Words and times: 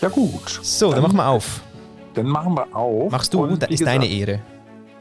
Ja, 0.00 0.08
gut. 0.08 0.60
So, 0.62 0.92
dann, 0.92 1.02
dann 1.02 1.02
machen 1.02 1.16
wir 1.16 1.26
auf. 1.28 1.60
Dann 2.14 2.26
machen 2.26 2.54
wir 2.54 2.74
auf. 2.74 3.12
Machst 3.12 3.34
du, 3.34 3.56
da 3.56 3.66
ist 3.66 3.84
deine 3.84 4.08
Ehre. 4.08 4.40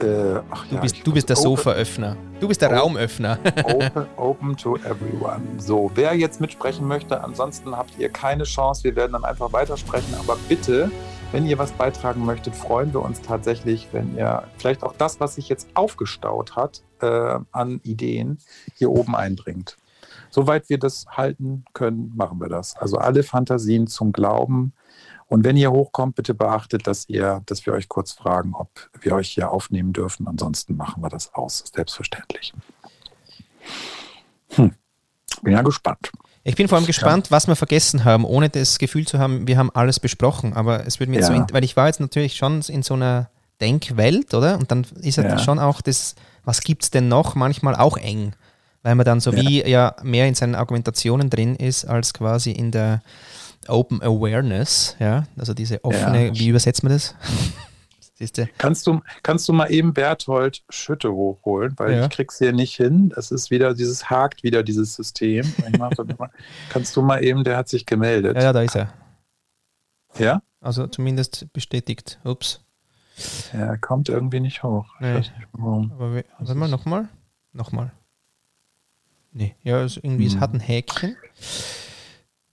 Äh, 0.01 0.41
ach, 0.49 0.65
du, 0.67 0.75
ja, 0.75 0.81
bist, 0.81 0.95
du 1.05 1.13
bist 1.13 1.29
der 1.29 1.35
Sofaöffner. 1.35 2.15
Du 2.39 2.47
bist 2.47 2.61
der 2.61 2.69
open, 2.69 2.79
Raumöffner. 2.79 3.37
open, 3.63 4.05
open 4.17 4.57
to 4.57 4.77
everyone. 4.77 5.41
So, 5.57 5.91
wer 5.95 6.15
jetzt 6.15 6.39
mitsprechen 6.39 6.87
möchte, 6.87 7.21
ansonsten 7.21 7.75
habt 7.75 7.97
ihr 7.97 8.09
keine 8.09 8.43
Chance. 8.43 8.83
Wir 8.83 8.95
werden 8.95 9.13
dann 9.13 9.25
einfach 9.25 9.51
weitersprechen. 9.51 10.13
Aber 10.19 10.37
bitte, 10.47 10.91
wenn 11.31 11.45
ihr 11.45 11.57
was 11.57 11.71
beitragen 11.71 12.25
möchtet, 12.25 12.55
freuen 12.55 12.93
wir 12.93 13.01
uns 13.01 13.21
tatsächlich, 13.21 13.87
wenn 13.91 14.17
ihr 14.17 14.43
vielleicht 14.57 14.83
auch 14.83 14.93
das, 14.97 15.19
was 15.19 15.35
sich 15.35 15.49
jetzt 15.49 15.67
aufgestaut 15.73 16.55
hat 16.55 16.81
äh, 17.01 17.39
an 17.51 17.81
Ideen, 17.83 18.37
hier 18.75 18.91
oben 18.91 19.15
einbringt. 19.15 19.77
Soweit 20.29 20.69
wir 20.69 20.77
das 20.77 21.07
halten 21.09 21.65
können, 21.73 22.13
machen 22.15 22.39
wir 22.39 22.49
das. 22.49 22.77
Also 22.77 22.97
alle 22.97 23.23
Fantasien 23.23 23.87
zum 23.87 24.11
Glauben 24.11 24.73
und 25.29 25.43
wenn 25.43 25.55
ihr 25.57 25.71
hochkommt, 25.71 26.15
bitte 26.15 26.33
beachtet, 26.33 26.87
dass 26.87 27.07
ihr, 27.07 27.41
dass 27.45 27.65
wir 27.65 27.73
euch 27.73 27.87
kurz 27.87 28.13
fragen, 28.13 28.55
ob 28.55 28.89
wir 28.99 29.13
euch 29.13 29.29
hier 29.29 29.51
aufnehmen 29.51 29.93
dürfen. 29.93 30.27
Ansonsten 30.27 30.75
machen 30.75 31.03
wir 31.03 31.09
das 31.09 31.33
aus, 31.35 31.63
selbstverständlich. 31.73 32.53
Hm. 34.49 34.73
Bin 35.43 35.53
ja 35.53 35.61
gespannt. 35.61 36.11
Ich 36.43 36.55
bin 36.55 36.67
vor 36.67 36.79
allem 36.79 36.87
gespannt, 36.87 37.27
ja. 37.27 37.31
was 37.31 37.47
wir 37.47 37.55
vergessen 37.55 38.05
haben, 38.05 38.25
ohne 38.25 38.49
das 38.49 38.79
Gefühl 38.79 39.05
zu 39.05 39.19
haben, 39.19 39.47
wir 39.47 39.59
haben 39.59 39.69
alles 39.71 39.99
besprochen. 39.99 40.53
Aber 40.53 40.87
es 40.87 40.99
wird 40.99 41.11
mir 41.11 41.19
ja. 41.19 41.27
so, 41.27 41.33
weil 41.51 41.63
ich 41.63 41.77
war 41.77 41.85
jetzt 41.85 41.99
natürlich 41.99 42.35
schon 42.35 42.61
in 42.61 42.81
so 42.81 42.95
einer 42.95 43.29
Denkwelt, 43.61 44.33
oder? 44.33 44.57
Und 44.57 44.71
dann 44.71 44.87
ist 45.01 45.17
ja 45.17 45.37
schon 45.37 45.59
auch 45.59 45.81
das, 45.81 46.15
was 46.43 46.61
gibt 46.61 46.83
es 46.83 46.89
denn 46.89 47.07
noch, 47.07 47.35
manchmal 47.35 47.75
auch 47.75 47.97
eng. 47.97 48.33
Weil 48.81 48.95
man 48.95 49.05
dann 49.05 49.19
so 49.19 49.31
ja. 49.31 49.41
wie 49.41 49.69
ja 49.69 49.95
mehr 50.01 50.27
in 50.27 50.33
seinen 50.33 50.55
Argumentationen 50.55 51.29
drin 51.29 51.55
ist, 51.55 51.85
als 51.85 52.15
quasi 52.15 52.51
in 52.51 52.71
der 52.71 53.03
Open 53.69 54.01
Awareness, 54.01 54.95
ja, 54.99 55.25
also 55.37 55.53
diese 55.53 55.83
offene, 55.83 56.27
ja. 56.27 56.35
wie 56.35 56.49
übersetzt 56.49 56.83
man 56.83 56.91
das? 56.93 57.15
Siehste? 58.19 58.49
Kannst 58.57 58.85
du, 58.85 58.99
kannst 59.23 59.47
du 59.47 59.53
mal 59.53 59.71
eben 59.71 59.93
Berthold 59.93 60.63
Schütte 60.67 61.13
hochholen, 61.13 61.73
weil 61.77 61.93
ja. 61.93 62.03
ich 62.03 62.09
krieg's 62.09 62.37
hier 62.37 62.51
nicht 62.51 62.75
hin. 62.75 63.13
Das 63.15 63.31
ist 63.31 63.49
wieder 63.49 63.73
dieses 63.73 64.09
hakt 64.09 64.43
wieder 64.43 64.61
dieses 64.61 64.93
System. 64.93 65.45
kannst 66.69 66.97
du 66.97 67.01
mal 67.01 67.23
eben, 67.23 67.45
der 67.45 67.55
hat 67.55 67.69
sich 67.69 67.85
gemeldet. 67.85 68.35
Ja, 68.35 68.43
ja, 68.43 68.53
da 68.53 68.61
ist 68.61 68.75
er. 68.75 68.93
Ja? 70.17 70.41
Also 70.59 70.85
zumindest 70.87 71.47
bestätigt. 71.53 72.19
Ups. 72.25 72.61
Er 73.53 73.77
kommt 73.77 74.09
irgendwie 74.09 74.41
nicht 74.41 74.63
hoch. 74.63 74.87
Nee. 74.99 75.19
Nicht, 75.19 75.33
warum. 75.53 75.93
Aber 75.93 76.15
wir, 76.15 76.25
warte 76.37 76.55
mal, 76.55 76.67
nochmal. 76.67 77.07
Nochmal. 77.53 77.93
Nee, 79.31 79.55
ja, 79.63 79.77
also 79.77 80.01
irgendwie, 80.03 80.27
hm. 80.27 80.35
es 80.35 80.41
hat 80.41 80.53
ein 80.53 80.59
Häkchen. 80.59 81.15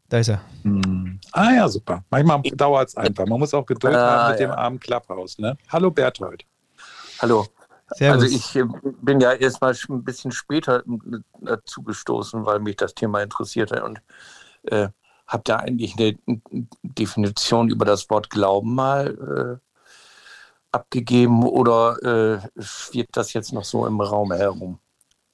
Da 0.08 0.18
ist 0.18 0.28
er. 0.28 0.40
Hm. 0.62 1.18
Ah 1.32 1.52
ja, 1.52 1.68
super. 1.68 2.04
Manchmal 2.10 2.42
dauert 2.42 2.88
es 2.88 2.96
einfach. 2.96 3.26
Man 3.26 3.40
muss 3.40 3.52
auch 3.54 3.66
Geduld 3.66 3.94
ah, 3.94 4.24
haben 4.24 4.32
mit 4.32 4.40
ja. 4.40 4.46
dem 4.46 4.52
armen 4.52 4.80
Klapphaus. 4.80 5.38
Ne? 5.38 5.56
Hallo 5.68 5.90
Berthold. 5.90 6.44
Hallo. 7.20 7.46
Servus. 7.94 8.24
Also 8.24 8.36
ich 8.36 8.56
äh, 8.56 8.64
bin 9.00 9.20
ja 9.20 9.32
erstmal 9.32 9.76
ein 9.88 10.04
bisschen 10.04 10.32
später 10.32 10.82
dazu 11.40 11.82
gestoßen, 11.82 12.44
weil 12.44 12.58
mich 12.58 12.76
das 12.76 12.94
Thema 12.94 13.22
interessierte 13.22 13.84
und 13.84 14.00
äh, 14.64 14.88
habe 15.26 15.42
da 15.44 15.56
eigentlich 15.56 15.96
eine 15.98 16.16
Definition 16.82 17.68
über 17.68 17.84
das 17.84 18.08
Wort 18.10 18.30
Glauben 18.30 18.74
mal 18.74 19.60
äh, 19.60 19.66
abgegeben 20.72 21.44
oder 21.44 22.42
äh, 22.56 22.62
schwirrt 22.62 23.10
das 23.12 23.32
jetzt 23.32 23.52
noch 23.52 23.64
so 23.64 23.86
im 23.86 24.00
Raum 24.00 24.32
herum? 24.32 24.78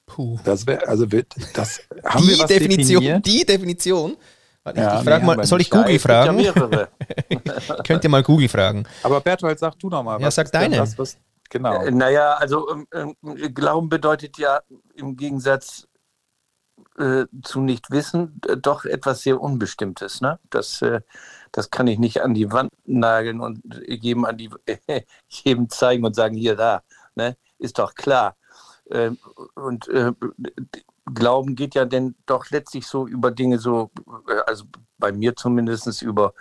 Puh. 0.07 0.39
Das 0.45 0.67
wäre, 0.67 0.87
also 0.89 1.11
wird, 1.11 1.35
das 1.55 1.81
haben 2.05 2.23
die 2.23 2.31
wir 2.31 2.39
was 2.39 2.47
Definition, 2.47 3.03
definiert? 3.03 3.27
Die 3.27 3.45
Definition 3.47 4.17
Warte, 4.65 4.81
ja, 4.81 4.99
ich 4.99 5.05
frage 5.05 5.25
mal, 5.25 5.45
soll 5.45 5.61
ich 5.61 5.71
Google 5.71 5.99
fragen? 5.99 6.39
Ja 6.39 6.53
Könnt 7.87 8.05
ihr 8.05 8.11
mal 8.11 8.23
Google 8.23 8.49
fragen. 8.49 8.85
Aber 9.03 9.21
Bertolt, 9.21 9.59
sag 9.59 9.79
du 9.79 9.89
nochmal. 9.89 10.21
Ja, 10.21 10.31
sag 10.31 10.53
deine. 10.53 10.77
Das, 10.77 10.97
was, 10.97 11.19
genau. 11.51 11.83
Äh, 11.83 11.91
naja, 11.91 12.35
also 12.35 12.69
ähm, 12.93 13.17
äh, 13.23 13.51
Glauben 13.51 13.89
bedeutet 13.89 14.39
ja 14.39 14.61
im 14.95 15.17
Gegensatz 15.17 15.89
äh, 16.97 17.25
zu 17.43 17.61
nicht 17.61 17.91
wissen 17.91 18.41
äh, 18.47 18.57
doch 18.57 18.85
etwas 18.85 19.23
sehr 19.23 19.41
Unbestimmtes. 19.41 20.21
Ne? 20.21 20.39
Das, 20.51 20.81
äh, 20.83 21.01
das 21.51 21.71
kann 21.71 21.89
ich 21.89 21.99
nicht 21.99 22.23
an 22.23 22.35
die 22.35 22.53
Wand 22.53 22.71
nageln 22.85 23.41
und 23.41 23.63
jedem, 23.87 24.25
an 24.25 24.37
die, 24.37 24.51
jedem 25.29 25.69
zeigen 25.71 26.05
und 26.05 26.15
sagen, 26.15 26.37
hier, 26.37 26.55
da. 26.55 26.83
Ne? 27.17 27.37
Ist 27.59 27.79
doch 27.79 27.95
klar. 27.95 28.37
Ähm, 28.91 29.19
und 29.55 29.89
äh, 29.89 30.13
Glauben 31.05 31.57
geht 31.57 31.75
ja 31.75 31.85
denn 31.85 32.15
doch 32.27 32.51
letztlich 32.51 32.87
so 32.87 33.07
über 33.07 33.31
Dinge 33.31 33.59
so, 33.59 33.91
äh, 34.29 34.41
also 34.47 34.65
bei 34.99 35.11
mir 35.11 35.35
zumindest 35.35 36.01
über 36.01 36.33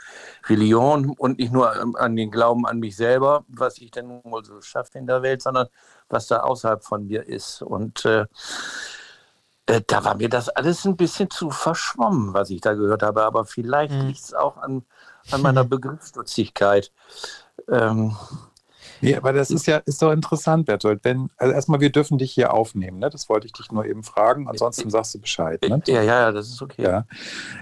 Religion 0.48 1.10
und 1.18 1.40
nicht 1.40 1.52
nur 1.52 1.74
an 2.00 2.16
den 2.16 2.30
Glauben 2.30 2.68
an 2.68 2.80
mich 2.80 2.96
selber, 2.96 3.44
was 3.48 3.80
ich 3.80 3.90
denn 3.90 4.22
wohl 4.24 4.46
so 4.46 4.62
schaffe 4.62 5.00
in 5.00 5.08
der 5.08 5.24
Welt, 5.24 5.42
sondern 5.42 5.68
was 6.10 6.28
da 6.28 6.42
außerhalb 6.42 6.84
von 6.84 7.08
mir 7.08 7.28
ist. 7.28 7.64
Und 7.64 8.06
äh, 8.06 8.28
äh, 9.66 9.82
da 9.88 10.04
war 10.04 10.16
mir 10.16 10.30
das 10.30 10.50
alles 10.50 10.86
ein 10.86 10.98
bisschen 10.98 11.30
zu 11.30 11.50
verschwommen, 11.50 12.34
was 12.34 12.50
ich 12.50 12.62
da 12.62 12.74
gehört 12.74 13.04
habe. 13.04 13.24
Aber 13.24 13.46
vielleicht 13.46 13.94
mhm. 13.94 14.08
liegt 14.08 14.20
es 14.20 14.34
auch 14.34 14.58
an, 14.58 14.84
an 15.32 15.42
meiner 15.42 15.64
Begriffsstutzigkeit. 15.66 16.92
Ähm, 17.68 18.16
Nee, 19.02 19.16
aber 19.16 19.34
das 19.34 19.52
ist 19.52 19.66
ja 19.68 19.78
ist 19.78 20.02
doch 20.02 20.12
interessant, 20.12 20.66
Bertolt. 20.66 21.00
Wenn, 21.04 21.30
also 21.38 21.54
erstmal, 21.54 21.80
wir 21.80 21.92
dürfen 21.92 22.18
dich 22.18 22.32
hier 22.32 22.54
aufnehmen, 22.54 23.00
ne? 23.00 23.10
Das 23.10 23.30
wollte 23.30 23.48
ich 23.48 23.54
dich 23.54 23.72
nur 23.72 23.86
eben 23.86 24.04
fragen, 24.04 24.48
ansonsten 24.48 24.90
sagst 24.90 25.16
du 25.16 25.20
Bescheid. 25.20 25.62
Ne? 25.68 25.82
Ja, 25.88 26.02
ja, 26.02 26.20
ja, 26.20 26.32
das 26.32 26.50
ist 26.50 26.62
okay. 26.62 26.84
Ja. 26.84 27.06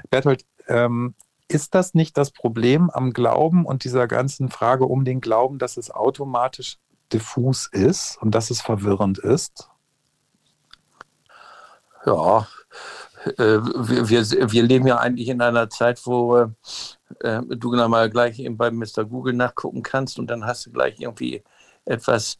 Bertolt, 0.09 0.45
ähm, 0.67 1.15
ist 1.47 1.73
das 1.73 1.93
nicht 1.95 2.17
das 2.17 2.31
Problem 2.31 2.89
am 2.91 3.11
Glauben 3.11 3.65
und 3.65 3.83
dieser 3.83 4.07
ganzen 4.07 4.49
Frage 4.49 4.85
um 4.85 5.03
den 5.03 5.19
Glauben, 5.19 5.57
dass 5.57 5.77
es 5.77 5.89
automatisch 5.89 6.77
diffus 7.11 7.67
ist 7.71 8.21
und 8.21 8.35
dass 8.35 8.51
es 8.51 8.61
verwirrend 8.61 9.17
ist? 9.17 9.69
Ja, 12.05 12.47
wir, 13.25 14.09
wir, 14.09 14.51
wir, 14.51 14.63
leben 14.63 14.87
ja 14.87 14.97
eigentlich 14.97 15.27
in 15.29 15.41
einer 15.41 15.69
Zeit, 15.69 16.01
wo 16.05 16.51
äh, 17.19 17.41
du 17.47 17.69
genau 17.69 17.89
mal 17.89 18.09
gleich 18.09 18.39
eben 18.39 18.57
bei 18.57 18.71
Mr. 18.71 19.05
Google 19.05 19.33
nachgucken 19.33 19.83
kannst 19.83 20.19
und 20.19 20.27
dann 20.27 20.45
hast 20.45 20.65
du 20.65 20.71
gleich 20.71 20.99
irgendwie 20.99 21.43
etwas, 21.85 22.39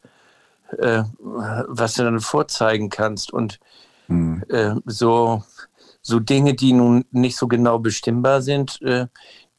äh, 0.77 1.03
was 1.19 1.95
du 1.95 2.03
dann 2.03 2.19
vorzeigen 2.19 2.89
kannst. 2.89 3.33
Und 3.33 3.59
hm. 4.07 4.43
äh, 4.49 4.75
so, 4.85 5.43
so 6.01 6.19
Dinge, 6.19 6.53
die 6.53 6.73
nun 6.73 7.05
nicht 7.11 7.37
so 7.37 7.47
genau 7.47 7.79
bestimmbar 7.79 8.41
sind, 8.41 8.81
äh, 8.81 9.07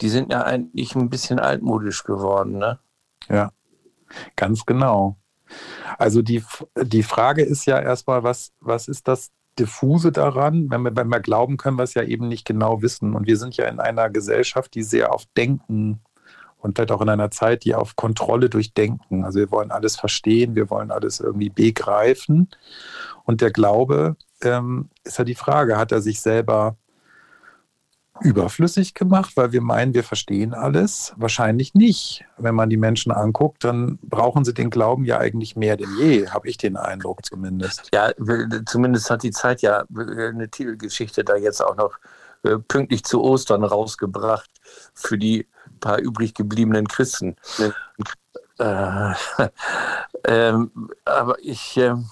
die 0.00 0.08
sind 0.08 0.32
ja 0.32 0.42
eigentlich 0.42 0.94
ein 0.94 1.10
bisschen 1.10 1.38
altmodisch 1.38 2.04
geworden. 2.04 2.58
Ne? 2.58 2.78
Ja, 3.28 3.52
ganz 4.36 4.64
genau. 4.64 5.16
Also 5.98 6.22
die, 6.22 6.42
die 6.80 7.02
Frage 7.02 7.42
ist 7.42 7.66
ja 7.66 7.78
erstmal, 7.78 8.22
was, 8.22 8.52
was 8.60 8.88
ist 8.88 9.08
das 9.08 9.30
Diffuse 9.58 10.12
daran. 10.12 10.70
Wenn 10.70 10.82
wir, 10.82 10.96
wenn 10.96 11.08
wir 11.08 11.20
glauben, 11.20 11.56
können 11.56 11.78
wir 11.78 11.84
es 11.84 11.94
ja 11.94 12.02
eben 12.02 12.28
nicht 12.28 12.46
genau 12.46 12.82
wissen. 12.82 13.14
Und 13.14 13.26
wir 13.26 13.36
sind 13.36 13.56
ja 13.56 13.66
in 13.66 13.80
einer 13.80 14.10
Gesellschaft, 14.10 14.74
die 14.74 14.82
sehr 14.82 15.12
auf 15.12 15.24
Denken 15.36 16.00
und 16.58 16.76
vielleicht 16.76 16.92
auch 16.92 17.00
in 17.00 17.08
einer 17.08 17.30
Zeit, 17.30 17.64
die 17.64 17.74
auf 17.74 17.96
Kontrolle 17.96 18.50
durch 18.50 18.74
Denken. 18.74 19.24
Also 19.24 19.38
wir 19.38 19.50
wollen 19.50 19.70
alles 19.70 19.96
verstehen, 19.96 20.54
wir 20.54 20.70
wollen 20.70 20.90
alles 20.90 21.20
irgendwie 21.20 21.50
begreifen. 21.50 22.50
Und 23.24 23.40
der 23.40 23.50
Glaube 23.50 24.16
ähm, 24.42 24.90
ist 25.04 25.18
ja 25.18 25.24
die 25.24 25.34
Frage, 25.34 25.78
hat 25.78 25.92
er 25.92 26.02
sich 26.02 26.20
selber 26.20 26.76
überflüssig 28.22 28.94
gemacht, 28.94 29.32
weil 29.36 29.52
wir 29.52 29.60
meinen, 29.60 29.94
wir 29.94 30.04
verstehen 30.04 30.54
alles? 30.54 31.14
Wahrscheinlich 31.16 31.74
nicht. 31.74 32.24
Wenn 32.38 32.54
man 32.54 32.70
die 32.70 32.76
Menschen 32.76 33.12
anguckt, 33.12 33.64
dann 33.64 33.98
brauchen 34.02 34.44
sie 34.44 34.54
den 34.54 34.70
Glauben 34.70 35.04
ja 35.04 35.18
eigentlich 35.18 35.56
mehr 35.56 35.76
denn 35.76 35.88
je, 35.98 36.28
habe 36.28 36.48
ich 36.48 36.58
den 36.58 36.76
Eindruck 36.76 37.24
zumindest. 37.24 37.88
Ja, 37.94 38.10
zumindest 38.66 39.10
hat 39.10 39.22
die 39.22 39.30
Zeit 39.30 39.62
ja 39.62 39.84
eine 39.96 40.48
Titelgeschichte 40.50 41.24
da 41.24 41.36
jetzt 41.36 41.62
auch 41.62 41.76
noch 41.76 41.98
äh, 42.42 42.58
pünktlich 42.58 43.04
zu 43.04 43.22
Ostern 43.22 43.64
rausgebracht 43.64 44.50
für 44.94 45.18
die 45.18 45.46
paar 45.80 45.98
übrig 45.98 46.34
gebliebenen 46.34 46.86
Christen. 46.86 47.36
Äh, 48.58 49.12
äh, 50.24 50.52
aber 51.04 51.36
ich, 51.40 51.76
ähm, 51.76 52.06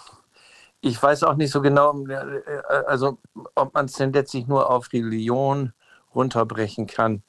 ich 0.80 1.00
weiß 1.02 1.22
auch 1.24 1.34
nicht 1.34 1.50
so 1.50 1.60
genau, 1.60 2.06
äh, 2.08 2.62
also 2.86 3.18
ob 3.54 3.74
man 3.74 3.86
es 3.86 3.92
denn 3.92 4.12
letztlich 4.12 4.46
nur 4.46 4.70
auf 4.70 4.92
Religion 4.92 5.72
runterbrechen 6.14 6.86
kann. 6.86 7.22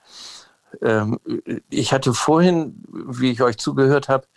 Ähm, 0.82 1.20
ich 1.70 1.94
hatte 1.94 2.14
vorhin, 2.14 2.84
wie 2.88 3.32
ich 3.32 3.42
euch 3.42 3.58
zugehört 3.58 4.10
habe, 4.10 4.28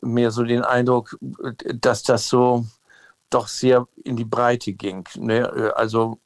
mehr 0.00 0.30
so 0.30 0.42
den 0.42 0.62
Eindruck, 0.62 1.16
dass 1.74 2.02
das 2.02 2.28
so 2.28 2.66
doch 3.30 3.48
sehr 3.48 3.86
in 4.04 4.16
die 4.16 4.24
Breite 4.24 4.72
ging. 4.72 5.04
Ne? 5.16 5.72
Also 5.76 6.18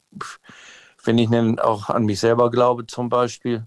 wenn 1.04 1.18
ich 1.18 1.30
dann 1.30 1.58
auch 1.58 1.88
an 1.88 2.04
mich 2.04 2.20
selber 2.20 2.50
glaube 2.50 2.86
zum 2.86 3.08
Beispiel, 3.08 3.66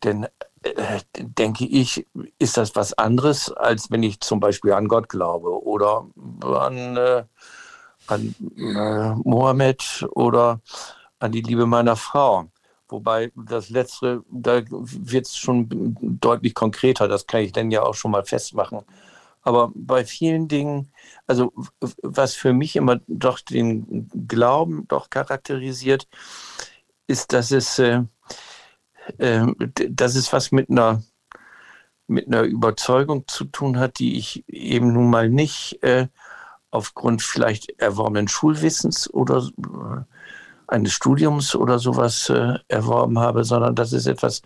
dann 0.00 0.26
äh, 0.62 1.00
denke 1.18 1.64
ich, 1.64 2.06
ist 2.38 2.56
das 2.56 2.74
was 2.76 2.92
anderes, 2.94 3.50
als 3.52 3.90
wenn 3.90 4.02
ich 4.02 4.20
zum 4.20 4.40
Beispiel 4.40 4.72
an 4.72 4.88
Gott 4.88 5.08
glaube 5.08 5.64
oder 5.64 6.06
an, 6.42 6.96
äh, 6.96 7.24
an 8.06 8.34
äh, 8.56 9.14
Mohammed 9.24 10.06
oder 10.10 10.60
an 11.20 11.32
die 11.32 11.42
Liebe 11.42 11.66
meiner 11.66 11.96
Frau. 11.96 12.50
Wobei 12.88 13.30
das 13.36 13.70
letzte, 13.70 14.24
da 14.30 14.62
wird 14.68 15.26
es 15.26 15.36
schon 15.36 15.96
deutlich 16.00 16.54
konkreter, 16.54 17.06
das 17.06 17.26
kann 17.26 17.42
ich 17.42 17.52
dann 17.52 17.70
ja 17.70 17.82
auch 17.82 17.94
schon 17.94 18.10
mal 18.10 18.24
festmachen. 18.24 18.80
Aber 19.42 19.70
bei 19.74 20.04
vielen 20.04 20.48
Dingen, 20.48 20.92
also 21.26 21.52
was 22.02 22.34
für 22.34 22.52
mich 22.52 22.76
immer 22.76 23.00
doch 23.06 23.40
den 23.40 24.10
Glauben 24.28 24.86
doch 24.88 25.08
charakterisiert, 25.08 26.08
ist, 27.06 27.32
dass 27.32 27.50
es, 27.50 27.78
äh, 27.78 28.02
äh, 29.18 29.46
dass 29.88 30.16
es 30.16 30.32
was 30.32 30.52
mit 30.52 30.68
einer, 30.70 31.02
mit 32.06 32.26
einer 32.26 32.42
Überzeugung 32.42 33.26
zu 33.28 33.44
tun 33.44 33.78
hat, 33.78 33.98
die 33.98 34.18
ich 34.18 34.44
eben 34.48 34.92
nun 34.92 35.10
mal 35.10 35.28
nicht 35.28 35.82
äh, 35.82 36.08
aufgrund 36.70 37.22
vielleicht 37.22 37.70
erworbenen 37.80 38.28
Schulwissens 38.28 39.12
oder 39.12 39.48
äh, 39.58 40.04
eines 40.70 40.92
Studiums 40.92 41.54
oder 41.54 41.78
sowas 41.78 42.28
äh, 42.30 42.54
erworben 42.68 43.18
habe, 43.18 43.44
sondern 43.44 43.74
das 43.74 43.92
ist 43.92 44.06
etwas, 44.06 44.42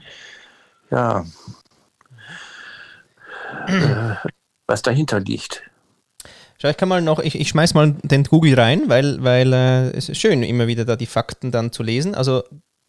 ja, 0.91 1.25
äh, 3.67 4.15
was 4.67 4.83
dahinter 4.83 5.21
liegt. 5.21 5.63
Schau, 6.59 6.69
ich 6.69 6.77
kann 6.77 6.89
mal 6.89 7.03
noch, 7.03 7.19
ich, 7.19 7.39
ich 7.39 7.49
schmeiß 7.49 7.75
mal 7.75 7.93
den 8.03 8.25
Google 8.25 8.55
rein, 8.55 8.89
weil, 8.89 9.23
weil 9.23 9.53
äh, 9.53 9.91
es 9.91 10.09
ist 10.09 10.19
schön, 10.19 10.43
immer 10.43 10.67
wieder 10.67 10.85
da 10.85 10.97
die 10.97 11.07
Fakten 11.07 11.51
dann 11.51 11.73
zu 11.73 11.83
lesen. 11.83 12.15
Also 12.15 12.43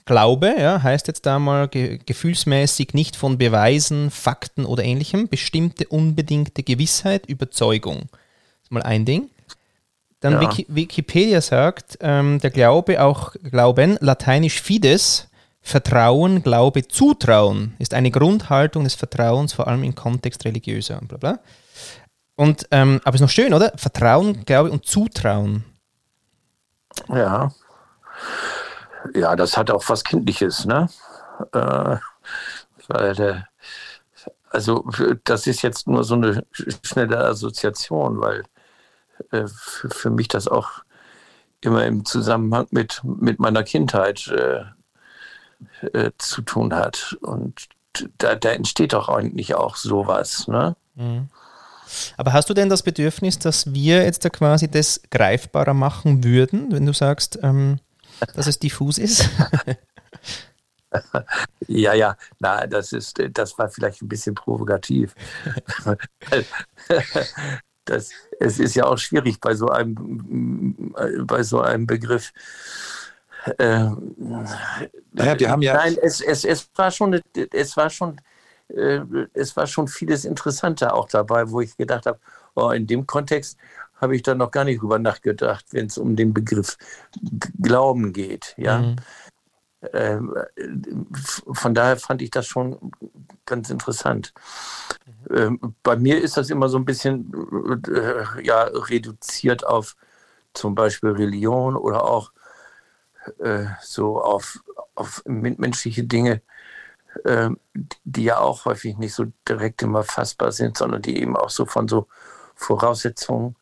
Glaube, 0.08 0.54
ja, 0.60 0.84
heißt 0.84 1.08
jetzt 1.08 1.26
da 1.26 1.40
mal 1.40 1.68
ge 1.68 2.00
gefühlsmäßig 2.06 2.94
nicht 2.94 3.16
von 3.16 3.40
Beweisen, 3.40 4.12
Fakten 4.12 4.66
oder 4.66 4.84
ähnlichem, 4.84 5.28
bestimmte 5.28 5.88
unbedingte 5.88 6.62
Gewissheit, 6.62 7.26
Überzeugung. 7.26 8.02
Das 8.12 8.66
ist 8.66 8.72
mal 8.72 8.84
ein 8.84 9.06
Ding. 9.06 9.32
Dann 10.20 10.34
ja. 10.34 10.42
Wiki 10.42 10.66
Wikipedia 10.70 11.42
sagt, 11.42 11.98
ähm, 12.02 12.40
der 12.40 12.50
Glaube, 12.50 13.04
auch 13.04 13.34
Glauben, 13.44 13.98
lateinisch 14.00 14.62
fides, 14.62 15.28
Vertrauen, 15.62 16.44
Glaube, 16.44 16.88
Zutrauen, 16.88 17.76
ist 17.80 17.94
eine 17.94 18.12
Grundhaltung 18.12 18.84
des 18.84 18.96
Vertrauens, 18.96 19.54
vor 19.54 19.68
allem 19.68 19.84
im 19.84 19.96
Kontext 19.96 20.46
religiöser 20.46 21.02
und 21.02 21.08
bla 21.08 21.18
bla. 21.18 21.40
Und, 22.36 22.68
ähm, 22.72 23.02
aber 23.04 23.16
ist 23.16 23.22
noch 23.22 23.30
schön, 23.30 23.54
oder? 23.54 23.72
Vertrauen, 23.76 24.46
Glaube 24.46 24.72
und 24.72 24.86
Zutrauen. 24.86 25.64
Ja. 27.10 27.52
Ja, 29.14 29.36
das 29.36 29.58
hat 29.58 29.72
auch 29.72 29.84
was 29.88 30.04
Kindliches, 30.04 30.66
ne? 30.66 30.90
Äh, 31.54 31.98
weil, 32.88 33.46
also, 34.50 34.86
das 35.24 35.48
ist 35.48 35.62
jetzt 35.62 35.88
nur 35.88 36.04
so 36.04 36.16
eine 36.16 36.46
schnelle 36.84 37.18
Assoziation, 37.18 38.20
weil 38.20 38.44
äh, 39.32 39.46
für, 39.48 39.90
für, 39.90 40.10
mich 40.10 40.28
das 40.28 40.48
auch 40.48 40.84
immer 41.62 41.86
im 41.86 42.06
Zusammenhang 42.06 42.68
mit, 42.72 43.02
mit 43.04 43.40
meiner 43.40 43.64
Kindheit 43.64 44.28
äh, 44.28 44.66
äh, 45.94 46.12
zu 46.18 46.42
tun 46.42 46.74
hat. 46.74 47.18
Und 47.22 47.70
da, 48.18 48.36
da 48.36 48.52
entsteht 48.52 48.94
doch 48.94 49.10
eigentlich 49.10 49.56
auch 49.56 49.76
sowas, 49.76 50.48
ne? 50.48 50.76
Mhm. 50.96 51.30
Aber 52.18 52.34
hast 52.34 52.50
du 52.50 52.54
denn 52.54 52.70
das 52.70 52.84
Bedürfnis, 52.84 53.40
dass 53.40 53.74
wir 53.74 54.04
jetzt 54.04 54.26
da 54.26 54.30
quasi 54.30 54.70
das 54.70 55.02
greifbarer 55.12 55.74
machen 55.74 56.24
würden, 56.24 56.72
wenn 56.72 56.86
du 56.86 56.94
sagst, 56.94 57.40
ähm, 57.44 57.80
dass 58.34 58.48
es 58.48 58.60
diffus 58.60 58.98
ist? 58.98 59.30
ja, 61.68 61.94
ja, 61.94 62.18
na, 62.40 62.66
das 62.68 62.92
ist, 62.92 63.22
das 63.32 63.58
war 63.58 63.70
vielleicht 63.70 64.02
ein 64.02 64.08
bisschen 64.08 64.36
provokativ. 64.36 65.14
das, 67.86 68.10
es 68.40 68.60
ist 68.60 68.76
ja 68.76 68.86
auch 68.86 68.98
schwierig 68.98 69.40
bei 69.40 69.56
so 69.56 69.68
einem, 69.68 70.94
bei 71.26 71.44
so 71.44 71.62
einem 71.62 71.88
Begriff. 71.88 72.34
Äh, 73.58 73.90
naja, 75.14 75.40
wir 75.40 75.50
haben 75.50 75.62
ja. 75.62 75.76
Nein, 75.76 75.98
es, 76.02 76.20
es, 76.22 76.46
es 76.46 76.70
war 76.76 76.92
schon, 76.92 77.22
es 77.52 77.78
war 77.78 77.90
schon 77.90 78.20
äh, 78.70 79.02
es 79.34 79.56
war 79.56 79.68
schon 79.68 79.88
vieles 79.88 80.26
Interessanter 80.26 80.94
auch 80.94 81.08
dabei, 81.08 81.50
wo 81.50 81.62
ich 81.62 81.78
gedacht 81.78 82.06
habe, 82.06 82.20
oh, 82.56 82.72
in 82.72 82.88
dem 82.88 83.06
Kontext 83.06 83.58
habe 83.96 84.16
ich 84.16 84.24
da 84.24 84.36
noch 84.36 84.52
gar 84.52 84.66
nicht 84.66 84.82
drüber 84.82 85.00
nachgedacht, 85.00 85.66
wenn 85.72 85.86
es 85.86 85.98
um 85.98 86.16
den 86.16 86.34
Begriff 86.34 86.78
Glauben 87.62 88.12
geht. 88.12 88.54
Ja. 88.58 88.80
Mhm. 88.80 88.96
Ähm, 89.94 90.36
von 91.54 91.74
daher 91.74 91.98
fand 91.98 92.22
ich 92.22 92.32
das 92.32 92.48
schon 92.48 92.92
ganz 93.46 93.70
interessant. 93.70 94.34
Ähm, 95.30 95.60
bei 95.84 95.96
mir 95.96 96.22
ist 96.22 96.38
das 96.38 96.50
immer 96.50 96.70
so 96.70 96.78
ein 96.78 96.86
bisschen 96.86 97.32
äh, 97.88 98.44
ja, 98.44 98.64
reduziert 98.64 99.66
auf 99.66 99.96
zum 100.54 100.76
Beispiel 100.76 101.12
Religion 101.12 101.76
oder 101.76 102.06
auch 102.06 102.32
äh, 103.40 103.66
so 103.82 104.22
auf, 104.22 104.60
auf 104.96 105.24
menschliche 105.26 106.04
Dinge. 106.04 106.42
Ähm, 107.24 107.58
die 108.04 108.26
ja 108.26 108.40
auch 108.40 108.66
häufig 108.66 108.98
nicht 108.98 109.14
so 109.14 109.26
direkt 109.48 109.82
immer 109.82 110.04
fassbar 110.04 110.52
sind, 110.52 110.78
sondern 110.78 111.02
die 111.02 111.18
eben 111.18 111.38
auch 111.38 111.50
so 111.50 111.66
von 111.66 111.88
so 111.88 112.08
Voraussetzungen 112.56 113.56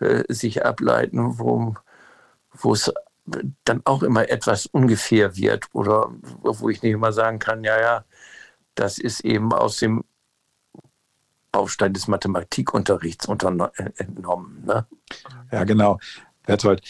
äh, 0.00 0.22
sich 0.32 0.64
ableiten, 0.64 1.38
wo, 1.38 1.74
wo 2.52 2.72
es 2.72 2.92
dann 3.64 3.82
auch 3.84 4.02
immer 4.02 4.28
etwas 4.28 4.66
ungefähr 4.66 5.36
wird 5.36 5.66
oder 5.72 6.10
wo 6.42 6.68
ich 6.68 6.82
nicht 6.82 6.92
immer 6.92 7.12
sagen 7.12 7.38
kann, 7.38 7.64
ja, 7.64 7.80
ja, 7.80 8.04
das 8.74 8.98
ist 8.98 9.20
eben 9.20 9.52
aus 9.52 9.78
dem 9.78 10.04
Baustein 11.50 11.94
des 11.94 12.06
Mathematikunterrichts 12.06 13.26
entnommen. 13.28 14.64
Ne? 14.64 14.86
Ja, 15.50 15.64
genau. 15.64 15.98
Berthold, 16.44 16.82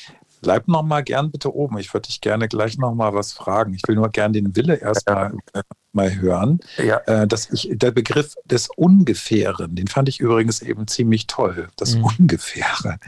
bleib 0.43 0.69
noch 0.69 0.83
mal 0.83 1.03
gern 1.03 1.31
bitte 1.31 1.55
oben. 1.55 1.79
Ich 1.79 1.95
würde 1.95 2.09
dich 2.09 2.21
gerne 2.21 2.49
gleich 2.49 2.77
noch 2.77 2.95
mal 2.95 3.15
was 3.15 3.33
fragen. 3.33 3.75
Ich 3.75 3.83
will 3.87 3.95
nur 3.95 4.11
gern 4.11 4.33
den 4.33 4.57
Wille 4.57 4.75
erstmal 4.75 5.33
ja. 5.55 5.61
Äh, 5.61 5.63
mal 5.93 6.15
hören. 6.17 6.61
Ja. 6.79 6.99
Äh, 7.07 7.27
dass 7.27 7.51
ich, 7.51 7.69
der 7.73 7.91
Begriff 7.91 8.35
des 8.45 8.69
Ungefähren, 8.77 9.77
den 9.77 9.89
fand 9.89 10.09
ich 10.09 10.21
übrigens 10.21 10.63
eben 10.63 10.87
ziemlich 10.87 11.27
toll. 11.27 11.69
Das 11.77 11.95
mhm. 11.95 12.05
Ungefähre. 12.05 12.99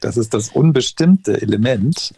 Das 0.00 0.16
ist 0.16 0.34
das 0.34 0.50
unbestimmte 0.50 1.40
Element. 1.40 2.14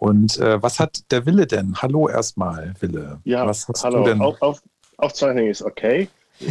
Und 0.00 0.38
äh, 0.38 0.62
was 0.62 0.80
hat 0.80 1.12
der 1.12 1.26
Wille 1.26 1.46
denn? 1.46 1.74
Hallo 1.76 2.08
erstmal, 2.08 2.72
Wille. 2.80 3.20
Ja, 3.24 3.46
was 3.46 3.68
hast 3.68 3.84
hallo. 3.84 3.98
Du 3.98 4.04
denn? 4.04 4.22
Auf, 4.22 4.40
auf, 4.40 4.62
Aufzeichnung 4.96 5.48
ist 5.48 5.60
okay. 5.60 6.08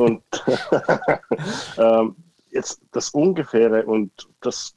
und 0.00 0.20
ähm, 1.78 2.16
jetzt 2.50 2.80
das 2.90 3.10
Ungefähre 3.10 3.86
und 3.86 4.10
das 4.40 4.74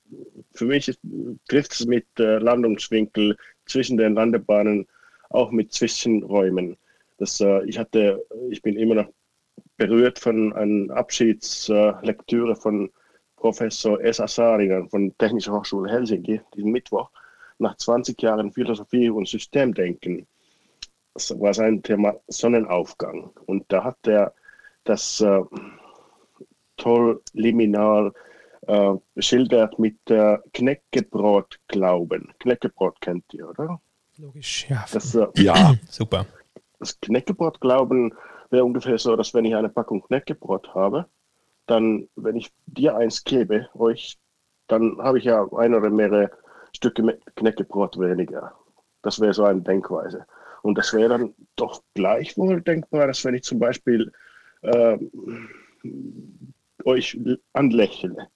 für 0.54 0.66
mich 0.66 0.96
trifft 1.50 1.74
es 1.74 1.88
mit 1.88 2.06
äh, 2.20 2.38
Landungswinkel 2.38 3.36
zwischen 3.66 3.98
den 3.98 4.14
Landebahnen 4.14 4.88
auch 5.32 5.50
mit 5.50 5.74
Zwischenräumen. 5.74 6.78
Das, 7.18 7.40
äh, 7.40 7.66
ich, 7.66 7.80
hatte, 7.80 8.24
ich 8.52 8.62
bin 8.62 8.78
immer 8.78 8.94
noch 8.94 9.08
berührt 9.78 10.20
von 10.20 10.54
einer 10.54 10.96
Abschiedslektüre 10.96 12.56
von 12.56 12.92
Professor 13.36 14.00
S. 14.00 14.20
Asarinen 14.20 14.88
von 14.90 15.18
Technischer 15.18 15.54
Hochschule 15.54 15.92
Helsinki, 15.92 16.40
diesen 16.56 16.72
Mittwoch, 16.72 17.10
nach 17.62 17.78
20 17.78 18.22
Jahren 18.22 18.52
Philosophie 18.52 19.10
und 19.10 19.28
Systemdenken. 19.28 20.28
Das 21.14 21.38
war 21.40 21.54
sein 21.54 21.84
Thema 21.84 22.16
Sonnenaufgang. 22.28 23.32
Und 23.46 23.66
da 23.70 23.84
hat 23.84 24.08
er 24.08 24.34
das 24.84 25.22
äh, 25.22 25.42
toll 26.78 27.22
liminal 27.34 28.14
äh, 28.68 28.94
beschildert 29.14 29.78
mit 29.78 29.98
der 30.08 30.44
Knäckebrot-Glauben. 30.54 32.34
Knäckebrot 32.40 33.00
kennt 33.02 33.26
ihr, 33.34 33.50
oder? 33.50 33.82
Logisch, 34.18 34.70
ja. 34.70 34.86
Das, 34.92 35.16
äh, 35.16 35.28
ja, 35.38 35.76
super 35.90 36.26
das 36.82 37.00
Knäckebrot 37.00 37.62
glauben 37.62 38.14
wäre 38.50 38.66
ungefähr 38.66 38.98
so, 38.98 39.16
dass 39.16 39.34
wenn 39.34 39.46
ich 39.46 39.56
eine 39.56 39.70
Packung 39.70 40.02
Knäckebrot 40.02 40.74
habe, 40.74 41.06
dann, 41.68 42.10
wenn 42.16 42.36
ich 42.36 42.52
dir 42.66 42.98
eins 42.98 43.24
gebe, 43.24 43.70
euch, 43.76 44.18
dann 44.68 44.98
habe 44.98 45.20
ich 45.20 45.26
ja 45.26 45.48
ein 45.54 45.74
oder 45.74 45.90
mehrere 45.90 46.32
Stücke 46.82 47.20
Knäckebrot 47.36 48.00
weniger. 48.00 48.56
Das 49.04 49.20
wäre 49.20 49.34
so 49.34 49.44
eine 49.44 49.62
Denkweise. 49.62 50.26
Und 50.64 50.78
das 50.80 50.94
wäre 50.94 51.10
dann 51.10 51.34
doch 51.56 51.84
gleichwohl 51.94 52.62
denkbar, 52.62 53.06
dass 53.06 53.24
wenn 53.24 53.36
ich 53.36 53.44
zum 53.44 53.60
Beispiel 53.60 54.12
äh, 54.64 54.98
euch 56.86 57.20
anlächle, 57.54 58.30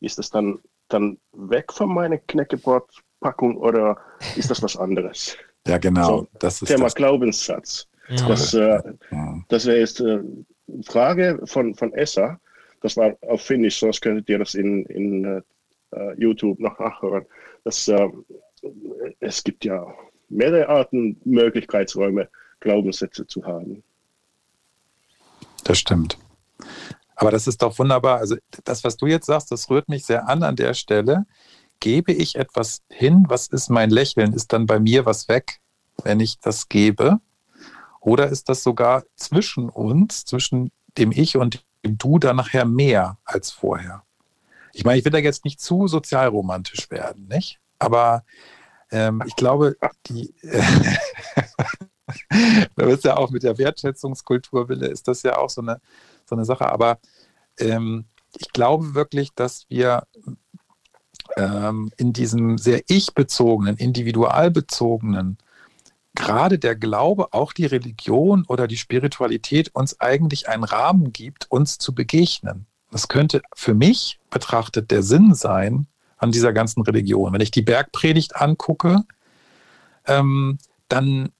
ist 0.00 0.18
das 0.18 0.28
dann, 0.28 0.58
dann 0.88 1.16
weg 1.32 1.72
von 1.72 1.94
meiner 1.94 2.18
Knäckebrotpackung 2.18 3.56
oder 3.56 3.96
ist 4.36 4.50
das 4.50 4.62
was 4.62 4.76
anderes? 4.76 5.36
Ja, 5.64 5.78
genau. 5.78 6.08
So, 6.08 6.28
das 6.40 6.60
ist 6.60 6.70
Thema 6.70 6.86
das. 6.86 6.96
Glaubenssatz. 6.96 7.86
Ja. 8.08 8.26
Das, 8.26 8.52
äh, 8.52 8.82
das 9.48 9.64
wäre 9.64 9.78
jetzt 9.78 10.00
äh, 10.00 10.18
Frage 10.84 11.38
von, 11.44 11.76
von 11.76 11.92
Essa. 11.92 12.40
Das 12.80 12.96
war 12.96 13.16
auf 13.28 13.42
Finnisch, 13.42 13.78
sonst 13.78 14.00
könntet 14.00 14.28
ihr 14.28 14.40
das 14.40 14.54
in, 14.54 14.84
in 14.86 15.40
uh, 15.94 16.10
YouTube 16.16 16.58
noch 16.58 16.78
nachhören. 16.78 17.24
Das, 17.64 17.88
uh, 17.88 18.24
es 19.20 19.42
gibt 19.42 19.64
ja 19.64 19.86
mehrere 20.28 20.68
Arten, 20.68 21.20
Möglichkeitsräume, 21.24 22.28
Glaubenssätze 22.60 23.26
zu 23.26 23.44
haben. 23.44 23.82
Das 25.64 25.78
stimmt. 25.78 26.18
Aber 27.16 27.30
das 27.30 27.46
ist 27.46 27.62
doch 27.62 27.78
wunderbar. 27.78 28.18
Also 28.18 28.36
das, 28.64 28.82
was 28.84 28.96
du 28.96 29.06
jetzt 29.06 29.26
sagst, 29.26 29.52
das 29.52 29.70
rührt 29.70 29.88
mich 29.88 30.04
sehr 30.04 30.28
an 30.28 30.42
an 30.42 30.56
der 30.56 30.74
Stelle 30.74 31.26
gebe 31.78 32.12
ich 32.12 32.36
etwas 32.36 32.82
hin, 32.88 33.24
was 33.26 33.48
ist 33.48 33.68
mein 33.68 33.90
Lächeln? 33.90 34.34
Ist 34.34 34.52
dann 34.52 34.66
bei 34.66 34.78
mir 34.78 35.04
was 35.04 35.26
weg? 35.26 35.60
wenn 36.04 36.20
ich 36.20 36.38
das 36.40 36.68
gebe? 36.68 37.20
Oder 38.00 38.28
ist 38.28 38.48
das 38.48 38.62
sogar 38.62 39.04
zwischen 39.16 39.68
uns, 39.68 40.24
zwischen 40.24 40.72
dem 40.98 41.12
Ich 41.12 41.36
und 41.36 41.64
dem 41.84 41.98
Du 41.98 42.18
dann 42.18 42.36
nachher 42.36 42.64
mehr 42.64 43.18
als 43.24 43.50
vorher? 43.50 44.02
Ich 44.72 44.84
meine, 44.84 44.98
ich 44.98 45.04
will 45.04 45.12
da 45.12 45.18
jetzt 45.18 45.44
nicht 45.44 45.60
zu 45.60 45.86
sozialromantisch 45.86 46.90
werden, 46.90 47.26
nicht? 47.28 47.60
Aber 47.78 48.24
ähm, 48.90 49.22
ich 49.26 49.36
glaube, 49.36 49.76
die, 50.06 50.34
da 52.76 52.86
ist 52.86 53.04
ja 53.04 53.16
auch 53.16 53.30
mit 53.30 53.42
der 53.42 53.58
Wertschätzungskulturwille 53.58 54.86
ist 54.86 55.08
das 55.08 55.22
ja 55.22 55.38
auch 55.38 55.50
so 55.50 55.60
eine, 55.62 55.80
so 56.26 56.34
eine 56.36 56.44
Sache. 56.44 56.70
Aber 56.70 56.98
ähm, 57.58 58.06
ich 58.38 58.52
glaube 58.52 58.94
wirklich, 58.94 59.34
dass 59.34 59.66
wir 59.68 60.06
ähm, 61.36 61.90
in 61.96 62.12
diesem 62.12 62.58
sehr 62.58 62.82
ich-bezogenen, 62.88 63.76
individualbezogenen, 63.76 65.38
gerade 66.14 66.58
der 66.58 66.76
Glaube, 66.76 67.32
auch 67.32 67.52
die 67.52 67.66
Religion 67.66 68.44
oder 68.46 68.66
die 68.66 68.76
Spiritualität 68.76 69.74
uns 69.74 70.00
eigentlich 70.00 70.48
einen 70.48 70.64
Rahmen 70.64 71.12
gibt, 71.12 71.50
uns 71.50 71.78
zu 71.78 71.94
begegnen. 71.94 72.66
Das 72.92 73.08
könnte 73.08 73.40
für 73.54 73.74
mich 73.74 74.20
betrachtet 74.30 74.90
der 74.90 75.02
Sinn 75.02 75.34
sein 75.34 75.86
an 76.18 76.30
dieser 76.30 76.52
ganzen 76.52 76.82
Religion. 76.82 77.32
Wenn 77.32 77.40
ich 77.40 77.50
die 77.50 77.62
Bergpredigt 77.62 78.36
angucke, 78.36 79.02
ähm, 80.06 80.58
dann 80.88 81.30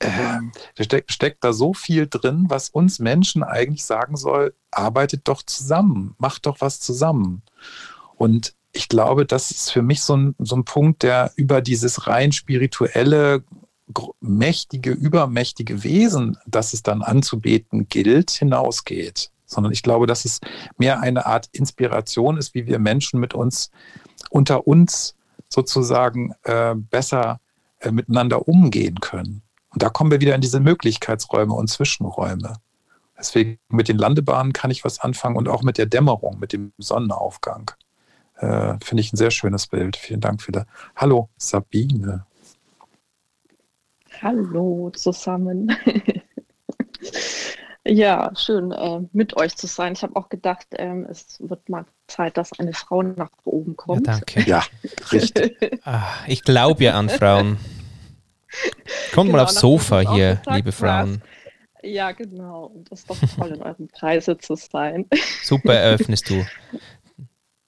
äh, 0.00 0.40
steckt, 0.82 1.12
steckt 1.12 1.44
da 1.44 1.52
so 1.52 1.72
viel 1.72 2.08
drin, 2.08 2.46
was 2.48 2.68
uns 2.68 2.98
Menschen 2.98 3.44
eigentlich 3.44 3.84
sagen 3.84 4.16
soll, 4.16 4.52
arbeitet 4.72 5.28
doch 5.28 5.42
zusammen, 5.42 6.16
macht 6.18 6.46
doch 6.46 6.60
was 6.60 6.80
zusammen. 6.80 7.42
Und 8.16 8.54
ich 8.72 8.88
glaube, 8.88 9.24
das 9.24 9.50
ist 9.52 9.70
für 9.70 9.82
mich 9.82 10.02
so 10.02 10.16
ein, 10.16 10.34
so 10.38 10.56
ein 10.56 10.64
Punkt, 10.64 11.04
der 11.04 11.32
über 11.36 11.62
dieses 11.62 12.08
rein 12.08 12.32
spirituelle, 12.32 13.44
mächtige, 14.20 14.90
übermächtige 14.90 15.84
Wesen, 15.84 16.36
das 16.46 16.72
es 16.72 16.82
dann 16.82 17.02
anzubeten 17.02 17.88
gilt, 17.88 18.32
hinausgeht. 18.32 19.30
Sondern 19.46 19.72
ich 19.72 19.82
glaube, 19.82 20.06
dass 20.06 20.24
es 20.24 20.40
mehr 20.76 21.00
eine 21.00 21.26
Art 21.26 21.48
Inspiration 21.52 22.36
ist, 22.36 22.54
wie 22.54 22.66
wir 22.66 22.78
Menschen 22.78 23.20
mit 23.20 23.32
uns 23.32 23.70
unter 24.30 24.66
uns 24.66 25.14
sozusagen 25.48 26.34
äh, 26.42 26.74
besser 26.74 27.40
äh, 27.80 27.90
miteinander 27.90 28.48
umgehen 28.48 29.00
können. 29.00 29.42
Und 29.70 29.82
da 29.82 29.88
kommen 29.88 30.10
wir 30.10 30.20
wieder 30.20 30.34
in 30.34 30.40
diese 30.40 30.60
Möglichkeitsräume 30.60 31.54
und 31.54 31.68
Zwischenräume. 31.68 32.54
Deswegen 33.18 33.58
mit 33.68 33.88
den 33.88 33.98
Landebahnen 33.98 34.52
kann 34.52 34.70
ich 34.70 34.84
was 34.84 35.00
anfangen 35.00 35.36
und 35.36 35.48
auch 35.48 35.62
mit 35.62 35.78
der 35.78 35.86
Dämmerung, 35.86 36.38
mit 36.38 36.52
dem 36.52 36.72
Sonnenaufgang. 36.78 37.70
Äh, 38.36 38.74
Finde 38.82 39.00
ich 39.00 39.12
ein 39.12 39.16
sehr 39.16 39.30
schönes 39.30 39.66
Bild. 39.66 39.96
Vielen 39.96 40.20
Dank 40.20 40.42
für 40.42 40.52
das. 40.52 40.66
Hallo, 40.96 41.30
Sabine. 41.36 42.26
Hallo 44.22 44.90
zusammen. 44.94 45.76
ja, 47.86 48.32
schön 48.36 48.72
äh, 48.72 49.00
mit 49.12 49.36
euch 49.36 49.56
zu 49.56 49.66
sein. 49.66 49.92
Ich 49.94 50.02
habe 50.02 50.16
auch 50.16 50.28
gedacht, 50.28 50.66
ähm, 50.72 51.06
es 51.10 51.38
wird 51.40 51.68
mal 51.68 51.84
Zeit, 52.06 52.36
dass 52.36 52.58
eine 52.58 52.72
Frau 52.72 53.02
nach 53.02 53.30
oben 53.44 53.76
kommt. 53.76 54.06
Ja, 54.06 54.14
danke. 54.14 54.42
Ja, 54.42 54.64
richtig. 55.12 55.80
ah, 55.84 56.04
ich 56.26 56.42
glaube 56.42 56.84
ja 56.84 56.94
an 56.94 57.08
Frauen. 57.08 57.58
Kommt 59.14 59.26
genau, 59.26 59.38
mal 59.38 59.44
aufs 59.44 59.60
Sofa 59.60 60.00
hier, 60.00 60.40
liebe 60.48 60.72
Frauen. 60.72 61.22
Ja, 61.82 62.12
genau. 62.12 62.66
Und 62.66 62.90
das 62.90 63.00
ist 63.00 63.10
doch 63.10 63.18
toll, 63.36 63.52
in 63.52 63.62
eurem 63.62 63.88
Kreise 63.88 64.38
zu 64.38 64.56
sein. 64.56 65.06
Super 65.42 65.74
eröffnest 65.74 66.30
du. 66.30 66.44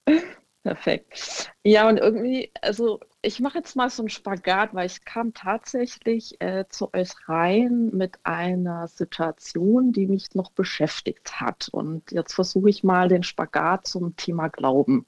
Perfekt. 0.69 1.51
Ja, 1.65 1.89
und 1.89 1.97
irgendwie, 1.97 2.53
also 2.61 3.01
ich 3.23 3.41
mache 3.41 3.57
jetzt 3.57 3.75
mal 3.75 3.89
so 3.89 4.03
einen 4.03 4.11
Spagat, 4.11 4.75
weil 4.75 4.85
ich 4.85 5.03
kam 5.03 5.33
tatsächlich 5.33 6.39
äh, 6.43 6.67
zu 6.69 6.93
euch 6.93 7.09
rein 7.27 7.89
mit 7.95 8.19
einer 8.23 8.87
Situation, 8.87 9.93
die 9.93 10.07
mich 10.07 10.35
noch 10.35 10.51
beschäftigt 10.51 11.41
hat. 11.41 11.71
Und 11.73 12.13
jetzt 12.13 12.35
versuche 12.35 12.69
ich 12.69 12.85
mal 12.85 13.09
den 13.09 13.23
Spagat 13.23 13.87
zum 13.87 14.15
Thema 14.17 14.49
Glauben. 14.49 15.07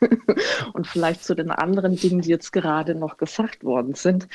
und 0.74 0.88
vielleicht 0.88 1.22
zu 1.22 1.36
den 1.36 1.52
anderen 1.52 1.94
Dingen, 1.94 2.22
die 2.22 2.30
jetzt 2.30 2.50
gerade 2.50 2.96
noch 2.96 3.18
gesagt 3.18 3.62
worden 3.62 3.94
sind. 3.94 4.26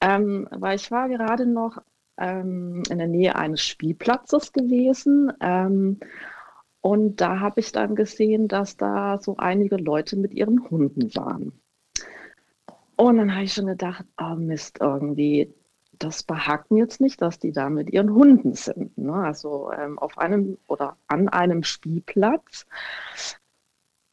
Ähm, 0.00 0.46
weil 0.52 0.76
ich 0.76 0.92
war 0.92 1.08
gerade 1.08 1.44
noch 1.44 1.78
ähm, 2.18 2.84
in 2.88 2.98
der 2.98 3.08
Nähe 3.08 3.34
eines 3.34 3.62
Spielplatzes 3.62 4.52
gewesen. 4.52 5.32
Ähm, 5.40 5.98
und 6.80 7.20
da 7.20 7.40
habe 7.40 7.60
ich 7.60 7.72
dann 7.72 7.94
gesehen, 7.94 8.48
dass 8.48 8.76
da 8.76 9.18
so 9.20 9.36
einige 9.36 9.76
Leute 9.76 10.16
mit 10.16 10.32
ihren 10.32 10.70
Hunden 10.70 11.14
waren. 11.14 11.60
Und 12.96 13.16
dann 13.16 13.32
habe 13.32 13.44
ich 13.44 13.52
schon 13.52 13.66
gedacht, 13.66 14.04
oh 14.20 14.34
Mist, 14.34 14.78
irgendwie, 14.80 15.54
das 15.98 16.22
behagt 16.22 16.70
mir 16.70 16.80
jetzt 16.80 17.00
nicht, 17.00 17.22
dass 17.22 17.38
die 17.38 17.52
da 17.52 17.70
mit 17.70 17.92
ihren 17.92 18.12
Hunden 18.12 18.54
sind. 18.54 18.96
Ne? 18.98 19.12
Also 19.12 19.70
ähm, 19.72 19.98
auf 19.98 20.18
einem 20.18 20.58
oder 20.66 20.96
an 21.06 21.28
einem 21.28 21.62
Spielplatz. 21.62 22.66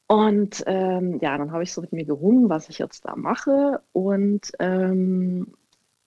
Und 0.07 0.63
ähm, 0.67 1.19
ja, 1.19 1.37
dann 1.37 1.51
habe 1.51 1.63
ich 1.63 1.73
so 1.73 1.81
mit 1.81 1.93
mir 1.93 2.05
gerungen, 2.05 2.49
was 2.49 2.69
ich 2.69 2.77
jetzt 2.77 3.05
da 3.05 3.15
mache. 3.15 3.81
Und 3.91 4.51
ähm, 4.59 5.55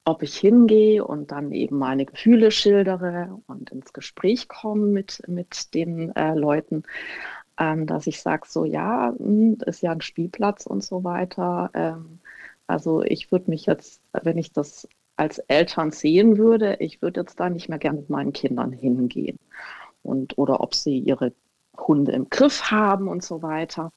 ob 0.09 0.23
ich 0.23 0.39
hingehe 0.39 1.05
und 1.05 1.33
dann 1.33 1.53
eben 1.53 1.77
meine 1.77 2.07
Gefühle 2.07 2.51
schildere 2.51 3.39
und 3.47 3.71
ins 3.71 3.93
Gespräch 3.93 4.49
komme 4.49 4.87
mit, 4.87 5.23
mit 5.29 5.75
den 5.75 6.17
äh, 6.17 6.35
Leuten, 6.35 6.85
ähm, 7.59 7.87
dass 7.87 8.07
ich 8.07 8.23
sage, 8.23 8.47
so 8.49 8.65
ja, 8.65 9.13
mh, 9.19 9.19
hm, 9.19 9.59
ist 9.67 9.83
ja 9.83 9.93
ein 9.93 10.01
Spielplatz 10.01 10.65
und 10.65 10.83
so 10.83 11.05
weiter. 11.05 11.71
Ähm, 11.75 12.21
also 12.67 13.03
ich 13.03 13.31
würde 13.31 13.51
mich 13.51 13.67
jetzt, 13.67 14.01
wenn 14.23 14.39
ich 14.39 14.51
das 14.51 14.89
als 15.17 15.41
Eltern 15.41 15.91
sehen 15.91 16.39
würde, 16.39 16.77
ich 16.81 17.03
würde 17.03 17.21
jetzt 17.21 17.39
da 17.39 17.51
nicht 17.51 17.69
mehr 17.69 17.79
gern 17.79 17.97
mit 17.97 18.09
meinen 18.09 18.33
Kindern 18.33 18.73
hingehen. 18.73 19.39
Und, 20.03 20.39
oder 20.39 20.61
ob 20.61 20.75
sie 20.75 20.99
ihre 20.99 21.35
Hunde 21.77 22.13
im 22.13 22.31
Griff 22.31 22.71
haben 22.71 23.09
und 23.09 23.23
so 23.23 23.43
weiter. 23.43 23.93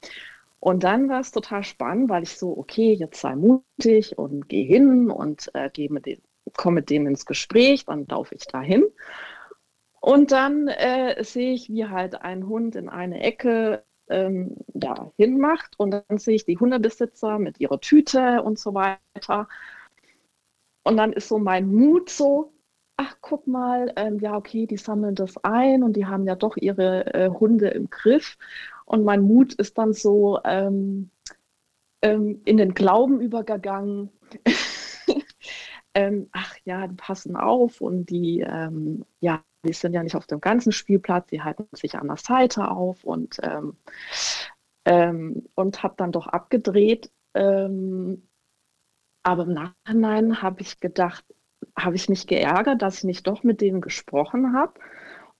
Und 0.61 0.83
dann 0.83 1.09
war 1.09 1.19
es 1.21 1.31
total 1.31 1.63
spannend, 1.63 2.09
weil 2.09 2.21
ich 2.21 2.37
so, 2.37 2.55
okay, 2.55 2.93
jetzt 2.93 3.19
sei 3.19 3.35
mutig 3.35 4.17
und 4.19 4.47
geh 4.47 4.63
hin 4.63 5.09
und 5.09 5.49
äh, 5.55 5.71
geh 5.73 5.89
mit 5.89 6.05
den, 6.05 6.21
komm 6.55 6.75
mit 6.75 6.91
denen 6.91 7.07
ins 7.07 7.25
Gespräch, 7.25 7.85
dann 7.85 8.05
laufe 8.07 8.35
ich 8.35 8.45
da 8.45 8.61
hin. 8.61 8.85
Und 10.01 10.31
dann 10.31 10.67
äh, 10.67 11.23
sehe 11.23 11.53
ich, 11.53 11.69
wie 11.69 11.87
halt 11.87 12.21
ein 12.21 12.47
Hund 12.47 12.75
in 12.75 12.89
eine 12.89 13.21
Ecke 13.21 13.83
ähm, 14.07 14.57
da 14.67 15.11
hinmacht 15.17 15.79
und 15.79 15.91
dann 15.91 16.19
sehe 16.19 16.35
ich 16.35 16.45
die 16.45 16.59
Hundebesitzer 16.59 17.39
mit 17.39 17.59
ihrer 17.59 17.79
Tüte 17.81 18.43
und 18.43 18.59
so 18.59 18.75
weiter. 18.75 19.47
Und 20.83 20.97
dann 20.97 21.11
ist 21.13 21.27
so 21.27 21.39
mein 21.39 21.73
Mut 21.73 22.09
so, 22.09 22.53
ach 22.97 23.17
guck 23.21 23.47
mal, 23.47 23.91
ähm, 23.95 24.19
ja 24.19 24.35
okay, 24.37 24.67
die 24.67 24.77
sammeln 24.77 25.15
das 25.15 25.37
ein 25.43 25.81
und 25.83 25.93
die 25.95 26.05
haben 26.05 26.27
ja 26.27 26.35
doch 26.35 26.55
ihre 26.57 27.13
äh, 27.15 27.29
Hunde 27.29 27.69
im 27.69 27.89
Griff. 27.89 28.37
Und 28.91 29.05
mein 29.05 29.21
Mut 29.21 29.53
ist 29.53 29.77
dann 29.77 29.93
so 29.93 30.41
ähm, 30.43 31.11
ähm, 32.01 32.41
in 32.43 32.57
den 32.57 32.73
Glauben 32.73 33.21
übergegangen. 33.21 34.09
ähm, 35.93 36.27
ach 36.33 36.57
ja, 36.65 36.87
die 36.87 36.95
passen 36.95 37.37
auf 37.37 37.79
und 37.79 38.07
die, 38.09 38.41
ähm, 38.41 39.05
ja, 39.21 39.45
die 39.63 39.71
sind 39.71 39.93
ja 39.93 40.03
nicht 40.03 40.17
auf 40.17 40.27
dem 40.27 40.41
ganzen 40.41 40.73
Spielplatz, 40.73 41.27
die 41.27 41.41
halten 41.41 41.69
sich 41.71 41.95
an 41.95 42.07
der 42.07 42.17
Seite 42.17 42.69
auf 42.69 43.05
und, 43.05 43.37
ähm, 43.43 43.77
ähm, 44.83 45.47
und 45.55 45.83
habe 45.83 45.93
dann 45.95 46.11
doch 46.11 46.27
abgedreht. 46.27 47.13
aber 47.33 48.17
im 49.23 49.53
Nachhinein 49.53 50.41
habe 50.41 50.61
ich 50.63 50.81
gedacht, 50.81 51.23
habe 51.77 51.95
ich 51.95 52.09
mich 52.09 52.27
geärgert, 52.27 52.81
dass 52.81 52.97
ich 52.97 53.03
nicht 53.05 53.25
doch 53.25 53.43
mit 53.43 53.61
denen 53.61 53.79
gesprochen 53.79 54.53
habe 54.53 54.73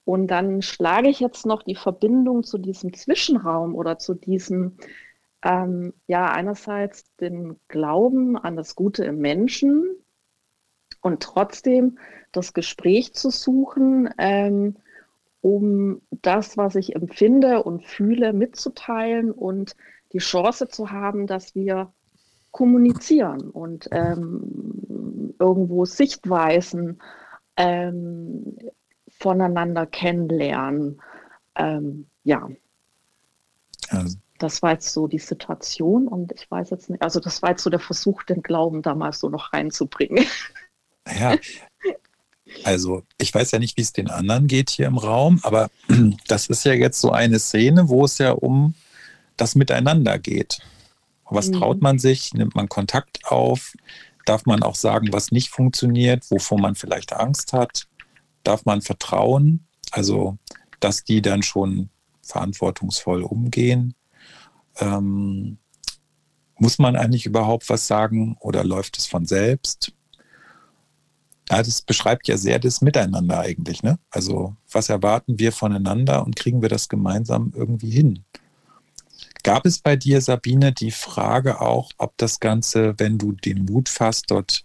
und 0.05 0.27
dann 0.27 0.61
schlage 0.61 1.09
ich 1.09 1.19
jetzt 1.19 1.45
noch 1.45 1.63
die 1.63 1.75
Verbindung 1.75 2.43
zu 2.43 2.57
diesem 2.57 2.93
Zwischenraum 2.93 3.75
oder 3.75 3.97
zu 3.99 4.13
diesem, 4.13 4.77
ähm, 5.43 5.93
ja, 6.07 6.31
einerseits 6.31 7.15
den 7.17 7.59
Glauben 7.67 8.37
an 8.37 8.55
das 8.55 8.75
Gute 8.75 9.05
im 9.05 9.19
Menschen 9.19 9.95
und 11.01 11.21
trotzdem 11.21 11.97
das 12.31 12.53
Gespräch 12.53 13.13
zu 13.13 13.29
suchen, 13.29 14.09
ähm, 14.17 14.77
um 15.41 16.01
das, 16.09 16.57
was 16.57 16.75
ich 16.75 16.95
empfinde 16.95 17.63
und 17.63 17.83
fühle, 17.83 18.33
mitzuteilen 18.33 19.31
und 19.31 19.75
die 20.13 20.19
Chance 20.19 20.67
zu 20.67 20.91
haben, 20.91 21.25
dass 21.25 21.55
wir 21.55 21.93
kommunizieren 22.51 23.49
und 23.49 23.87
ähm, 23.91 25.33
irgendwo 25.39 25.85
Sichtweisen 25.85 27.01
ähm, 27.55 28.57
voneinander 29.21 29.85
kennenlernen. 29.85 31.01
Ähm, 31.55 32.07
ja. 32.23 32.49
Also. 33.89 34.17
Das 34.39 34.61
war 34.61 34.71
jetzt 34.71 34.91
so 34.91 35.07
die 35.07 35.19
Situation 35.19 36.07
und 36.07 36.31
ich 36.31 36.49
weiß 36.49 36.71
jetzt 36.71 36.89
nicht, 36.89 37.01
also 37.03 37.19
das 37.19 37.41
war 37.41 37.51
jetzt 37.51 37.63
so 37.63 37.69
der 37.69 37.79
Versuch, 37.79 38.23
den 38.23 38.41
Glauben 38.41 38.81
damals 38.81 39.19
so 39.19 39.29
noch 39.29 39.53
reinzubringen. 39.53 40.25
Ja, 41.19 41.35
also 42.63 43.03
ich 43.17 43.33
weiß 43.33 43.51
ja 43.51 43.59
nicht, 43.59 43.77
wie 43.77 43.81
es 43.81 43.93
den 43.93 44.09
anderen 44.09 44.47
geht 44.47 44.69
hier 44.69 44.87
im 44.87 44.97
Raum, 44.97 45.39
aber 45.43 45.69
das 46.27 46.47
ist 46.47 46.65
ja 46.65 46.73
jetzt 46.73 46.99
so 46.99 47.11
eine 47.11 47.39
Szene, 47.39 47.89
wo 47.89 48.05
es 48.05 48.17
ja 48.17 48.31
um 48.31 48.73
das 49.37 49.55
Miteinander 49.55 50.19
geht. 50.19 50.59
Was 51.25 51.47
mhm. 51.47 51.53
traut 51.53 51.81
man 51.81 51.97
sich? 51.97 52.33
Nimmt 52.33 52.55
man 52.55 52.67
Kontakt 52.67 53.25
auf? 53.25 53.73
Darf 54.25 54.45
man 54.45 54.63
auch 54.63 54.75
sagen, 54.75 55.09
was 55.11 55.31
nicht 55.31 55.49
funktioniert, 55.49 56.29
wovor 56.29 56.59
man 56.59 56.75
vielleicht 56.75 57.13
Angst 57.13 57.53
hat? 57.53 57.87
Darf 58.43 58.65
man 58.65 58.81
vertrauen? 58.81 59.67
Also, 59.91 60.37
dass 60.79 61.03
die 61.03 61.21
dann 61.21 61.43
schon 61.43 61.89
verantwortungsvoll 62.21 63.23
umgehen. 63.23 63.93
Ähm, 64.79 65.57
muss 66.57 66.79
man 66.79 66.95
eigentlich 66.95 67.25
überhaupt 67.25 67.69
was 67.69 67.87
sagen 67.87 68.37
oder 68.39 68.63
läuft 68.63 68.97
es 68.97 69.05
von 69.05 69.25
selbst? 69.25 69.93
Ja, 71.49 71.61
das 71.61 71.81
beschreibt 71.81 72.27
ja 72.27 72.37
sehr 72.37 72.59
das 72.59 72.81
Miteinander 72.81 73.39
eigentlich. 73.39 73.83
Ne? 73.83 73.99
Also 74.09 74.55
was 74.71 74.89
erwarten 74.89 75.39
wir 75.39 75.51
voneinander 75.51 76.25
und 76.25 76.35
kriegen 76.35 76.61
wir 76.61 76.69
das 76.69 76.87
gemeinsam 76.87 77.51
irgendwie 77.55 77.89
hin? 77.89 78.23
Gab 79.43 79.65
es 79.65 79.79
bei 79.79 79.95
dir, 79.95 80.21
Sabine, 80.21 80.71
die 80.71 80.91
Frage 80.91 81.61
auch, 81.61 81.89
ob 81.97 82.15
das 82.17 82.39
Ganze, 82.39 82.93
wenn 82.99 83.17
du 83.17 83.31
den 83.31 83.65
Mut 83.65 83.89
fasst, 83.89 84.25
dort 84.29 84.63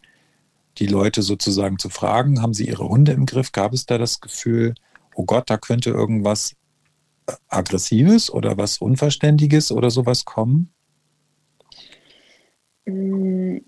die 0.79 0.87
Leute 0.87 1.23
sozusagen 1.23 1.79
zu 1.79 1.89
fragen, 1.89 2.43
haben 2.43 2.55
sie 2.55 2.69
ihre 2.69 2.89
Hunde 2.89 3.13
im 3.13 3.27
Griff? 3.27 3.53
Gab 3.53 3.73
es 3.73 3.87
da 3.87 3.99
das 3.99 4.21
Gefühl, 4.21 4.75
oh 5.15 5.25
Gott, 5.25 5.51
da 5.51 5.57
könnte 5.57 5.91
irgendwas 5.91 6.55
äh, 7.27 7.33
Aggressives 7.49 8.31
oder 8.31 8.57
was 8.59 8.79
Unverständiges 8.79 9.73
oder 9.73 9.91
sowas 9.91 10.25
kommen? 10.25 10.73
Mm. 12.87 13.59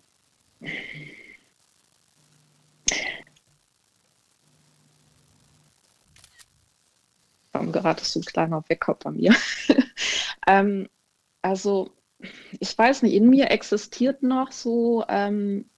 Warum 7.53 7.73
gerade 7.73 8.05
so 8.05 8.21
ein 8.21 8.25
kleiner 8.25 8.63
Wecker 8.69 8.95
bei 8.95 9.11
mir? 9.11 9.35
ähm, 10.47 10.89
also, 11.43 11.91
ich 12.61 12.77
weiß 12.77 13.03
nicht, 13.03 13.15
in 13.15 13.31
mir 13.31 13.51
existiert 13.51 14.23
noch 14.23 14.53
so, 14.53 15.05
ähm, 15.09 15.65
äh, 15.65 15.78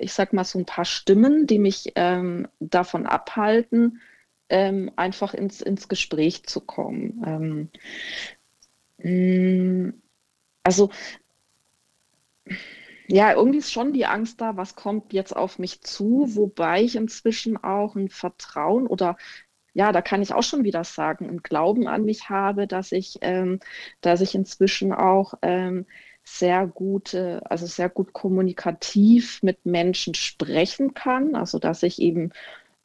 ich 0.00 0.12
sag 0.12 0.32
mal, 0.32 0.44
so 0.44 0.58
ein 0.58 0.66
paar 0.66 0.84
Stimmen, 0.84 1.46
die 1.46 1.58
mich 1.58 1.92
ähm, 1.96 2.48
davon 2.60 3.06
abhalten, 3.06 4.00
ähm, 4.48 4.90
einfach 4.96 5.34
ins, 5.34 5.60
ins 5.60 5.88
Gespräch 5.88 6.44
zu 6.44 6.60
kommen. 6.60 7.70
Ähm, 9.02 9.88
mm, 9.88 9.94
also, 10.62 10.90
ja, 13.06 13.32
irgendwie 13.34 13.58
ist 13.58 13.72
schon 13.72 13.92
die 13.92 14.06
Angst 14.06 14.40
da, 14.40 14.56
was 14.56 14.76
kommt 14.76 15.12
jetzt 15.12 15.36
auf 15.36 15.58
mich 15.58 15.82
zu, 15.82 16.26
wobei 16.36 16.82
ich 16.82 16.96
inzwischen 16.96 17.56
auch 17.62 17.96
ein 17.96 18.08
Vertrauen 18.08 18.86
oder 18.86 19.16
ja, 19.74 19.92
da 19.92 20.02
kann 20.02 20.22
ich 20.22 20.32
auch 20.32 20.42
schon 20.42 20.64
wieder 20.64 20.84
sagen, 20.84 21.28
einen 21.28 21.42
Glauben 21.42 21.88
an 21.88 22.04
mich 22.04 22.28
habe, 22.30 22.66
dass 22.66 22.92
ich, 22.92 23.18
ähm, 23.22 23.60
dass 24.00 24.20
ich 24.20 24.34
inzwischen 24.34 24.92
auch 24.92 25.34
ähm, 25.42 25.86
sehr 26.24 26.66
gute, 26.66 27.42
also 27.50 27.66
sehr 27.66 27.88
gut 27.88 28.12
kommunikativ 28.12 29.42
mit 29.42 29.66
Menschen 29.66 30.14
sprechen 30.14 30.94
kann. 30.94 31.34
Also 31.36 31.58
dass 31.58 31.82
ich 31.82 32.00
eben 32.00 32.32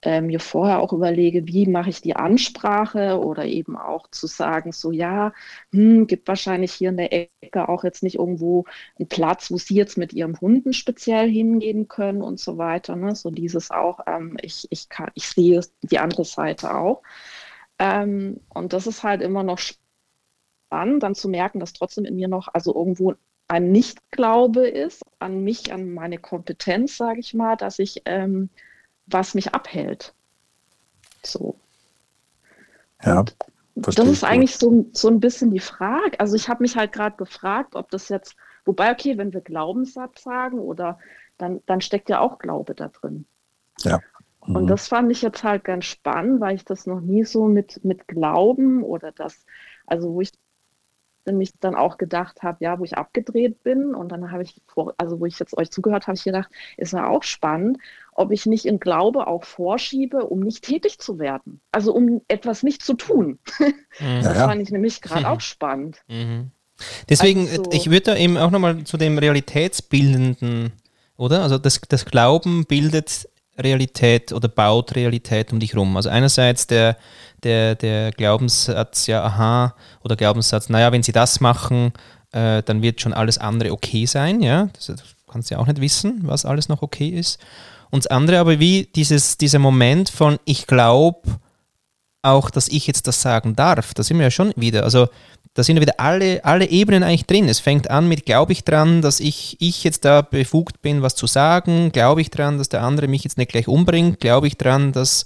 äh, 0.01 0.22
mir 0.22 0.39
vorher 0.39 0.79
auch 0.79 0.93
überlege, 0.93 1.46
wie 1.48 1.67
mache 1.67 1.89
ich 1.89 2.01
die 2.01 2.15
Ansprache 2.15 3.19
oder 3.19 3.46
eben 3.46 3.77
auch 3.77 4.08
zu 4.12 4.27
sagen, 4.27 4.72
so 4.72 4.91
ja, 4.91 5.34
hm, 5.72 6.08
gibt 6.08 6.27
wahrscheinlich 6.27 6.72
hier 6.74 6.89
in 6.89 6.98
der 6.98 7.12
Ecke 7.41 7.67
auch 7.67 7.84
jetzt 7.84 8.03
nicht 8.03 8.15
irgendwo 8.15 8.65
einen 8.98 9.10
Platz, 9.10 9.51
wo 9.51 9.58
Sie 9.58 9.75
jetzt 9.75 9.98
mit 9.98 10.13
Ihrem 10.13 10.39
Hunden 10.39 10.74
speziell 10.74 11.29
hingehen 11.29 11.88
können 11.89 12.22
und 12.22 12.39
so 12.39 12.58
weiter. 12.58 12.96
Ne? 12.96 13.15
So 13.15 13.29
dieses 13.31 13.72
auch, 13.72 14.00
ähm, 14.08 14.38
ich, 14.41 14.67
ich, 14.69 14.89
kann, 14.89 15.12
ich 15.15 15.27
sehe 15.27 15.62
die 15.81 16.00
andere 16.00 16.25
Seite 16.25 16.75
auch. 16.75 17.01
Ähm, 17.79 18.41
und 18.50 18.74
das 18.74 18.88
ist 18.88 19.03
halt 19.03 19.22
immer 19.22 19.43
noch 19.43 19.60
spannend, 19.60 21.03
dann 21.03 21.15
zu 21.15 21.29
merken, 21.29 21.60
dass 21.60 21.74
trotzdem 21.74 22.05
in 22.05 22.15
mir 22.15 22.27
noch 22.27 22.48
also 22.53 22.74
irgendwo 22.75 23.15
ein 23.50 23.72
Nichtglaube 23.72 24.68
ist 24.68 25.03
an 25.18 25.44
mich, 25.44 25.74
an 25.74 25.94
meine 25.94 26.20
Kompetenz, 26.20 26.98
sage 26.98 27.20
ich 27.20 27.34
mal, 27.34 27.58
dass 27.58 27.79
ich 27.79 28.03
ähm, 28.06 28.50
was 29.08 29.34
mich 29.34 29.53
abhält. 29.53 30.13
So. 31.24 31.56
Ja. 33.03 33.25
Das 33.75 33.98
ist 33.98 34.24
eigentlich 34.24 34.56
so, 34.56 34.86
so 34.91 35.08
ein 35.08 35.19
bisschen 35.19 35.52
die 35.52 35.60
Frage. 35.60 36.19
Also 36.19 36.36
ich 36.36 36.47
habe 36.47 36.62
mich 36.62 36.76
halt 36.76 36.91
gerade 36.91 37.15
gefragt, 37.17 37.76
ob 37.76 37.89
das 37.89 38.10
jetzt, 38.10 38.36
wobei, 38.65 38.91
okay, 38.91 39.17
wenn 39.17 39.34
wir 39.34 39.41
Glaubenssatz 39.41 40.24
sagen 40.24 40.60
oder 40.60 41.00
dann, 41.38 41.62
dann 41.65 41.82
steckt 41.82 42.10
ja 42.10 42.19
auch 42.19 42.39
Glaube 42.39 42.76
da 42.76 42.89
drin. 42.89 43.26
Ja. 43.80 44.00
Mhm. 44.45 44.56
Und 44.58 44.67
das 44.67 44.88
fand 44.89 45.12
ich 45.12 45.21
jetzt 45.21 45.43
halt 45.43 45.63
ganz 45.63 45.86
spannend, 45.86 46.39
weil 46.39 46.56
ich 46.56 46.65
das 46.65 46.86
noch 46.86 47.02
nie 47.02 47.24
so 47.24 47.45
mit, 47.45 47.84
mit 47.84 48.08
Glauben 48.08 48.84
oder 48.84 49.12
das, 49.12 49.45
also 49.88 50.13
wo 50.13 50.21
ich 50.21 50.32
mich 51.38 51.52
dann 51.60 51.76
auch 51.76 51.98
gedacht 51.98 52.44
habe, 52.44 52.63
ja, 52.63 52.80
wo 52.80 52.84
ich 52.84 52.98
abgedreht 52.98 53.63
bin 53.63 53.96
und 53.96 54.10
dann 54.12 54.32
habe 54.32 54.44
ich, 54.44 54.62
also 54.98 55.20
wo 55.20 55.26
ich 55.26 55.39
jetzt 55.39 55.58
euch 55.58 55.72
zugehört 55.72 56.08
habe, 56.08 56.15
ich 56.15 56.24
gedacht, 56.24 56.50
ist 56.78 56.94
ja 56.94 57.08
auch 57.08 57.24
spannend, 57.24 57.78
ob 58.13 58.32
ich 58.32 58.46
nicht 58.46 58.65
in 58.65 58.80
Glaube 58.80 59.28
auch 59.28 59.44
vorschiebe, 59.44 60.26
um 60.26 60.39
nicht 60.39 60.63
tätig 60.63 61.00
zu 61.00 61.20
werden, 61.20 61.62
also 61.72 61.94
um 61.94 62.22
etwas 62.28 62.63
nicht 62.63 62.84
zu 62.84 62.94
tun. 62.94 63.39
Mhm. 64.00 64.22
Das 64.24 64.38
fand 64.38 64.62
ich 64.62 64.70
nämlich 64.70 65.02
gerade 65.02 65.28
auch 65.30 65.42
spannend. 65.42 66.04
Mhm. 66.08 66.52
Deswegen, 67.10 67.50
also, 67.50 67.70
ich 67.72 67.89
würde 67.89 68.02
da 68.02 68.15
eben 68.15 68.38
auch 68.38 68.52
nochmal 68.52 68.84
zu 68.84 68.98
dem 68.98 69.18
Realitätsbildenden, 69.18 70.72
oder? 71.18 71.42
Also 71.42 71.58
das, 71.58 71.82
das 71.89 72.06
Glauben 72.06 72.65
bildet 72.65 73.28
Realität 73.60 74.32
oder 74.32 74.48
baut 74.48 74.95
Realität 74.95 75.52
um 75.52 75.60
dich 75.60 75.76
rum. 75.76 75.95
Also 75.98 76.10
einerseits 76.10 76.67
der, 76.67 76.98
der, 77.43 77.76
der 77.76 78.12
Glaubenssatz, 78.12 79.08
ja, 79.08 79.24
aha, 79.24 79.76
oder 80.04 80.15
Glaubenssatz, 80.15 80.69
naja, 80.69 80.91
wenn 80.91 81.04
sie 81.04 81.12
das 81.12 81.39
machen, 81.39 81.93
äh, 82.32 82.63
dann 82.63 82.82
wird 82.82 83.02
schon 83.02 83.13
alles 83.13 83.38
andere 83.38 83.72
okay 83.72 84.06
sein, 84.06 84.41
ja. 84.41 84.69
Das, 84.74 84.88
das 84.88 85.04
kannst 85.30 85.50
du 85.50 85.56
ja 85.56 85.62
auch 85.62 85.67
nicht 85.67 85.82
wissen, 85.82 86.22
was 86.24 86.45
alles 86.45 86.69
noch 86.69 86.82
okay 86.82 87.10
ist. 87.10 87.39
Und 87.91 88.06
das 88.06 88.12
andere 88.12 88.39
aber 88.39 88.60
wie 88.60 88.89
dieses, 88.95 89.38
dieser 89.38 89.60
Moment 89.60 90.10
von, 90.10 90.38
ich 90.45 90.67
glaube 90.67 91.22
auch, 92.22 92.50
dass 92.50 92.67
ich 92.67 92.86
jetzt 92.88 93.08
das 93.08 93.22
sagen 93.22 93.56
darf. 93.56 93.93
Da 93.93 94.04
sind 94.04 94.17
wir 94.17 94.26
ja 94.26 94.32
schon 94.32 94.54
wieder. 94.56 94.84
Also 94.84 95.08
da 95.54 95.64
sind 95.64 95.78
ja 95.78 95.82
wieder 95.82 96.00
alle, 96.00 96.44
alle 96.46 96.70
Ebenen 96.70 97.04
eigentlich 97.04 97.26
drin. 97.26 97.50
Es 97.50 97.60
fängt 97.60 97.90
an 97.90 98.08
mit, 98.08 98.26
glaube 98.26 98.54
ich 98.54 98.64
dran, 98.64 99.02
dass 99.02 99.20
ich, 99.20 99.58
ich 99.60 99.84
jetzt 99.84 100.06
da 100.06 100.22
befugt 100.22 100.82
bin, 100.82 101.02
was 101.02 101.16
zu 101.16 101.28
sagen? 101.28 101.92
Glaube 101.92 102.22
ich 102.22 102.30
dran, 102.30 102.58
dass 102.58 102.70
der 102.70 102.84
andere 102.84 103.08
mich 103.08 103.24
jetzt 103.24 103.38
nicht 103.38 103.52
gleich 103.52 103.68
umbringt? 103.68 104.20
Glaube 104.20 104.48
ich 104.48 104.58
dran, 104.58 104.92
dass 104.92 105.26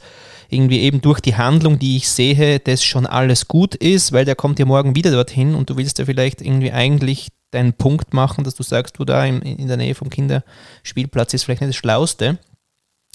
irgendwie 0.50 0.82
eben 0.82 1.02
durch 1.02 1.20
die 1.20 1.36
Handlung, 1.36 1.80
die 1.80 1.98
ich 1.98 2.10
sehe, 2.10 2.60
das 2.60 2.84
schon 2.84 3.06
alles 3.06 3.48
gut 3.48 3.76
ist, 3.76 4.12
weil 4.12 4.26
der 4.26 4.36
kommt 4.36 4.60
ja 4.60 4.66
morgen 4.66 4.96
wieder 4.96 5.12
dorthin 5.12 5.56
und 5.56 5.70
du 5.70 5.78
willst 5.78 6.00
ja 6.00 6.06
vielleicht 6.06 6.42
irgendwie 6.42 6.72
eigentlich 6.72 7.30
deinen 7.52 7.74
Punkt 7.74 8.14
machen, 8.14 8.44
dass 8.44 8.56
du 8.56 8.64
sagst, 8.64 8.98
du 8.98 9.06
da 9.06 9.26
in, 9.26 9.42
in 9.42 9.68
der 9.68 9.78
Nähe 9.78 9.96
vom 9.96 10.10
Kinderspielplatz 10.10 11.34
ist 11.34 11.44
vielleicht 11.44 11.62
nicht 11.62 11.70
das 11.70 11.76
Schlauste 11.76 12.38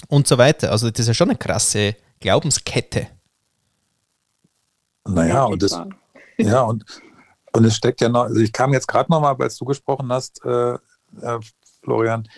und 0.08 0.28
so 0.28 0.38
weiter. 0.38 0.70
Also 0.70 0.90
das 0.90 1.00
ist 1.00 1.08
ja 1.08 1.14
schon 1.14 1.30
eine 1.30 1.38
krasse 1.38 1.96
Glaubenskette. 2.20 3.08
Naja, 5.08 5.44
und 5.44 5.62
das, 5.62 5.80
ja, 6.38 6.62
und, 6.62 6.84
und 7.52 7.64
es 7.64 7.76
steckt 7.76 8.00
ja 8.00 8.08
noch, 8.08 8.24
also 8.24 8.40
ich 8.40 8.52
kam 8.52 8.72
jetzt 8.72 8.88
gerade 8.88 9.10
nochmal, 9.10 9.36
als 9.38 9.56
du 9.56 9.64
gesprochen 9.64 10.12
hast, 10.12 10.44
äh, 10.44 10.74
äh, 10.74 11.38
Florian, 11.82 12.28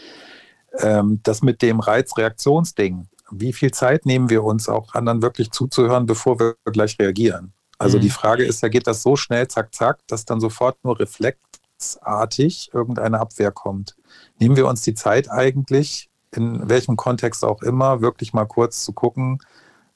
ähm, 0.79 1.21
das 1.23 1.43
mit 1.43 1.63
dem 1.63 1.81
Reizreaktionsding. 1.81 3.09
Wie 3.31 3.53
viel 3.53 3.71
Zeit 3.71 4.07
nehmen 4.07 4.31
wir 4.31 4.45
uns 4.45 4.69
auch 4.69 4.95
anderen 4.95 5.23
wirklich 5.23 5.51
zuzuhören, 5.51 6.07
bevor 6.07 6.39
wir 6.39 6.57
gleich 6.73 6.99
reagieren? 6.99 7.53
Also 7.79 7.99
mhm. 7.99 8.03
die 8.03 8.11
Frage 8.11 8.45
ist 8.45 8.63
ja, 8.63 8.69
geht 8.69 8.87
das 8.87 9.03
so 9.03 9.17
schnell, 9.17 9.49
zack, 9.49 9.75
zack, 9.75 10.01
dass 10.07 10.25
dann 10.25 10.41
sofort 10.41 10.77
nur 10.85 10.99
reflexartig 10.99 12.71
irgendeine 12.75 13.21
Abwehr 13.21 13.53
kommt? 13.53 13.97
Nehmen 14.39 14.57
wir 14.57 14.67
uns 14.67 14.83
die 14.83 14.95
Zeit 14.95 15.31
eigentlich, 15.31 16.11
in 16.35 16.69
welchem 16.69 16.97
Kontext 16.97 17.45
auch 17.45 17.63
immer, 17.63 18.01
wirklich 18.01 18.33
mal 18.33 18.45
kurz 18.45 18.85
zu 18.85 18.93
gucken, 18.93 19.39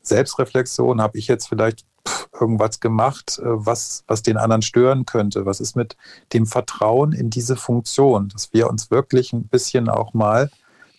Selbstreflexion, 0.03 1.01
habe 1.01 1.19
ich 1.19 1.29
jetzt 1.29 1.47
vielleicht 1.47 1.85
irgendwas 2.39 2.81
gemacht, 2.81 3.39
äh, 3.39 3.45
was, 3.45 4.05
was 4.07 4.23
den 4.23 4.37
anderen 4.37 4.63
stören 4.63 5.07
könnte? 5.07 5.47
Was 5.47 5.61
ist 5.61 5.77
mit 5.77 5.97
dem 6.33 6.47
Vertrauen 6.47 7.13
in 7.13 7.31
diese 7.31 7.57
Funktion, 7.57 8.29
dass 8.29 8.53
wir 8.53 8.69
uns 8.69 8.91
wirklich 8.91 9.33
ein 9.33 9.49
bisschen 9.49 9.89
auch 9.89 10.15
mal 10.15 10.51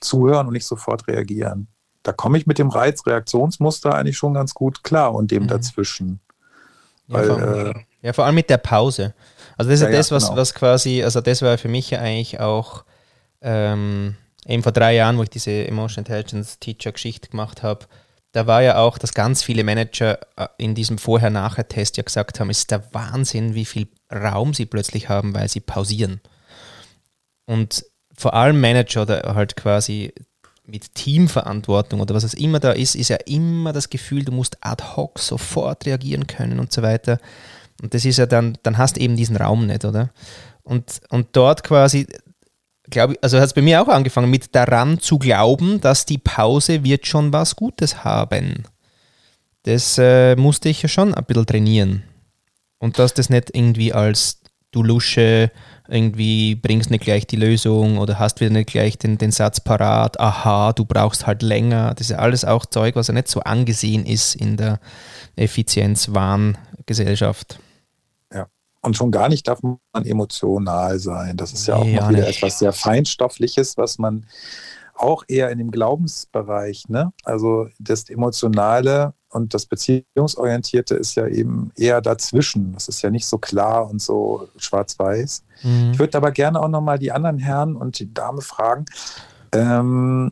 zuhören 0.02 0.48
und 0.48 0.54
nicht 0.54 0.66
sofort 0.66 1.08
reagieren? 1.08 1.68
Da 2.04 2.14
komme 2.14 2.38
ich 2.38 2.46
mit 2.46 2.60
dem 2.60 2.70
Reizreaktionsmuster 2.70 3.94
eigentlich 3.94 4.18
schon 4.18 4.34
ganz 4.34 4.54
gut 4.54 4.84
klar 4.84 5.14
und 5.14 5.32
dem 5.32 5.44
mhm. 5.44 5.48
dazwischen. 5.48 6.20
Ja, 7.08 7.16
Weil, 7.16 7.28
vor, 7.28 7.42
äh, 7.42 7.74
ja, 8.02 8.14
vor 8.14 8.26
allem 8.26 8.36
mit 8.36 8.50
der 8.50 8.58
Pause. 8.58 9.14
Also 9.58 9.72
das 9.72 9.82
ist 9.82 9.86
ja, 9.86 9.92
das, 9.92 10.12
was, 10.12 10.26
genau. 10.26 10.38
was 10.38 10.54
quasi, 10.54 11.04
also 11.04 11.22
das 11.22 11.42
war 11.42 11.58
für 11.58 11.70
mich 11.70 11.90
ja 11.90 12.00
eigentlich 12.00 12.40
auch 12.40 12.84
ähm, 13.42 14.16
eben 14.46 14.64
vor 14.64 14.72
drei 14.72 14.96
Jahren, 14.96 15.18
wo 15.18 15.24
ich 15.24 15.30
diese 15.30 15.68
Emotion 15.68 16.04
Intelligence 16.04 16.60
Teacher 16.60 16.92
Geschichte 16.92 17.30
gemacht 17.30 17.64
habe, 17.64 17.86
da 18.36 18.48
war 18.48 18.62
ja 18.62 18.80
auch, 18.80 18.98
dass 18.98 19.14
ganz 19.14 19.44
viele 19.44 19.64
Manager 19.64 20.20
äh, 20.36 20.48
in 20.58 20.76
diesem 20.76 20.98
Vorher-Nachher-Test 20.98 21.96
ja 21.96 22.04
gesagt 22.04 22.42
haben, 22.42 22.50
es 22.50 22.60
ist 22.60 22.72
der 22.72 22.94
Wahnsinn, 22.94 23.56
wie 23.56 23.64
viel 23.64 23.88
Raum 24.12 24.54
sie 24.54 24.66
plötzlich 24.66 25.08
haben, 25.08 25.34
weil 25.34 25.48
sie 25.48 25.62
pausieren. 25.62 26.20
Und 27.46 27.86
vor 28.14 28.34
allem 28.34 28.60
Manager 28.60 29.04
oder 29.04 29.36
halt 29.36 29.56
quasi 29.56 30.14
mit 30.66 30.96
Teamverantwortung 30.96 32.02
oder 32.02 32.14
was 32.14 32.26
es 32.26 32.34
immer 32.34 32.60
da 32.60 32.74
ist, 32.74 32.96
ist 32.96 33.10
ja 33.10 33.18
immer 33.26 33.72
das 33.72 33.90
Gefühl, 33.90 34.26
du 34.26 34.34
musst 34.34 34.58
ad 34.60 34.84
hoc 34.84 35.20
sofort 35.20 35.86
reagieren 35.86 36.28
können 36.28 36.60
und 36.60 36.74
so 36.74 36.82
weiter. 36.82 37.20
Und 37.82 37.94
das 37.94 38.04
ist 38.04 38.18
ja 38.18 38.26
dann, 38.26 38.58
dann 38.64 38.78
hast 38.78 38.98
du 38.98 39.02
eben 39.02 39.16
diesen 39.16 39.38
Raum 39.38 39.66
nicht, 39.66 39.86
oder? 39.86 40.10
Und, 40.64 41.00
und 41.10 41.28
dort 41.32 41.64
quasi 41.64 42.06
glaube 42.90 43.16
also 43.22 43.38
hat 43.38 43.46
es 43.46 43.54
bei 43.54 43.62
mir 43.62 43.82
auch 43.82 43.88
angefangen 43.88 44.30
mit 44.30 44.56
daran 44.56 45.00
zu 45.00 45.18
glauben, 45.18 45.82
dass 45.82 46.06
die 46.06 46.18
Pause 46.18 46.84
wird 46.84 47.08
schon 47.08 47.34
was 47.34 47.56
Gutes 47.56 48.04
haben. 48.04 48.64
Das 49.64 49.98
äh, 49.98 50.36
musste 50.36 50.70
ich 50.70 50.84
ja 50.84 50.90
schon 50.90 51.14
ein 51.14 51.26
bisschen 51.26 51.46
trainieren. 51.46 52.04
Und 52.78 53.00
dass 53.00 53.14
das 53.14 53.30
nicht 53.30 53.52
irgendwie 53.54 53.94
als 53.94 54.42
du 54.72 54.84
Lusche 54.84 55.52
irgendwie 55.88 56.56
bringst 56.56 56.92
nicht 56.92 57.04
gleich 57.04 57.28
die 57.28 57.36
Lösung 57.36 57.98
oder 57.98 58.18
hast 58.20 58.40
wieder 58.42 58.52
nicht 58.52 58.70
gleich 58.70 58.98
den, 58.98 59.18
den 59.18 59.32
Satz 59.32 59.60
parat, 59.60 60.18
aha, 60.20 60.74
du 60.74 60.86
brauchst 60.86 61.28
halt 61.28 61.42
länger. 61.42 61.94
Das 61.94 62.08
ist 62.08 62.12
ja 62.12 62.18
alles 62.18 62.44
auch 62.44 62.66
Zeug, 62.66 62.96
was 62.96 63.08
ja 63.08 63.14
nicht 63.14 63.28
so 63.28 63.42
angesehen 63.42 64.06
ist 64.06 64.36
in 64.36 64.58
der 64.58 64.80
Effizienzwahn-Gesellschaft. 65.36 67.60
Und 68.86 68.96
schon 68.96 69.12
gar 69.12 69.30
nicht 69.30 69.48
darf 69.48 69.62
man 69.64 70.06
emotional 70.06 71.00
sein. 71.00 71.38
Das 71.38 71.54
ist 71.54 71.68
ja 71.68 71.76
auch 71.76 71.86
ja, 71.86 72.02
noch 72.02 72.10
wieder 72.10 72.28
nicht. 72.28 72.38
etwas 72.38 72.60
sehr 72.60 72.72
Feinstoffliches, 72.72 73.78
was 73.78 73.98
man 73.98 74.26
auch 74.94 75.24
eher 75.28 75.50
in 75.50 75.58
dem 75.58 75.72
Glaubensbereich, 75.72 76.88
ne? 76.88 77.12
Also 77.24 77.68
das 77.80 78.10
Emotionale 78.10 79.14
und 79.30 79.54
das 79.54 79.66
Beziehungsorientierte 79.66 80.96
ist 80.96 81.16
ja 81.16 81.28
eben 81.28 81.72
eher 81.76 82.00
dazwischen. 82.02 82.74
Das 82.74 82.88
ist 82.88 83.02
ja 83.02 83.10
nicht 83.10 83.26
so 83.26 83.38
klar 83.38 83.90
und 83.90 84.02
so 84.02 84.48
schwarz-weiß. 84.58 85.44
Mhm. 85.64 85.92
Ich 85.92 86.00
würde 86.00 86.18
aber 86.18 86.32
gerne 86.32 86.62
auch 86.62 86.70
nochmal 86.70 87.00
die 87.00 87.12
anderen 87.12 87.40
Herren 87.40 87.76
und 87.76 88.00
die 88.00 88.14
Dame 88.14 88.42
fragen, 88.42 88.86
ähm, 89.52 90.32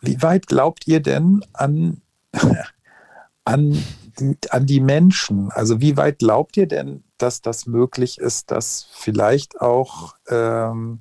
wie 0.00 0.20
weit 0.22 0.48
glaubt 0.48 0.88
ihr 0.88 1.00
denn 1.00 1.44
an, 1.52 2.00
an, 3.44 3.84
an 4.50 4.66
die 4.66 4.80
Menschen? 4.80 5.52
Also 5.52 5.80
wie 5.80 5.96
weit 5.96 6.18
glaubt 6.18 6.56
ihr 6.56 6.66
denn, 6.66 7.04
dass 7.18 7.42
das 7.42 7.66
möglich 7.66 8.18
ist, 8.18 8.50
dass 8.50 8.88
vielleicht 8.92 9.60
auch 9.60 10.14
ähm, 10.28 11.00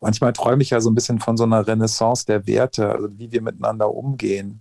manchmal 0.00 0.32
träume 0.32 0.62
ich 0.62 0.70
ja 0.70 0.80
so 0.80 0.90
ein 0.90 0.94
bisschen 0.94 1.18
von 1.18 1.36
so 1.36 1.44
einer 1.44 1.66
Renaissance 1.66 2.26
der 2.26 2.46
Werte, 2.46 2.90
also 2.90 3.08
wie 3.18 3.32
wir 3.32 3.42
miteinander 3.42 3.92
umgehen. 3.92 4.60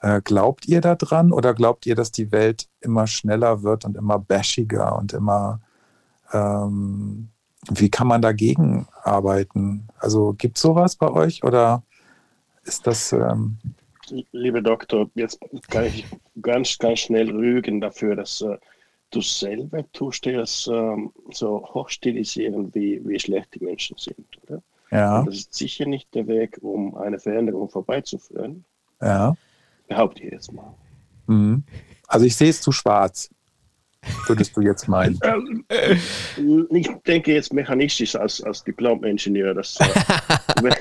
Äh, 0.00 0.22
glaubt 0.22 0.66
ihr 0.66 0.80
daran 0.80 1.32
oder 1.32 1.52
glaubt 1.52 1.84
ihr, 1.84 1.94
dass 1.94 2.10
die 2.10 2.32
Welt 2.32 2.68
immer 2.80 3.06
schneller 3.06 3.62
wird 3.62 3.84
und 3.84 3.96
immer 3.96 4.18
bashiger 4.18 4.96
und 4.96 5.12
immer, 5.12 5.60
ähm, 6.32 7.28
wie 7.70 7.90
kann 7.90 8.06
man 8.06 8.22
dagegen 8.22 8.88
arbeiten? 9.02 9.88
Also 9.98 10.34
gibt 10.38 10.56
es 10.56 10.62
sowas 10.62 10.96
bei 10.96 11.10
euch 11.10 11.44
oder 11.44 11.82
ist 12.64 12.86
das... 12.86 13.12
Ähm 13.12 13.58
Liebe 14.32 14.62
Doktor, 14.62 15.08
jetzt 15.14 15.38
kann 15.68 15.84
ich 15.84 16.04
ganz, 16.42 16.78
ganz 16.78 17.00
schnell 17.00 17.30
rügen 17.30 17.80
dafür, 17.80 18.16
dass 18.16 18.40
äh, 18.40 18.56
du 19.10 19.20
selber 19.20 19.84
tust 19.92 20.24
dir 20.24 20.38
das 20.38 20.68
ähm, 20.72 21.12
so 21.30 21.66
hochstilisieren, 21.74 22.74
wie, 22.74 23.00
wie 23.04 23.18
schlecht 23.18 23.54
die 23.54 23.64
Menschen 23.64 23.96
sind, 23.98 24.26
oder? 24.42 24.62
Ja. 24.90 25.20
Und 25.20 25.26
das 25.26 25.36
ist 25.36 25.54
sicher 25.54 25.86
nicht 25.86 26.14
der 26.14 26.26
Weg, 26.26 26.58
um 26.62 26.96
eine 26.96 27.18
Veränderung 27.18 27.68
vorbeizuführen. 27.68 28.64
Ja. 29.00 29.36
Behaupte 29.88 30.22
ich 30.22 30.32
jetzt 30.32 30.52
mal. 30.52 30.74
Mhm. 31.26 31.64
Also 32.06 32.26
ich 32.26 32.36
sehe 32.36 32.50
es 32.50 32.60
zu 32.60 32.72
schwarz, 32.72 33.30
würdest 34.26 34.56
du 34.56 34.60
jetzt 34.62 34.88
meinen? 34.88 35.18
Ähm, 35.70 36.66
ich 36.70 36.88
denke 37.06 37.34
jetzt 37.34 37.52
mechanistisch 37.52 38.16
als, 38.16 38.42
als 38.42 38.64
Diplom-Ingenieur, 38.64 39.54
dass 39.54 39.78
äh, 39.78 39.84
wenn, 40.62 40.74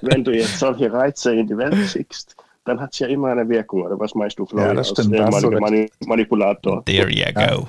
wenn, 0.00 0.24
du 0.24 0.34
jetzt 0.34 0.58
solche 0.58 0.90
Reize 0.90 1.34
in 1.34 1.46
die 1.46 1.56
Welt 1.56 1.76
schickst, 1.88 2.36
dann 2.64 2.80
hat 2.80 2.92
es 2.92 2.98
ja 2.98 3.06
immer 3.06 3.28
eine 3.28 3.48
Wirkung, 3.48 3.82
oder 3.82 3.98
was 3.98 4.14
meinst 4.14 4.38
du, 4.38 4.46
Florian? 4.46 4.70
Ja, 4.70 4.74
das 4.74 4.90
stimmt. 4.90 5.18
Als 5.18 5.42
Mani 5.42 5.90
Manipulator. 6.06 6.84
There 6.84 7.10
you 7.10 7.32
go. 7.32 7.68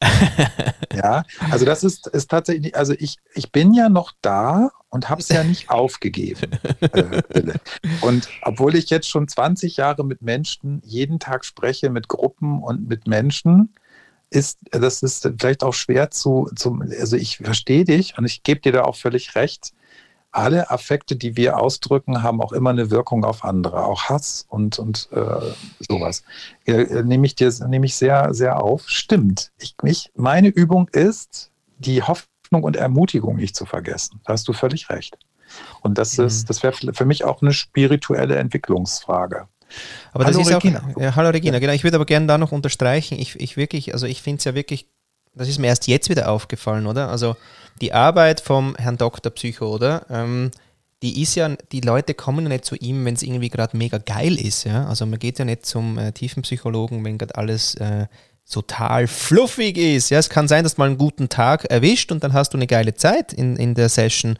ja, 0.94 1.24
also 1.50 1.64
das 1.64 1.84
ist, 1.84 2.06
ist 2.08 2.30
tatsächlich, 2.30 2.76
also 2.76 2.94
ich, 2.98 3.16
ich 3.34 3.52
bin 3.52 3.72
ja 3.72 3.88
noch 3.88 4.12
da 4.20 4.70
und 4.90 5.08
habe 5.08 5.20
es 5.20 5.28
ja 5.28 5.44
nicht 5.44 5.70
aufgegeben. 5.70 6.50
Äh, 6.80 7.22
und 8.00 8.28
obwohl 8.42 8.74
ich 8.74 8.90
jetzt 8.90 9.08
schon 9.08 9.28
20 9.28 9.76
Jahre 9.76 10.04
mit 10.04 10.20
Menschen 10.20 10.82
jeden 10.84 11.18
Tag 11.20 11.44
spreche, 11.44 11.90
mit 11.90 12.08
Gruppen 12.08 12.62
und 12.62 12.88
mit 12.88 13.06
Menschen, 13.06 13.74
ist, 14.30 14.58
das 14.72 15.02
ist 15.02 15.30
vielleicht 15.38 15.62
auch 15.62 15.74
schwer 15.74 16.10
zu, 16.10 16.50
zu 16.56 16.80
also 16.98 17.16
ich 17.16 17.38
verstehe 17.38 17.84
dich 17.84 18.18
und 18.18 18.24
ich 18.24 18.42
gebe 18.42 18.60
dir 18.60 18.72
da 18.72 18.82
auch 18.82 18.96
völlig 18.96 19.36
recht 19.36 19.72
alle 20.34 20.70
Affekte, 20.70 21.16
die 21.16 21.36
wir 21.36 21.58
ausdrücken, 21.58 22.22
haben 22.22 22.40
auch 22.40 22.52
immer 22.52 22.70
eine 22.70 22.90
Wirkung 22.90 23.24
auf 23.24 23.44
andere, 23.44 23.84
auch 23.84 24.04
Hass 24.04 24.46
und, 24.48 24.78
und 24.78 25.08
äh, 25.12 25.54
sowas. 25.88 26.22
Äh, 26.66 27.02
nehme 27.02 27.26
ich 27.26 27.34
dir 27.34 27.52
nehme 27.68 27.86
ich 27.86 27.94
sehr, 27.94 28.34
sehr 28.34 28.62
auf. 28.62 28.88
Stimmt. 28.88 29.52
Ich, 29.60 29.74
mich, 29.82 30.10
meine 30.14 30.48
Übung 30.48 30.88
ist, 30.88 31.50
die 31.78 32.02
Hoffnung 32.02 32.62
und 32.62 32.76
Ermutigung 32.76 33.36
nicht 33.36 33.56
zu 33.56 33.66
vergessen. 33.66 34.20
Da 34.24 34.32
hast 34.32 34.48
du 34.48 34.52
völlig 34.52 34.90
recht. 34.90 35.16
Und 35.82 35.98
das 35.98 36.18
mhm. 36.18 36.26
ist, 36.26 36.50
das 36.50 36.62
wäre 36.62 36.74
für 36.92 37.04
mich 37.04 37.24
auch 37.24 37.42
eine 37.42 37.52
spirituelle 37.52 38.36
Entwicklungsfrage. 38.36 39.48
Aber 40.12 40.24
hallo 40.24 40.38
das 40.38 40.48
ist 40.48 40.54
Regina. 40.54 40.82
auch, 40.94 41.00
ja, 41.00 41.16
hallo 41.16 41.30
Regina, 41.30 41.54
ja. 41.54 41.60
genau. 41.60 41.72
Ich 41.72 41.84
würde 41.84 41.96
aber 41.96 42.06
gerne 42.06 42.26
da 42.26 42.38
noch 42.38 42.52
unterstreichen. 42.52 43.18
Ich, 43.18 43.38
ich 43.40 43.56
wirklich, 43.56 43.92
also 43.92 44.06
ich 44.06 44.22
finde 44.22 44.38
es 44.38 44.44
ja 44.44 44.54
wirklich, 44.54 44.88
das 45.34 45.48
ist 45.48 45.58
mir 45.58 45.68
erst 45.68 45.86
jetzt 45.86 46.08
wieder 46.10 46.30
aufgefallen, 46.30 46.86
oder? 46.86 47.08
Also 47.08 47.36
die 47.80 47.92
Arbeit 47.92 48.40
vom 48.40 48.76
Herrn 48.76 48.96
Dr. 48.96 49.32
Psycho, 49.32 49.74
oder? 49.74 50.06
Ähm, 50.10 50.50
die 51.02 51.20
ist 51.20 51.34
ja, 51.34 51.50
die 51.72 51.80
Leute 51.80 52.14
kommen 52.14 52.44
ja 52.44 52.48
nicht 52.48 52.64
zu 52.64 52.76
ihm, 52.76 53.04
wenn 53.04 53.14
es 53.14 53.22
irgendwie 53.22 53.50
gerade 53.50 53.76
mega 53.76 53.98
geil 53.98 54.40
ist, 54.40 54.64
ja. 54.64 54.86
Also 54.86 55.04
man 55.04 55.18
geht 55.18 55.38
ja 55.38 55.44
nicht 55.44 55.66
zum 55.66 55.98
äh, 55.98 56.12
Tiefenpsychologen, 56.12 57.04
wenn 57.04 57.18
gerade 57.18 57.36
alles 57.36 57.74
äh, 57.74 58.06
total 58.50 59.06
fluffig 59.06 59.76
ist. 59.76 60.10
Ja, 60.10 60.18
es 60.18 60.30
kann 60.30 60.48
sein, 60.48 60.64
dass 60.64 60.78
mal 60.78 60.86
einen 60.86 60.98
guten 60.98 61.28
Tag 61.28 61.64
erwischt 61.66 62.12
und 62.12 62.24
dann 62.24 62.32
hast 62.32 62.54
du 62.54 62.58
eine 62.58 62.66
geile 62.66 62.94
Zeit 62.94 63.32
in, 63.32 63.56
in 63.56 63.74
der 63.74 63.88
Session 63.88 64.38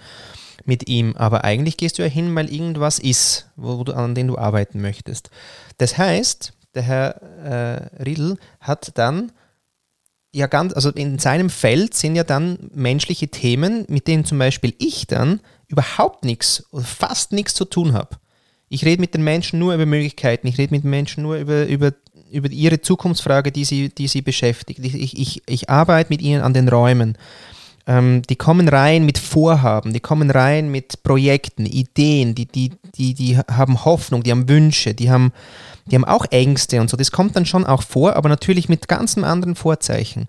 mit 0.65 0.89
ihm. 0.89 1.15
Aber 1.17 1.45
eigentlich 1.45 1.77
gehst 1.77 1.99
du 1.99 2.03
ja 2.03 2.09
hin, 2.09 2.35
weil 2.35 2.53
irgendwas 2.53 2.99
ist, 2.99 3.51
wo, 3.57 3.79
wo 3.79 3.85
du, 3.85 3.93
an 3.93 4.15
dem 4.15 4.29
du 4.29 4.39
arbeiten 4.39 4.81
möchtest. 4.81 5.31
Das 5.79 5.99
heißt, 5.99 6.53
der 6.75 6.83
Herr 6.83 7.23
äh, 7.45 8.03
Riedl 8.03 8.39
hat 8.61 8.97
dann 8.97 9.33
ja 10.35 10.49
ganz, 10.49 10.75
also 10.75 10.91
in 10.91 11.19
seinem 11.19 11.49
Feld 11.49 11.95
sind 11.95 12.17
ja 12.17 12.25
dann 12.25 12.59
menschliche 12.75 13.29
Themen, 13.29 13.85
mit 13.89 14.09
denen 14.09 14.25
zum 14.25 14.39
Beispiel 14.39 14.75
ich 14.79 15.07
dann 15.07 15.41
überhaupt 15.69 16.25
nichts 16.25 16.65
oder 16.73 16.85
fast 16.85 17.33
nichts 17.33 17.55
zu 17.55 17.65
tun 17.65 17.93
habe. 17.93 18.17
Ich 18.69 18.85
rede 18.85 19.01
mit 19.01 19.15
den 19.15 19.23
Menschen 19.23 19.61
nur 19.61 19.75
über 19.75 19.87
Möglichkeiten, 19.87 20.49
ich 20.49 20.59
rede 20.59 20.75
mit 20.75 20.83
den 20.83 20.91
Menschen 20.91 21.23
nur 21.23 21.37
über, 21.37 21.67
über, 21.67 21.93
über 22.33 22.51
ihre 22.51 22.81
Zukunftsfrage, 22.81 23.53
die 23.53 23.65
sie, 23.65 23.91
die 23.91 24.09
sie 24.09 24.23
beschäftigt. 24.23 24.81
Ich, 24.83 25.19
ich, 25.19 25.43
ich 25.47 25.71
arbeite 25.71 26.13
mit 26.13 26.21
ihnen 26.21 26.43
an 26.43 26.53
den 26.53 26.69
Räumen. 26.69 27.17
Ähm, 27.87 28.23
die 28.23 28.37
kommen 28.37 28.69
rein 28.69 29.07
mit 29.07 29.19
Vorhaben, 29.19 29.93
die 29.93 30.01
kommen 30.01 30.31
rein 30.31 30.69
mit 30.71 31.03
Projekten, 31.05 31.67
Ideen, 31.67 32.35
die, 32.35 32.47
die, 32.47 32.73
die, 32.97 33.15
die 33.15 33.39
haben 33.39 33.85
Hoffnung, 33.85 34.25
die 34.25 34.33
haben 34.33 34.49
Wünsche, 34.49 34.95
die 34.95 35.11
haben, 35.11 35.33
die 35.87 35.97
haben 35.97 36.05
auch 36.05 36.27
Ängste 36.31 36.81
und 36.81 36.89
so. 36.89 36.97
Das 36.97 37.13
kommt 37.13 37.37
dann 37.37 37.47
schon 37.47 37.67
auch 37.67 37.83
vor, 37.83 38.17
aber 38.17 38.29
natürlich 38.29 38.69
mit 38.69 38.89
ganz 38.89 39.17
anderen 39.19 39.55
Vorzeichen. 39.55 40.27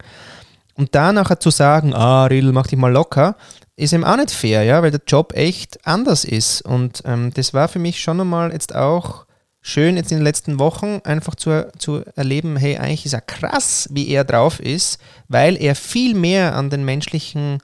Und 0.75 0.93
da 0.93 1.13
nachher 1.13 1.39
zu 1.39 1.49
sagen, 1.49 1.93
ah, 1.93 2.25
Riddle, 2.25 2.51
mach 2.51 2.67
dich 2.67 2.77
mal 2.77 2.91
locker, 2.91 3.37
ist 3.77 3.93
eben 3.93 4.03
auch 4.03 4.17
nicht 4.17 4.31
fair, 4.31 4.63
ja, 4.63 4.81
weil 4.83 4.91
der 4.91 5.01
Job 5.07 5.33
echt 5.35 5.85
anders 5.87 6.25
ist. 6.25 6.61
Und 6.61 7.01
ähm, 7.05 7.31
das 7.33 7.53
war 7.53 7.67
für 7.67 7.79
mich 7.79 8.01
schon 8.01 8.19
einmal 8.19 8.51
jetzt 8.51 8.75
auch 8.75 9.25
schön, 9.61 9.97
jetzt 9.97 10.11
in 10.11 10.19
den 10.19 10.23
letzten 10.23 10.59
Wochen 10.59 11.01
einfach 11.05 11.35
zu, 11.35 11.67
zu 11.77 12.03
erleben, 12.15 12.57
hey, 12.57 12.77
eigentlich 12.77 13.05
ist 13.05 13.13
er 13.13 13.21
krass, 13.21 13.87
wie 13.91 14.09
er 14.09 14.23
drauf 14.23 14.59
ist, 14.59 14.99
weil 15.27 15.55
er 15.61 15.75
viel 15.75 16.13
mehr 16.13 16.55
an 16.55 16.69
den 16.69 16.83
menschlichen 16.83 17.59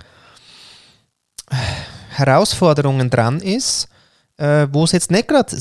äh, 1.50 1.56
Herausforderungen 2.10 3.10
dran 3.10 3.40
ist 3.40 3.90
äh, 4.42 4.68
wo 4.72 4.84
es 4.84 4.92
jetzt 4.92 5.12
nicht 5.12 5.28
gerade 5.28 5.56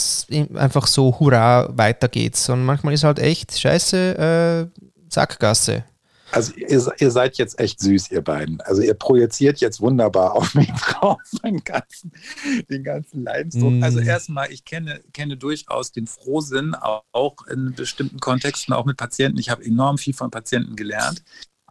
einfach 0.55 0.87
so 0.87 1.21
hurra 1.21 1.69
weitergeht, 1.77 2.35
sondern 2.37 2.65
manchmal 2.65 2.95
ist 2.95 3.05
halt 3.05 3.19
echt 3.19 3.59
scheiße 3.59 4.71
äh, 4.75 4.81
Sackgasse. 5.11 5.85
Also 6.33 6.53
ihr, 6.55 6.93
ihr, 6.99 7.11
seid 7.11 7.39
jetzt 7.39 7.59
echt 7.59 7.81
süß, 7.81 8.13
ihr 8.13 8.23
beiden. 8.23 8.61
Also 8.63 8.83
ihr 8.83 8.95
projiziert 8.95 9.61
jetzt 9.61 9.81
wunderbar 9.81 10.33
auf 10.37 10.55
mich 10.55 10.71
drauf, 10.71 11.19
den 11.45 11.63
ganzen, 11.63 12.13
den 12.71 12.85
ganzen 12.85 13.25
Leidensdruck. 13.25 13.73
Mm. 13.73 13.83
Also 13.83 13.99
erstmal, 13.99 14.51
ich 14.51 14.65
kenne, 14.65 15.01
kenne 15.13 15.37
durchaus 15.37 15.93
den 15.93 16.07
Frohsinn, 16.07 16.75
auch 16.75 17.47
in 17.49 17.75
bestimmten 17.75 18.21
Kontexten, 18.21 18.73
auch 18.73 18.87
mit 18.87 18.97
Patienten. 18.97 19.39
Ich 19.39 19.51
habe 19.51 19.65
enorm 19.65 19.99
viel 19.99 20.15
von 20.15 20.31
Patienten 20.31 20.77
gelernt. 20.77 21.23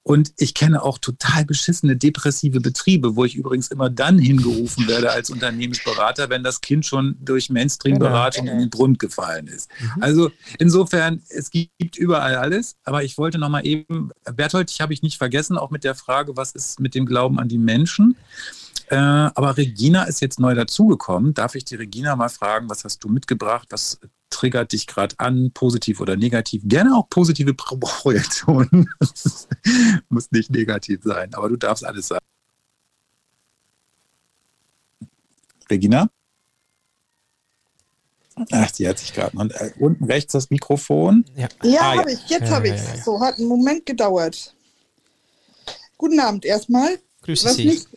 Und 0.10 0.34
ich 0.38 0.56
kenne 0.56 0.82
auch 0.82 0.98
total 0.98 1.46
beschissene 1.46 1.96
depressive 1.96 2.62
Betriebe, 2.62 3.16
wo 3.16 3.26
ich 3.26 3.36
übrigens 3.36 3.68
immer 3.68 3.92
dann 3.92 4.18
hingerufen 4.18 4.88
werde 4.88 5.12
als 5.12 5.30
Unternehmensberater, 5.30 6.32
wenn 6.32 6.44
das 6.44 6.62
Kind 6.62 6.88
schon 6.88 7.16
durch 7.22 7.52
Mainstream-Beratung 7.52 8.46
genau. 8.46 8.56
in 8.56 8.64
den 8.64 8.70
Grund 8.72 8.98
gefallen 8.98 9.46
ist. 9.46 9.70
Mhm. 9.80 10.02
Also 10.02 10.32
insofern, 10.58 11.22
es 11.30 11.52
gibt 11.52 11.96
überall 11.96 12.38
alles. 12.38 12.76
Aber 12.86 13.04
ich 13.04 13.20
wollte 13.20 13.38
noch 13.38 13.50
mal 13.50 13.64
eben, 13.64 14.10
Berthold, 14.34 14.72
ich 14.72 14.82
habe 14.82 14.94
ich 14.94 15.04
nicht 15.04 15.20
vergessen, 15.20 15.60
auch 15.60 15.70
mit 15.70 15.84
der 15.84 15.94
Frage, 15.94 16.36
was 16.36 16.54
ist 16.54 16.80
mit 16.80 16.96
dem 16.96 17.06
Glauben 17.06 17.38
an 17.38 17.48
die 17.48 17.60
Menschen? 17.60 18.18
Äh, 18.88 18.96
aber 18.96 19.58
Regina 19.58 20.06
ist 20.06 20.22
jetzt 20.22 20.40
neu 20.40 20.56
dazugekommen. 20.56 21.36
Darf 21.36 21.54
ich 21.54 21.66
die 21.66 21.76
Regina 21.76 22.16
mal 22.16 22.30
fragen, 22.30 22.68
was 22.68 22.84
hast 22.84 23.04
du 23.04 23.10
mitgebracht? 23.10 23.68
Was 23.70 24.00
triggert 24.30 24.72
dich 24.72 24.88
gerade 24.88 25.16
an, 25.20 25.52
positiv 25.54 26.02
oder 26.02 26.16
negativ? 26.16 26.62
Gerne 26.66 26.96
auch 26.96 27.10
positive 27.10 27.54
Projektionen. 27.54 28.90
Muss 30.10 30.32
nicht 30.32 30.52
negativ 30.52 31.02
sein, 31.04 31.34
aber 31.34 31.50
du 31.50 31.56
darfst 31.56 31.86
alles 31.86 32.08
sagen. 32.08 32.26
Regina? 35.70 36.10
Ach, 38.52 38.72
die 38.72 38.88
hat 38.88 39.00
sich 39.00 39.14
gerade. 39.14 39.38
Und 39.38 39.52
äh, 39.52 39.72
unten 39.80 40.06
rechts 40.06 40.32
das 40.34 40.50
Mikrofon. 40.50 41.26
Ja, 41.36 41.50
ja 41.64 41.82
ah, 41.82 41.98
habe 41.98 42.12
ja. 42.12 42.18
ich. 42.18 42.30
Jetzt 42.30 42.50
ja, 42.50 42.56
habe 42.56 42.70
ich 42.70 42.76
es. 42.76 43.06
So, 43.06 43.20
hat 43.20 43.38
einen 43.38 43.48
Moment 43.48 43.86
gedauert. 43.86 44.56
Guten 45.98 46.20
Abend 46.20 46.46
erstmal. 46.46 46.98
Grüße 47.24 47.50
Sie. 47.50 47.66
Nicht, 47.66 47.88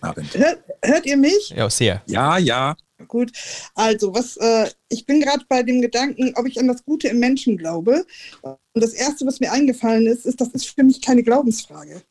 Abend. 0.00 0.34
Hört, 0.36 0.62
hört, 0.84 1.06
ihr 1.06 1.16
mich? 1.16 1.50
Ja, 1.50 1.70
sehr. 1.70 2.02
Ja, 2.06 2.38
ja. 2.38 2.76
Gut. 3.08 3.32
Also, 3.74 4.14
was, 4.14 4.36
äh, 4.36 4.70
ich 4.88 5.06
bin 5.06 5.20
gerade 5.20 5.44
bei 5.48 5.62
dem 5.62 5.80
Gedanken, 5.80 6.32
ob 6.36 6.46
ich 6.46 6.58
an 6.58 6.68
das 6.68 6.84
Gute 6.84 7.08
im 7.08 7.18
Menschen 7.18 7.56
glaube. 7.56 8.06
Und 8.42 8.58
das 8.74 8.92
Erste, 8.92 9.26
was 9.26 9.40
mir 9.40 9.52
eingefallen 9.52 10.06
ist, 10.06 10.26
ist, 10.26 10.40
das 10.40 10.48
ist 10.48 10.66
für 10.68 10.84
mich 10.84 11.00
keine 11.00 11.22
Glaubensfrage. 11.22 12.02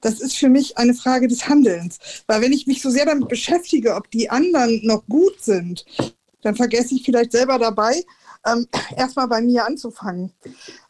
Das 0.00 0.20
ist 0.20 0.36
für 0.36 0.50
mich 0.50 0.76
eine 0.76 0.94
Frage 0.94 1.28
des 1.28 1.48
Handelns. 1.48 1.98
Weil 2.26 2.42
wenn 2.42 2.52
ich 2.52 2.66
mich 2.66 2.82
so 2.82 2.90
sehr 2.90 3.06
damit 3.06 3.28
beschäftige, 3.28 3.94
ob 3.94 4.10
die 4.10 4.28
anderen 4.28 4.80
noch 4.84 5.06
gut 5.06 5.40
sind, 5.40 5.86
dann 6.42 6.54
vergesse 6.54 6.94
ich 6.94 7.04
vielleicht 7.04 7.32
selber 7.32 7.58
dabei, 7.58 8.02
ähm, 8.46 8.68
erstmal 8.96 9.28
bei 9.28 9.40
mir 9.40 9.66
anzufangen. 9.66 10.32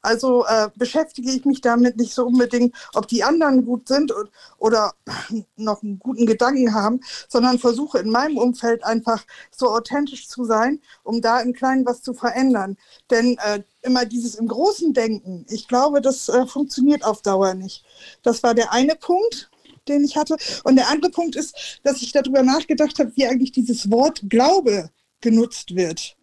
Also 0.02 0.44
äh, 0.46 0.68
beschäftige 0.76 1.30
ich 1.30 1.44
mich 1.44 1.60
damit 1.60 1.96
nicht 1.96 2.14
so 2.14 2.26
unbedingt, 2.26 2.74
ob 2.94 3.08
die 3.08 3.24
anderen 3.24 3.64
gut 3.64 3.88
sind 3.88 4.12
und, 4.12 4.30
oder 4.58 4.94
noch 5.56 5.82
einen 5.82 5.98
guten 5.98 6.26
Gedanken 6.26 6.74
haben, 6.74 7.00
sondern 7.28 7.58
versuche 7.58 7.98
in 7.98 8.10
meinem 8.10 8.38
Umfeld 8.38 8.84
einfach 8.84 9.24
so 9.50 9.70
authentisch 9.70 10.28
zu 10.28 10.44
sein, 10.44 10.80
um 11.02 11.20
da 11.20 11.40
im 11.40 11.52
Kleinen 11.52 11.86
was 11.86 12.02
zu 12.02 12.14
verändern. 12.14 12.76
Denn 13.10 13.38
äh, 13.38 13.62
immer 13.82 14.04
dieses 14.04 14.34
im 14.34 14.48
Großen 14.48 14.92
Denken, 14.92 15.46
ich 15.48 15.68
glaube, 15.68 16.00
das 16.00 16.28
äh, 16.28 16.46
funktioniert 16.46 17.04
auf 17.04 17.22
Dauer 17.22 17.54
nicht. 17.54 17.84
Das 18.22 18.42
war 18.42 18.54
der 18.54 18.72
eine 18.72 18.94
Punkt 18.94 19.50
den 19.86 20.02
ich 20.02 20.16
hatte. 20.16 20.36
Und 20.64 20.76
der 20.76 20.88
andere 20.88 21.10
Punkt 21.10 21.36
ist, 21.36 21.80
dass 21.82 22.00
ich 22.00 22.12
darüber 22.12 22.42
nachgedacht 22.42 22.98
habe, 22.98 23.12
wie 23.16 23.26
eigentlich 23.26 23.52
dieses 23.52 23.90
Wort 23.90 24.22
Glaube 24.30 24.90
genutzt 25.20 25.74
wird. 25.74 26.16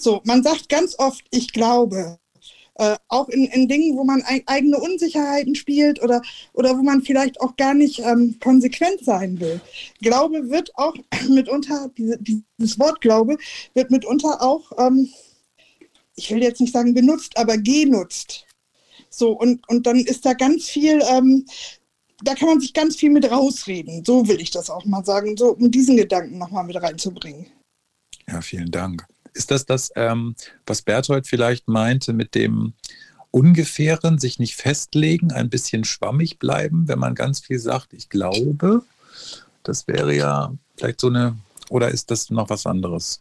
So, 0.00 0.20
man 0.24 0.42
sagt 0.42 0.68
ganz 0.68 0.98
oft, 0.98 1.24
ich 1.30 1.52
glaube. 1.52 2.18
Äh, 2.76 2.96
auch 3.08 3.28
in, 3.28 3.44
in 3.44 3.68
Dingen, 3.68 3.98
wo 3.98 4.04
man 4.04 4.22
ein, 4.22 4.42
eigene 4.46 4.78
Unsicherheiten 4.78 5.54
spielt 5.54 6.02
oder, 6.02 6.22
oder 6.54 6.78
wo 6.78 6.82
man 6.82 7.02
vielleicht 7.02 7.38
auch 7.40 7.56
gar 7.56 7.74
nicht 7.74 7.98
ähm, 7.98 8.38
konsequent 8.40 9.04
sein 9.04 9.38
will. 9.38 9.60
Glaube 10.00 10.48
wird 10.48 10.74
auch 10.76 10.94
mitunter, 11.28 11.90
diese, 11.98 12.16
dieses 12.18 12.78
Wort 12.78 13.02
Glaube 13.02 13.36
wird 13.74 13.90
mitunter 13.90 14.40
auch, 14.40 14.72
ähm, 14.78 15.10
ich 16.16 16.30
will 16.30 16.42
jetzt 16.42 16.60
nicht 16.60 16.72
sagen 16.72 16.94
benutzt, 16.94 17.36
aber 17.36 17.58
genutzt. 17.58 18.46
So, 19.10 19.32
und, 19.32 19.68
und 19.68 19.86
dann 19.86 19.98
ist 19.98 20.24
da 20.24 20.32
ganz 20.32 20.66
viel, 20.66 21.02
ähm, 21.10 21.44
da 22.22 22.34
kann 22.34 22.48
man 22.48 22.60
sich 22.60 22.72
ganz 22.72 22.96
viel 22.96 23.10
mit 23.10 23.30
rausreden. 23.30 24.04
So 24.06 24.26
will 24.26 24.40
ich 24.40 24.52
das 24.52 24.70
auch 24.70 24.86
mal 24.86 25.04
sagen, 25.04 25.36
so 25.36 25.54
um 25.54 25.70
diesen 25.70 25.98
Gedanken 25.98 26.38
nochmal 26.38 26.64
mit 26.64 26.80
reinzubringen. 26.80 27.46
Ja, 28.26 28.40
vielen 28.40 28.70
Dank. 28.70 29.06
Ist 29.32 29.50
das 29.50 29.66
das, 29.66 29.90
ähm, 29.96 30.34
was 30.66 30.82
Berthold 30.82 31.26
vielleicht 31.26 31.68
meinte 31.68 32.12
mit 32.12 32.34
dem 32.34 32.74
ungefähren, 33.30 34.18
sich 34.18 34.38
nicht 34.38 34.56
festlegen, 34.56 35.32
ein 35.32 35.50
bisschen 35.50 35.84
schwammig 35.84 36.38
bleiben, 36.38 36.88
wenn 36.88 36.98
man 36.98 37.14
ganz 37.14 37.40
viel 37.40 37.58
sagt, 37.58 37.92
ich 37.92 38.08
glaube? 38.08 38.82
Das 39.62 39.86
wäre 39.86 40.14
ja 40.14 40.52
vielleicht 40.76 41.00
so 41.00 41.08
eine, 41.08 41.36
oder 41.68 41.90
ist 41.90 42.10
das 42.10 42.30
noch 42.30 42.50
was 42.50 42.66
anderes? 42.66 43.20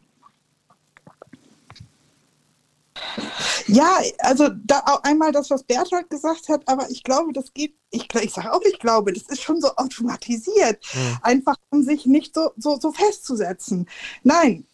Ja, 3.67 3.99
also 4.19 4.49
da 4.65 4.79
auch 4.85 5.03
einmal 5.03 5.31
das, 5.31 5.49
was 5.51 5.63
Berthold 5.63 6.09
gesagt 6.09 6.49
hat, 6.49 6.67
aber 6.67 6.89
ich 6.89 7.03
glaube, 7.03 7.33
das 7.33 7.53
geht, 7.53 7.75
ich, 7.91 8.07
ich 8.15 8.33
sage 8.33 8.51
auch, 8.51 8.61
ich 8.63 8.79
glaube, 8.79 9.13
das 9.13 9.23
ist 9.23 9.41
schon 9.41 9.61
so 9.61 9.75
automatisiert, 9.75 10.83
mhm. 10.93 11.17
einfach 11.21 11.55
um 11.69 11.83
sich 11.83 12.05
nicht 12.05 12.33
so, 12.33 12.51
so, 12.57 12.79
so 12.79 12.91
festzusetzen. 12.91 13.87
Nein, 14.23 14.65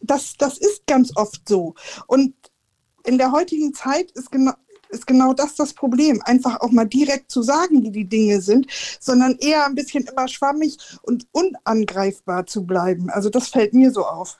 das, 0.00 0.34
das 0.38 0.58
ist 0.58 0.86
ganz 0.86 1.12
oft 1.16 1.48
so. 1.48 1.74
Und 2.06 2.34
in 3.04 3.18
der 3.18 3.32
heutigen 3.32 3.74
Zeit 3.74 4.10
ist 4.12 4.30
genau, 4.30 4.52
ist 4.90 5.06
genau 5.06 5.32
das 5.32 5.54
das 5.54 5.74
Problem. 5.74 6.20
Einfach 6.24 6.60
auch 6.60 6.70
mal 6.70 6.86
direkt 6.86 7.30
zu 7.30 7.42
sagen, 7.42 7.82
wie 7.82 7.90
die 7.90 8.08
Dinge 8.08 8.40
sind, 8.40 8.66
sondern 9.00 9.36
eher 9.38 9.66
ein 9.66 9.74
bisschen 9.74 10.04
immer 10.04 10.28
schwammig 10.28 10.78
und 11.02 11.26
unangreifbar 11.32 12.46
zu 12.46 12.64
bleiben. 12.64 13.10
Also 13.10 13.30
das 13.30 13.48
fällt 13.48 13.74
mir 13.74 13.90
so 13.90 14.06
auf. 14.06 14.38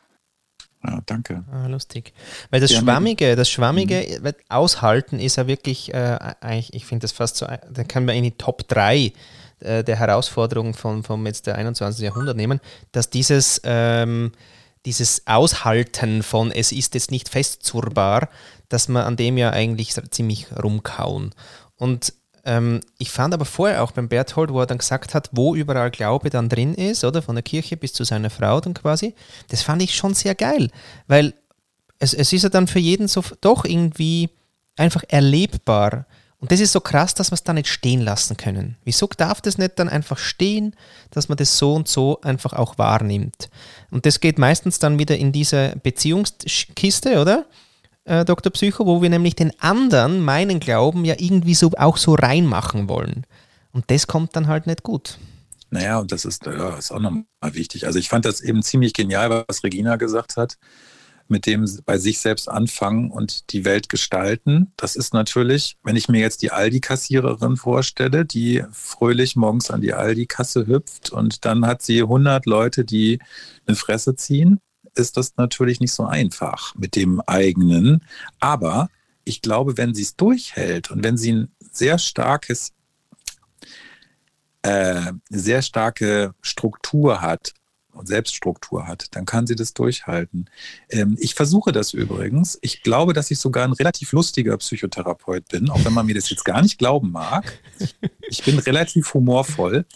Ja, 0.85 1.01
danke. 1.07 1.45
Ah, 1.51 1.67
lustig. 1.67 2.13
Weil 2.51 2.61
das 2.61 2.73
Schwammige, 2.73 3.35
das 3.35 3.51
Schwammige 3.51 4.21
mhm. 4.23 4.33
aushalten 4.49 5.19
ist 5.19 5.37
ja 5.37 5.47
wirklich, 5.47 5.93
äh, 5.93 6.19
eigentlich, 6.41 6.73
ich 6.73 6.87
finde 6.87 7.03
das 7.03 7.13
fast 7.13 7.37
so, 7.37 7.47
da 7.47 7.85
kann 7.85 8.05
man 8.05 8.15
in 8.15 8.23
die 8.23 8.37
Top 8.39 8.69
3 8.69 9.13
äh, 9.61 9.83
der 9.83 9.97
Herausforderungen 9.97 10.75
von, 10.75 11.03
vom 11.03 11.27
jetzt 11.27 11.49
der 11.49 11.57
21. 11.57 12.03
Jahrhundert 12.03 12.37
nehmen, 12.37 12.61
dass 12.93 13.11
dieses 13.11 13.61
ähm, 13.65 14.33
dieses 14.87 15.27
Aushalten 15.27 16.23
von 16.23 16.51
es 16.51 16.73
ist 16.73 16.95
jetzt 16.95 17.11
nicht 17.11 17.29
festzurbar, 17.29 18.29
dass 18.69 18.89
man 18.89 19.05
an 19.05 19.17
dem 19.17 19.39
ja 19.39 19.51
eigentlich 19.51 19.95
ziemlich 20.11 20.47
rumkauen. 20.63 21.35
Und 21.77 22.13
ähm, 22.45 22.81
ich 22.99 23.11
fand 23.11 23.35
aber 23.35 23.45
vorher 23.45 23.83
auch 23.83 23.93
beim 23.93 24.09
Berthold, 24.09 24.53
wo 24.53 24.61
er 24.61 24.67
dann 24.67 24.79
gesagt 24.79 25.15
hat, 25.15 25.31
wo 25.33 25.55
überall 25.55 25.91
Glaube 25.91 26.31
dann 26.31 26.49
drin 26.49 26.75
ist, 26.75 27.05
oder 27.05 27.23
von 27.23 27.35
der 27.35 27.43
Kirche 27.43 27.77
bis 27.77 27.93
zu 27.93 28.05
seiner 28.05 28.31
Frau 28.31 28.61
dann 28.61 28.75
quasi, 28.75 29.15
das 29.49 29.63
fand 29.63 29.83
ich 29.83 29.95
schon 29.95 30.15
sehr 30.15 30.35
geil, 30.35 30.71
weil 31.07 31.35
es, 31.99 32.15
es 32.15 32.33
ist 32.33 32.43
ja 32.43 32.49
dann 32.49 32.67
für 32.67 32.79
jeden 32.79 33.09
so 33.09 33.23
doch 33.41 33.65
irgendwie 33.65 34.31
einfach 34.77 35.03
erlebbar. 35.09 36.07
Und 36.41 36.53
das 36.53 36.61
ist 36.61 36.73
so 36.73 36.81
krass, 36.81 37.15
dass 37.15 37.33
wir 37.33 37.35
es 37.35 37.43
da 37.43 37.53
nicht 37.53 37.69
stehen 37.69 38.01
lassen 38.01 38.37
können. 38.37 38.77
Wieso 38.85 39.09
darf 39.09 39.41
das 39.41 39.59
nicht 39.59 39.79
dann 39.79 39.89
einfach 39.89 40.19
stehen, 40.19 40.77
dass 41.11 41.29
man 41.29 41.37
das 41.37 41.59
so 41.59 41.75
und 41.75 41.89
so 41.89 42.21
einfach 42.21 42.53
auch 42.53 42.79
wahrnimmt? 42.79 43.51
Und 43.91 44.07
das 44.07 44.21
geht 44.21 44.39
meistens 44.39 44.79
dann 44.79 45.01
wieder 45.01 45.17
in 45.17 45.33
diese 45.33 45.75
Beziehungskiste, 45.83 47.21
oder? 47.21 47.47
Äh, 48.05 48.25
Dr. 48.25 48.53
Psycho, 48.53 48.87
wo 48.87 49.03
wir 49.03 49.11
nämlich 49.11 49.35
den 49.35 49.53
anderen, 49.61 50.25
meinen 50.25 50.61
Glauben, 50.61 51.05
ja 51.05 51.17
irgendwie 51.19 51.55
so 51.55 51.73
auch 51.77 51.97
so 51.97 52.15
reinmachen 52.15 52.89
wollen. 52.89 53.27
Und 53.73 53.91
das 53.91 54.07
kommt 54.07 54.37
dann 54.37 54.47
halt 54.47 54.69
nicht 54.69 54.85
gut. 54.85 55.19
Naja, 55.71 55.99
und 55.99 56.13
das 56.13 56.25
ist, 56.25 56.47
ja, 56.47 56.77
ist 56.77 56.93
auch 56.93 57.01
nochmal 57.01 57.25
wichtig. 57.43 57.85
Also 57.85 57.99
ich 57.99 58.09
fand 58.09 58.25
das 58.25 58.41
eben 58.41 58.63
ziemlich 58.63 58.95
genial, 58.95 59.45
was 59.49 59.65
Regina 59.65 59.97
gesagt 59.97 60.37
hat 60.37 60.57
mit 61.29 61.47
dem 61.47 61.69
bei 61.85 61.99
sich 61.99 62.19
selbst 62.19 62.49
anfangen 62.49 63.11
und 63.11 63.53
die 63.53 63.65
Welt 63.65 63.89
gestalten. 63.89 64.73
Das 64.77 64.97
ist 64.97 65.15
natürlich, 65.15 65.77
wenn 65.83 65.97
ich 65.97 66.09
mir 66.09 66.21
jetzt 66.21 66.43
die 66.43 66.51
Aldi-Kassiererin 66.51 67.57
vorstelle, 67.57 68.25
die 68.25 68.65
fröhlich 68.73 69.37
morgens 69.37 69.71
an 69.71 69.81
die 69.81 69.93
Aldi-Kasse 69.93 70.67
hüpft 70.67 71.11
und 71.11 71.45
dann 71.45 71.67
hat 71.67 71.83
sie 71.83 72.01
100 72.03 72.47
Leute, 72.47 72.85
die 72.85 73.19
eine 73.67 73.77
Fresse 73.77 74.17
ziehen, 74.17 74.61
ist 74.95 75.17
das 75.17 75.37
natürlich 75.37 75.81
nicht 75.81 75.93
so 75.93 76.05
einfach 76.05 76.75
mit 76.75 76.97
dem 76.97 77.21
eigenen. 77.21 78.05
Aber 78.41 78.89
ich 79.25 79.43
glaube, 79.43 79.77
wenn 79.77 79.95
sie 79.95 80.03
es 80.03 80.17
durchhält 80.17 80.91
und 80.91 81.05
wenn 81.05 81.17
sie 81.17 81.33
ein 81.33 81.53
sehr 81.73 81.99
starkes 81.99 82.73
äh, 84.63 85.13
sehr 85.29 85.63
starke 85.63 86.35
Struktur 86.41 87.21
hat, 87.21 87.53
und 87.99 88.07
Selbststruktur 88.07 88.87
hat, 88.87 89.15
dann 89.17 89.27
kann 89.27 89.47
sie 89.47 89.57
das 89.57 89.75
durchhalten. 89.75 90.49
Ähm, 90.91 91.17
ich 91.21 91.35
versuche 91.35 91.73
das 91.73 91.93
übrigens. 91.93 92.59
Ich 92.63 92.83
glaube, 92.83 93.13
dass 93.13 93.31
ich 93.31 93.39
sogar 93.39 93.65
ein 93.65 93.73
relativ 93.73 94.13
lustiger 94.13 94.57
Psychotherapeut 94.57 95.49
bin, 95.49 95.71
auch 95.71 95.85
wenn 95.85 95.93
man 95.93 96.07
mir 96.07 96.15
das 96.15 96.31
jetzt 96.31 96.45
gar 96.45 96.63
nicht 96.63 96.79
glauben 96.79 97.11
mag. 97.11 97.61
Ich 98.31 98.45
bin 98.45 98.59
relativ 98.59 99.15
humorvoll. 99.15 99.87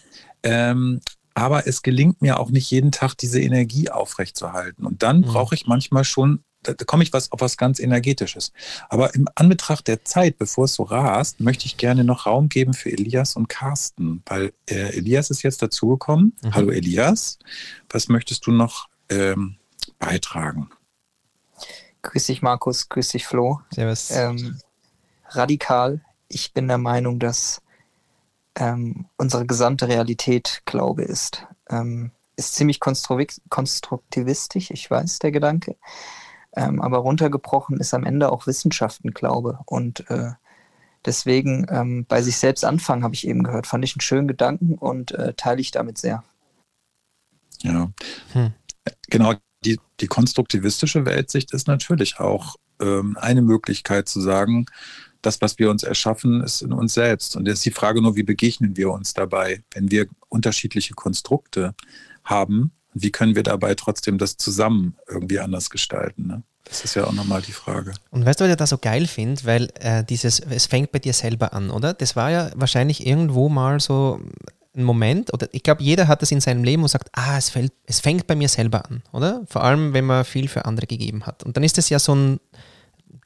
Ähm, 0.43 1.01
aber 1.35 1.67
es 1.67 1.83
gelingt 1.83 2.21
mir 2.21 2.39
auch 2.39 2.51
nicht 2.51 2.71
jeden 2.71 2.93
Tag, 2.93 3.15
diese 3.15 3.41
Energie 3.41 3.91
aufrechtzuerhalten. 3.91 4.87
Und 4.87 5.03
dann 5.03 5.19
mhm. 5.19 5.25
brauche 5.25 5.55
ich 5.55 5.67
manchmal 5.67 6.05
schon 6.05 6.45
da, 6.63 6.73
da 6.73 6.85
komme 6.85 7.03
ich 7.03 7.13
was 7.13 7.33
auf 7.33 7.41
was 7.41 7.57
ganz 7.57 7.79
Energetisches. 7.79 8.53
Aber 8.89 9.15
im 9.15 9.29
Anbetracht 9.35 9.89
der 9.89 10.05
Zeit, 10.05 10.39
bevor 10.39 10.65
es 10.65 10.75
so 10.75 10.85
rast, 10.85 11.41
möchte 11.41 11.67
ich 11.67 11.77
gerne 11.77 12.05
noch 12.05 12.27
Raum 12.27 12.49
geben 12.49 12.75
für 12.75 12.91
Elias 12.91 13.37
und 13.37 13.49
Carsten, 13.49 14.23
weil 14.27 14.53
äh, 14.69 14.97
Elias 14.97 15.31
ist 15.31 15.43
jetzt 15.43 15.63
dazugekommen. 15.63 16.37
Mhm. 16.43 16.55
Hallo 16.55 16.71
Elias, 16.71 17.39
was 17.89 18.09
möchtest 18.09 18.47
du 18.47 18.53
noch 18.53 18.89
ähm, 19.09 19.57
beitragen? 19.99 20.71
Grüß 22.03 22.27
dich 22.27 22.43
Markus, 22.43 22.89
grüß 22.89 23.09
dich 23.09 23.27
Flo. 23.27 23.61
Servus. 23.71 24.11
Ähm, 24.11 24.59
radikal. 25.29 26.05
Ich 26.29 26.53
bin 26.53 26.69
der 26.69 26.79
Meinung, 26.79 27.19
dass 27.19 27.63
ähm, 28.57 29.07
unsere 29.17 29.47
gesamte 29.47 29.89
Realität 29.89 30.63
Glaube 30.65 31.03
ist. 31.03 31.47
Ähm, 31.71 32.11
ist 32.37 32.55
ziemlich 32.55 32.81
konstruktivistisch, 32.81 34.71
ich 34.71 34.91
weiß, 34.91 35.21
der 35.21 35.33
Gedanke. 35.33 35.77
Ähm, 36.55 36.81
aber 36.81 36.99
runtergebrochen 36.99 37.79
ist 37.79 37.95
am 37.95 38.05
Ende 38.05 38.31
auch 38.31 38.47
Wissenschaft 38.47 39.05
ein 39.05 39.13
Glaube. 39.13 39.61
Und 39.67 40.09
äh, 40.11 40.33
deswegen 41.05 41.67
ähm, 41.71 42.05
bei 42.07 42.23
sich 42.23 42.37
selbst 42.37 42.65
anfangen, 42.65 43.05
habe 43.05 43.15
ich 43.15 43.27
eben 43.27 43.43
gehört, 43.43 43.67
fand 43.67 43.85
ich 43.85 43.95
einen 43.95 44.03
schönen 44.03 44.29
Gedanken 44.29 44.75
und 44.75 45.13
äh, 45.13 45.35
teile 45.35 45.61
ich 45.61 45.71
damit 45.71 45.99
sehr. 45.99 46.23
Ja, 47.63 47.91
hm. 48.33 48.53
genau. 49.09 49.35
Die, 49.65 49.79
die 50.01 50.09
konstruktivistische 50.09 51.07
Weltsicht 51.07 51.53
ist 51.55 51.69
natürlich 51.69 52.19
auch 52.19 52.57
ähm, 52.81 53.17
eine 53.21 53.43
Möglichkeit 53.43 54.09
zu 54.09 54.21
sagen, 54.21 54.67
das, 55.23 55.41
was 55.41 55.59
wir 55.59 55.71
uns 55.71 55.85
erschaffen, 55.85 56.43
ist 56.43 56.63
in 56.63 56.73
uns 56.73 56.95
selbst. 56.95 57.37
Und 57.37 57.47
jetzt 57.47 57.59
ist 57.59 57.67
die 57.67 57.71
Frage 57.71 58.03
nur, 58.03 58.17
wie 58.17 58.25
begegnen 58.25 58.77
wir 58.77 58.91
uns 58.91 59.15
dabei, 59.15 59.63
wenn 59.73 59.91
wir 59.91 60.09
unterschiedliche 60.29 60.95
Konstrukte 60.95 61.75
haben, 62.25 62.73
Wie 62.95 63.11
können 63.11 63.35
wir 63.35 63.43
dabei 63.43 63.75
trotzdem 63.75 64.19
das 64.19 64.37
zusammen 64.37 64.97
irgendwie 65.09 65.41
anders 65.41 65.71
gestalten? 65.71 66.27
Ne? 66.27 66.43
Das 66.65 66.85
ist 66.85 66.95
ja 66.95 67.05
auch 67.05 67.13
nochmal 67.13 67.43
die 67.43 67.53
Frage. 67.53 67.93
Und 68.11 68.25
weißt 68.25 68.41
du, 68.41 68.45
was 68.45 68.51
ich 68.51 68.57
da 68.57 68.67
so 68.67 68.79
geil 68.79 69.07
finde? 69.07 69.45
Weil 69.45 69.71
äh, 69.81 70.05
dieses, 70.05 70.41
es 70.41 70.67
fängt 70.67 70.93
bei 70.93 70.99
dir 70.99 71.13
selber 71.13 71.53
an, 71.53 71.71
oder? 71.71 71.95
Das 71.95 72.17
war 72.17 72.31
ja 72.31 72.51
wahrscheinlich 72.55 73.07
irgendwo 73.07 73.49
mal 73.49 73.81
so 73.81 74.21
ein 74.75 74.85
Moment, 74.85 75.35
oder 75.35 75.49
ich 75.53 75.63
glaube, 75.63 75.83
jeder 75.83 76.09
hat 76.09 76.23
das 76.23 76.31
in 76.31 76.41
seinem 76.41 76.65
Leben 76.65 76.83
und 76.83 76.89
sagt, 76.89 77.11
ah, 77.13 77.37
es, 77.37 77.51
fällt, 77.51 77.73
es 77.85 78.01
fängt 78.01 78.27
bei 78.27 78.35
mir 78.35 78.49
selber 78.49 78.87
an, 78.87 79.03
oder? 79.13 79.43
Vor 79.47 79.63
allem, 79.63 79.93
wenn 79.93 80.07
man 80.07 80.25
viel 80.25 80.49
für 80.49 80.65
andere 80.65 80.87
gegeben 80.87 81.27
hat. 81.27 81.43
Und 81.43 81.57
dann 81.57 81.65
ist 81.65 81.77
das 81.77 81.91
ja 81.91 81.99
so 81.99 82.15
ein 82.15 82.41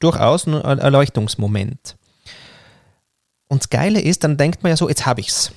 durchaus 0.00 0.46
ein 0.46 0.55
Erleuchtungsmoment. 0.55 1.96
Und 3.48 3.62
das 3.62 3.70
Geile 3.70 4.00
ist, 4.00 4.24
dann 4.24 4.37
denkt 4.37 4.62
man 4.62 4.70
ja 4.70 4.76
so, 4.76 4.88
jetzt 4.88 5.07
habe 5.07 5.20
ich 5.20 5.29
es. 5.29 5.52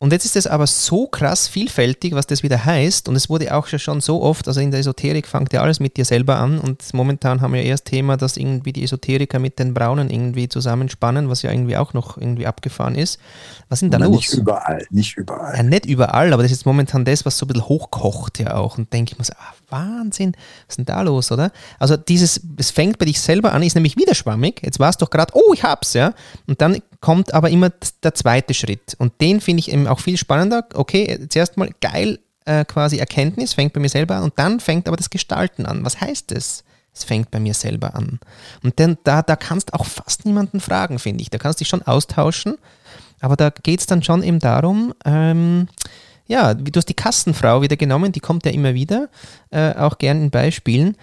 Und 0.00 0.12
jetzt 0.12 0.24
ist 0.24 0.36
es 0.36 0.46
aber 0.46 0.66
so 0.66 1.06
krass 1.06 1.46
vielfältig, 1.46 2.14
was 2.14 2.26
das 2.26 2.42
wieder 2.42 2.64
heißt. 2.64 3.08
Und 3.08 3.14
es 3.14 3.30
wurde 3.30 3.54
auch 3.54 3.66
schon 3.66 4.00
so 4.00 4.22
oft, 4.22 4.46
also 4.48 4.60
in 4.60 4.70
der 4.70 4.80
Esoterik 4.80 5.26
fängt 5.26 5.52
ja 5.52 5.62
alles 5.62 5.78
mit 5.78 5.96
dir 5.96 6.04
selber 6.04 6.36
an. 6.36 6.58
Und 6.58 6.92
momentan 6.92 7.40
haben 7.40 7.54
wir 7.54 7.62
ja 7.62 7.68
erst 7.68 7.86
Thema, 7.86 8.16
dass 8.16 8.36
irgendwie 8.36 8.72
die 8.72 8.82
Esoteriker 8.82 9.38
mit 9.38 9.58
den 9.58 9.72
Braunen 9.72 10.10
irgendwie 10.10 10.48
zusammenspannen, 10.48 11.30
was 11.30 11.42
ja 11.42 11.52
irgendwie 11.52 11.76
auch 11.76 11.94
noch 11.94 12.18
irgendwie 12.18 12.46
abgefahren 12.46 12.96
ist. 12.96 13.20
Was 13.68 13.78
sind 13.78 13.94
da 13.94 13.98
Na, 13.98 14.06
los? 14.06 14.16
Nicht 14.16 14.34
überall, 14.34 14.84
nicht 14.90 15.16
überall. 15.16 15.56
Ja, 15.56 15.62
nicht 15.62 15.86
überall, 15.86 16.32
aber 16.32 16.42
das 16.42 16.52
ist 16.52 16.66
momentan 16.66 17.04
das, 17.04 17.24
was 17.24 17.38
so 17.38 17.46
ein 17.46 17.48
bisschen 17.48 17.68
hochkocht 17.68 18.40
ja 18.40 18.56
auch. 18.56 18.76
Und 18.76 18.92
denke 18.92 19.12
ich 19.12 19.18
mir 19.18 19.24
so, 19.24 19.32
ah, 19.34 19.54
Wahnsinn, 19.70 20.32
was 20.66 20.72
ist 20.72 20.78
denn 20.78 20.86
da 20.86 21.02
los, 21.02 21.32
oder? 21.32 21.50
Also 21.78 21.96
dieses, 21.96 22.40
es 22.56 22.70
fängt 22.72 22.98
bei 22.98 23.06
dich 23.06 23.20
selber 23.20 23.52
an, 23.52 23.62
ist 23.62 23.74
nämlich 23.74 23.96
wieder 23.96 24.14
schwammig. 24.14 24.60
Jetzt 24.62 24.80
war 24.80 24.90
es 24.90 24.96
doch 24.96 25.08
gerade, 25.08 25.32
oh, 25.34 25.54
ich 25.54 25.62
hab's, 25.62 25.94
ja. 25.94 26.12
Und 26.46 26.60
dann 26.60 26.82
kommt 27.04 27.34
aber 27.34 27.50
immer 27.50 27.70
der 28.02 28.14
zweite 28.14 28.54
Schritt. 28.54 28.96
Und 28.96 29.20
den 29.20 29.42
finde 29.42 29.60
ich 29.60 29.70
eben 29.70 29.86
auch 29.86 30.00
viel 30.00 30.16
spannender. 30.16 30.66
Okay, 30.72 31.26
zuerst 31.28 31.58
mal 31.58 31.68
geil, 31.82 32.18
äh, 32.46 32.64
quasi 32.64 32.96
Erkenntnis, 32.96 33.52
fängt 33.52 33.74
bei 33.74 33.80
mir 33.80 33.90
selber 33.90 34.16
an 34.16 34.22
und 34.22 34.38
dann 34.38 34.58
fängt 34.58 34.88
aber 34.88 34.96
das 34.96 35.10
Gestalten 35.10 35.66
an. 35.66 35.84
Was 35.84 36.00
heißt 36.00 36.30
das? 36.30 36.64
Es 36.94 37.04
fängt 37.04 37.30
bei 37.30 37.40
mir 37.40 37.52
selber 37.52 37.94
an. 37.94 38.20
Und 38.62 38.80
dann, 38.80 38.96
da, 39.04 39.20
da 39.20 39.36
kannst 39.36 39.74
auch 39.74 39.84
fast 39.84 40.24
niemanden 40.24 40.60
fragen, 40.60 40.98
finde 40.98 41.20
ich. 41.20 41.28
Da 41.28 41.36
kannst 41.36 41.60
du 41.60 41.64
dich 41.64 41.68
schon 41.68 41.82
austauschen, 41.82 42.54
aber 43.20 43.36
da 43.36 43.50
geht 43.50 43.80
es 43.80 43.86
dann 43.86 44.02
schon 44.02 44.22
eben 44.22 44.38
darum, 44.38 44.94
ähm, 45.04 45.68
ja, 46.26 46.54
du 46.54 46.72
hast 46.74 46.88
die 46.88 46.94
Kassenfrau 46.94 47.60
wieder 47.60 47.76
genommen, 47.76 48.12
die 48.12 48.20
kommt 48.20 48.46
ja 48.46 48.52
immer 48.52 48.72
wieder, 48.72 49.10
äh, 49.50 49.74
auch 49.74 49.98
gern 49.98 50.22
in 50.22 50.30
Beispielen. 50.30 50.96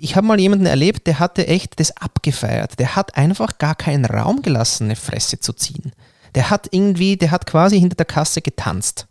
Ich 0.00 0.14
habe 0.14 0.26
mal 0.26 0.38
jemanden 0.38 0.66
erlebt, 0.66 1.06
der 1.08 1.18
hatte 1.18 1.48
echt 1.48 1.80
das 1.80 1.96
abgefeiert. 1.96 2.78
Der 2.78 2.94
hat 2.94 3.16
einfach 3.16 3.58
gar 3.58 3.74
keinen 3.74 4.04
Raum 4.04 4.42
gelassen, 4.42 4.84
eine 4.84 4.96
Fresse 4.96 5.40
zu 5.40 5.52
ziehen. 5.52 5.92
Der 6.36 6.50
hat 6.50 6.68
irgendwie, 6.70 7.16
der 7.16 7.32
hat 7.32 7.46
quasi 7.46 7.80
hinter 7.80 7.96
der 7.96 8.06
Kasse 8.06 8.40
getanzt. 8.40 9.08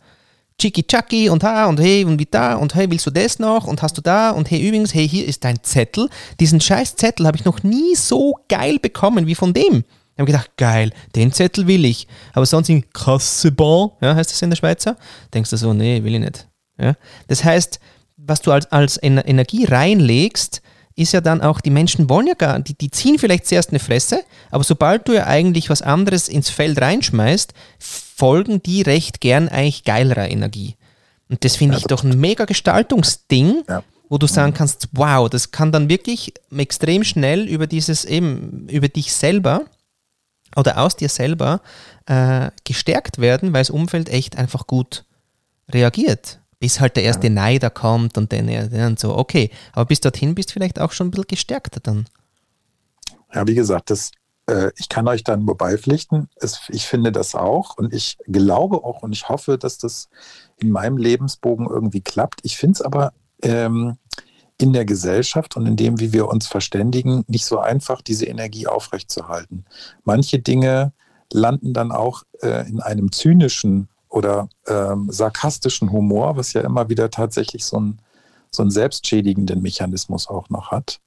Chiki 0.58 0.82
Chaki 0.82 1.28
und 1.28 1.44
ha 1.44 1.66
und 1.66 1.78
hey 1.78 2.04
und 2.04 2.18
wie 2.18 2.26
da 2.26 2.54
und 2.54 2.74
hey, 2.74 2.90
willst 2.90 3.06
du 3.06 3.10
das 3.10 3.38
noch 3.38 3.66
und 3.66 3.82
hast 3.82 3.96
du 3.98 4.00
da 4.00 4.30
und 4.30 4.50
hey, 4.50 4.66
übrigens, 4.66 4.94
hey, 4.94 5.08
hier 5.08 5.26
ist 5.26 5.44
dein 5.44 5.62
Zettel. 5.62 6.08
Diesen 6.40 6.60
scheiß 6.60 6.96
Zettel 6.96 7.26
habe 7.26 7.36
ich 7.36 7.44
noch 7.44 7.62
nie 7.62 7.94
so 7.94 8.34
geil 8.48 8.78
bekommen 8.80 9.26
wie 9.26 9.34
von 9.34 9.52
dem. 9.52 9.84
Ich 10.14 10.20
habe 10.20 10.32
gedacht, 10.32 10.56
geil, 10.56 10.90
den 11.14 11.32
Zettel 11.32 11.68
will 11.68 11.84
ich. 11.84 12.08
Aber 12.32 12.46
sonst 12.46 12.70
in 12.70 12.90
Kassebon, 12.90 13.92
ja, 14.00 14.16
heißt 14.16 14.32
das 14.32 14.42
in 14.42 14.50
der 14.50 14.56
Schweizer, 14.56 14.96
denkst 15.32 15.50
du 15.50 15.56
so, 15.56 15.72
nee, 15.74 16.02
will 16.02 16.14
ich 16.14 16.20
nicht. 16.20 16.48
Ja? 16.76 16.96
Das 17.28 17.44
heißt, 17.44 17.78
was 18.16 18.40
du 18.40 18.50
als, 18.50 18.66
als 18.72 18.98
Energie 19.00 19.64
reinlegst, 19.64 20.60
ist 20.98 21.12
ja 21.12 21.20
dann 21.20 21.40
auch, 21.40 21.60
die 21.60 21.70
Menschen 21.70 22.10
wollen 22.10 22.26
ja 22.26 22.34
gar, 22.34 22.58
die, 22.58 22.74
die 22.74 22.90
ziehen 22.90 23.18
vielleicht 23.18 23.46
zuerst 23.46 23.70
eine 23.70 23.78
Fresse, 23.78 24.24
aber 24.50 24.64
sobald 24.64 25.06
du 25.06 25.12
ja 25.12 25.26
eigentlich 25.26 25.70
was 25.70 25.80
anderes 25.82 26.28
ins 26.28 26.50
Feld 26.50 26.80
reinschmeißt, 26.80 27.54
folgen 27.78 28.62
die 28.62 28.82
recht 28.82 29.20
gern 29.20 29.48
eigentlich 29.48 29.84
geilerer 29.84 30.28
Energie. 30.28 30.76
Und 31.28 31.44
das 31.44 31.56
finde 31.56 31.76
ich 31.78 31.84
doch 31.84 32.02
ein 32.02 32.18
mega 32.18 32.46
Gestaltungsding, 32.46 33.62
ja. 33.68 33.84
wo 34.08 34.18
du 34.18 34.26
sagen 34.26 34.54
kannst, 34.54 34.88
wow, 34.92 35.28
das 35.28 35.52
kann 35.52 35.70
dann 35.70 35.88
wirklich 35.88 36.34
extrem 36.56 37.04
schnell 37.04 37.46
über 37.46 37.66
dieses 37.66 38.04
eben, 38.04 38.66
über 38.68 38.88
dich 38.88 39.12
selber 39.12 39.66
oder 40.56 40.78
aus 40.78 40.96
dir 40.96 41.08
selber 41.08 41.60
äh, 42.06 42.50
gestärkt 42.64 43.18
werden, 43.18 43.52
weil 43.52 43.60
das 43.60 43.70
Umfeld 43.70 44.08
echt 44.08 44.36
einfach 44.36 44.66
gut 44.66 45.04
reagiert. 45.70 46.40
Bis 46.60 46.80
halt 46.80 46.96
der 46.96 47.04
erste 47.04 47.28
ja. 47.28 47.32
Neider 47.32 47.70
kommt 47.70 48.18
und 48.18 48.32
dann 48.32 48.48
und 48.48 48.98
so, 48.98 49.16
okay. 49.16 49.50
Aber 49.72 49.84
bis 49.84 50.00
dorthin 50.00 50.34
bist 50.34 50.50
du 50.50 50.52
vielleicht 50.54 50.80
auch 50.80 50.92
schon 50.92 51.08
ein 51.08 51.10
bisschen 51.10 51.28
gestärkter 51.28 51.80
dann. 51.80 52.06
Ja, 53.32 53.46
wie 53.46 53.54
gesagt, 53.54 53.90
das, 53.90 54.10
äh, 54.46 54.70
ich 54.76 54.88
kann 54.88 55.06
euch 55.06 55.22
dann 55.22 55.44
nur 55.44 55.56
beipflichten. 55.56 56.28
Es, 56.36 56.62
ich 56.68 56.86
finde 56.86 57.12
das 57.12 57.34
auch 57.34 57.76
und 57.76 57.92
ich 57.94 58.18
glaube 58.26 58.84
auch 58.84 59.02
und 59.02 59.12
ich 59.12 59.28
hoffe, 59.28 59.58
dass 59.58 59.78
das 59.78 60.08
in 60.56 60.70
meinem 60.70 60.96
Lebensbogen 60.96 61.66
irgendwie 61.66 62.00
klappt. 62.00 62.40
Ich 62.42 62.56
finde 62.56 62.72
es 62.72 62.82
aber 62.82 63.12
ähm, 63.42 63.96
in 64.60 64.72
der 64.72 64.84
Gesellschaft 64.84 65.56
und 65.56 65.66
in 65.66 65.76
dem, 65.76 66.00
wie 66.00 66.12
wir 66.12 66.28
uns 66.28 66.48
verständigen, 66.48 67.24
nicht 67.28 67.44
so 67.44 67.58
einfach, 67.58 68.02
diese 68.02 68.26
Energie 68.26 68.66
aufrechtzuerhalten. 68.66 69.64
Manche 70.04 70.40
Dinge 70.40 70.92
landen 71.32 71.72
dann 71.72 71.92
auch 71.92 72.24
äh, 72.40 72.68
in 72.68 72.80
einem 72.80 73.12
zynischen 73.12 73.88
oder 74.08 74.48
ähm, 74.66 75.08
sarkastischen 75.10 75.92
Humor, 75.92 76.36
was 76.36 76.52
ja 76.52 76.62
immer 76.62 76.88
wieder 76.88 77.10
tatsächlich 77.10 77.64
so, 77.64 77.78
ein, 77.78 77.98
so 78.50 78.62
einen 78.62 78.70
selbstschädigenden 78.70 79.60
Mechanismus 79.62 80.28
auch 80.28 80.48
noch 80.50 80.70
hat. 80.70 81.00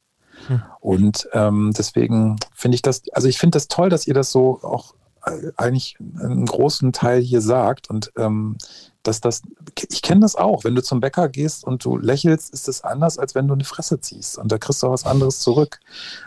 Hm. 0.47 0.61
Und 0.79 1.27
ähm, 1.33 1.73
deswegen 1.77 2.37
finde 2.53 2.75
ich 2.75 2.81
das, 2.81 3.03
also 3.13 3.27
ich 3.27 3.37
finde 3.37 3.55
das 3.55 3.67
toll, 3.67 3.89
dass 3.89 4.07
ihr 4.07 4.13
das 4.13 4.31
so 4.31 4.59
auch 4.63 4.93
äh, 5.25 5.51
eigentlich 5.57 5.97
einen 6.19 6.45
großen 6.45 6.93
Teil 6.93 7.21
hier 7.21 7.41
sagt. 7.41 7.89
Und 7.89 8.11
ähm, 8.17 8.57
dass 9.03 9.21
das, 9.21 9.41
ich 9.89 10.01
kenne 10.01 10.21
das 10.21 10.35
auch, 10.35 10.63
wenn 10.63 10.75
du 10.75 10.83
zum 10.83 10.99
Bäcker 10.99 11.29
gehst 11.29 11.63
und 11.63 11.83
du 11.83 11.97
lächelst, 11.97 12.53
ist 12.53 12.67
es 12.67 12.83
anders, 12.83 13.17
als 13.17 13.35
wenn 13.35 13.47
du 13.47 13.53
eine 13.53 13.63
Fresse 13.63 13.99
ziehst 13.99 14.37
und 14.37 14.51
da 14.51 14.57
kriegst 14.57 14.83
du 14.83 14.87
auch 14.87 14.91
was 14.91 15.05
anderes 15.05 15.39
zurück. 15.39 15.79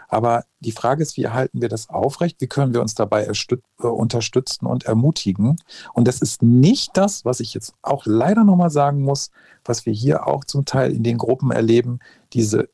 Aber 0.09 0.45
die 0.61 0.73
Frage 0.73 1.03
ist, 1.03 1.17
wie 1.17 1.29
halten 1.29 1.61
wir 1.61 1.69
das 1.69 1.89
aufrecht? 1.89 2.41
Wie 2.41 2.47
können 2.47 2.75
wir 2.75 2.81
uns 2.81 2.95
dabei 2.95 3.27
äh, 3.27 3.87
unterstützen 3.87 4.67
und 4.67 4.85
ermutigen? 4.85 5.57
Und 5.93 6.09
das 6.09 6.21
ist 6.21 6.43
nicht 6.43 6.97
das, 6.97 7.25
was 7.25 7.41
ich 7.41 7.55
jetzt 7.55 7.75
auch 7.83 8.07
leider 8.07 8.45
nochmal 8.45 8.71
sagen 8.71 9.03
muss, 9.03 9.31
was 9.65 9.87
wir 9.87 9.93
hier 9.93 10.27
auch 10.27 10.45
zum 10.45 10.65
Teil 10.65 10.93
in 10.93 11.03
den 11.03 11.19
Gruppen 11.19 11.51
erleben, 11.51 12.01
diese 12.33 12.69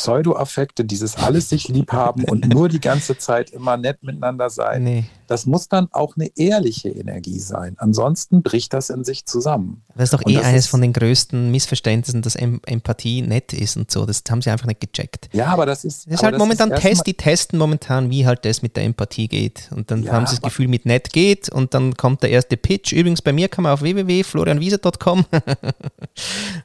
Pseudo-Affekte, 0.00 0.86
dieses 0.86 1.16
alles 1.16 1.50
sich 1.50 1.68
lieb 1.68 1.92
haben 1.92 2.24
und 2.24 2.48
nur 2.48 2.70
die 2.70 2.80
ganze 2.80 3.18
Zeit 3.18 3.50
immer 3.50 3.76
nett 3.76 4.02
miteinander 4.02 4.48
sein, 4.48 4.82
nee. 4.82 5.04
das 5.26 5.44
muss 5.44 5.68
dann 5.68 5.88
auch 5.92 6.16
eine 6.16 6.30
ehrliche 6.36 6.88
Energie 6.88 7.38
sein. 7.38 7.76
Ansonsten 7.76 8.42
bricht 8.42 8.72
das 8.72 8.88
in 8.88 9.04
sich 9.04 9.26
zusammen. 9.26 9.82
Das 9.94 10.04
ist 10.04 10.14
doch 10.14 10.22
und 10.22 10.32
eh 10.32 10.38
eines 10.38 10.66
von 10.68 10.80
den 10.80 10.94
größten 10.94 11.50
Missverständnissen, 11.50 12.22
dass 12.22 12.34
Empathie 12.34 13.20
nett 13.20 13.52
ist 13.52 13.76
und 13.76 13.90
so. 13.90 14.06
Das 14.06 14.22
haben 14.30 14.40
sie 14.40 14.48
einfach 14.48 14.66
nicht 14.66 14.80
gecheckt. 14.80 15.28
Ja, 15.32 15.48
aber 15.48 15.66
das 15.66 15.84
ist. 15.84 16.06
Das 16.06 16.14
ist 16.14 16.22
halt 16.22 16.38
momentan 16.38 16.72
ist 16.72 16.80
Test, 16.80 17.06
die 17.06 17.14
testen 17.14 17.58
momentan, 17.58 18.08
wie 18.08 18.26
halt 18.26 18.46
das 18.46 18.62
mit 18.62 18.76
der 18.76 18.84
Empathie 18.84 19.28
geht. 19.28 19.68
Und 19.74 19.90
dann 19.90 20.02
ja, 20.02 20.12
haben 20.12 20.26
sie 20.26 20.36
das 20.36 20.42
Gefühl, 20.42 20.68
mit 20.68 20.86
nett 20.86 21.12
geht 21.12 21.50
und 21.50 21.74
dann 21.74 21.94
kommt 21.94 22.22
der 22.22 22.30
erste 22.30 22.56
Pitch. 22.56 22.92
Übrigens, 22.92 23.20
bei 23.20 23.34
mir 23.34 23.48
kann 23.48 23.64
man 23.64 23.72
auf 23.72 23.82
www.florianwiese.com. 23.82 25.26
okay. 25.32 25.74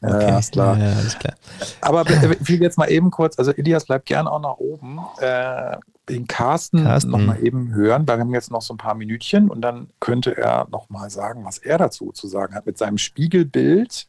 Ja, 0.02 0.40
ist 0.40 0.54
klar. 0.54 0.78
Ja, 0.78 0.94
alles 0.94 1.20
klar. 1.20 1.36
Aber 1.82 2.10
ich 2.10 2.48
will 2.48 2.62
jetzt 2.62 2.78
mal 2.78 2.90
eben 2.90 3.12
kurz, 3.12 3.25
also 3.38 3.52
Elias 3.52 3.86
bleibt 3.86 4.06
gern 4.06 4.28
auch 4.28 4.40
nach 4.40 4.58
oben. 4.58 5.00
Äh, 5.20 5.78
den 6.10 6.28
Carsten, 6.28 6.84
Carsten. 6.84 7.12
noch 7.12 7.20
mal 7.20 7.44
eben 7.44 7.74
hören. 7.74 8.08
Wir 8.08 8.18
haben 8.18 8.34
jetzt 8.34 8.52
noch 8.52 8.62
so 8.62 8.74
ein 8.74 8.78
paar 8.78 8.96
Minütchen 8.96 9.50
und 9.50 9.62
dann 9.62 9.90
könnte 10.00 10.38
er 10.38 10.68
noch 10.70 10.90
mal 10.90 11.10
sagen, 11.10 11.44
was 11.46 11.58
er 11.58 11.78
dazu 11.78 12.12
zu 12.12 12.28
sagen 12.28 12.54
hat 12.54 12.66
mit 12.66 12.78
seinem 12.78 12.98
Spiegelbild. 12.98 14.08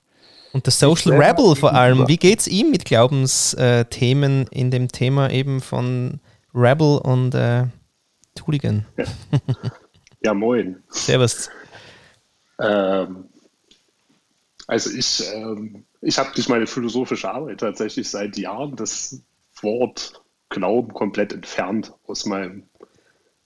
Und 0.52 0.66
der 0.66 0.72
Social 0.72 1.12
Rebel 1.12 1.56
vor 1.56 1.74
allem. 1.74 2.06
Wie 2.08 2.16
geht 2.16 2.40
es 2.40 2.48
ihm 2.48 2.70
mit 2.70 2.84
Glaubensthemen 2.84 4.46
in 4.50 4.70
dem 4.70 4.88
Thema 4.88 5.30
eben 5.30 5.60
von 5.60 6.20
Rebel 6.54 6.98
und 6.98 7.34
äh, 7.34 7.66
Hooligan? 8.46 8.86
Ja. 8.96 9.04
ja, 10.22 10.34
moin. 10.34 10.82
Servus. 10.88 11.50
Ähm, 12.60 13.26
also 14.66 14.90
ich 14.90 15.22
ähm, 15.34 15.84
ich 16.06 16.18
habe 16.18 16.30
durch 16.34 16.48
meine 16.48 16.68
philosophische 16.68 17.30
Arbeit 17.30 17.60
tatsächlich 17.60 18.08
seit 18.08 18.36
Jahren 18.38 18.76
das 18.76 19.22
Wort 19.60 20.22
Glauben 20.48 20.94
komplett 20.94 21.32
entfernt 21.32 21.92
aus 22.06 22.26
meinem 22.26 22.68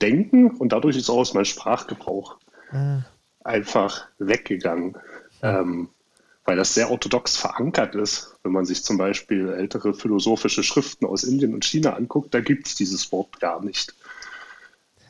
Denken 0.02 0.50
und 0.50 0.72
dadurch 0.72 0.98
ist 0.98 1.08
auch 1.08 1.18
aus 1.18 1.32
meinem 1.32 1.46
Sprachgebrauch 1.46 2.36
mhm. 2.70 3.04
einfach 3.42 4.06
weggegangen. 4.18 4.98
Ähm, 5.42 5.88
weil 6.44 6.56
das 6.56 6.74
sehr 6.74 6.90
orthodox 6.90 7.36
verankert 7.36 7.94
ist. 7.94 8.36
Wenn 8.42 8.52
man 8.52 8.66
sich 8.66 8.82
zum 8.82 8.98
Beispiel 8.98 9.48
ältere 9.50 9.94
philosophische 9.94 10.62
Schriften 10.62 11.06
aus 11.06 11.22
Indien 11.22 11.54
und 11.54 11.64
China 11.64 11.94
anguckt, 11.94 12.34
da 12.34 12.40
gibt 12.40 12.66
es 12.66 12.74
dieses 12.74 13.10
Wort 13.12 13.40
gar 13.40 13.62
nicht. 13.64 13.94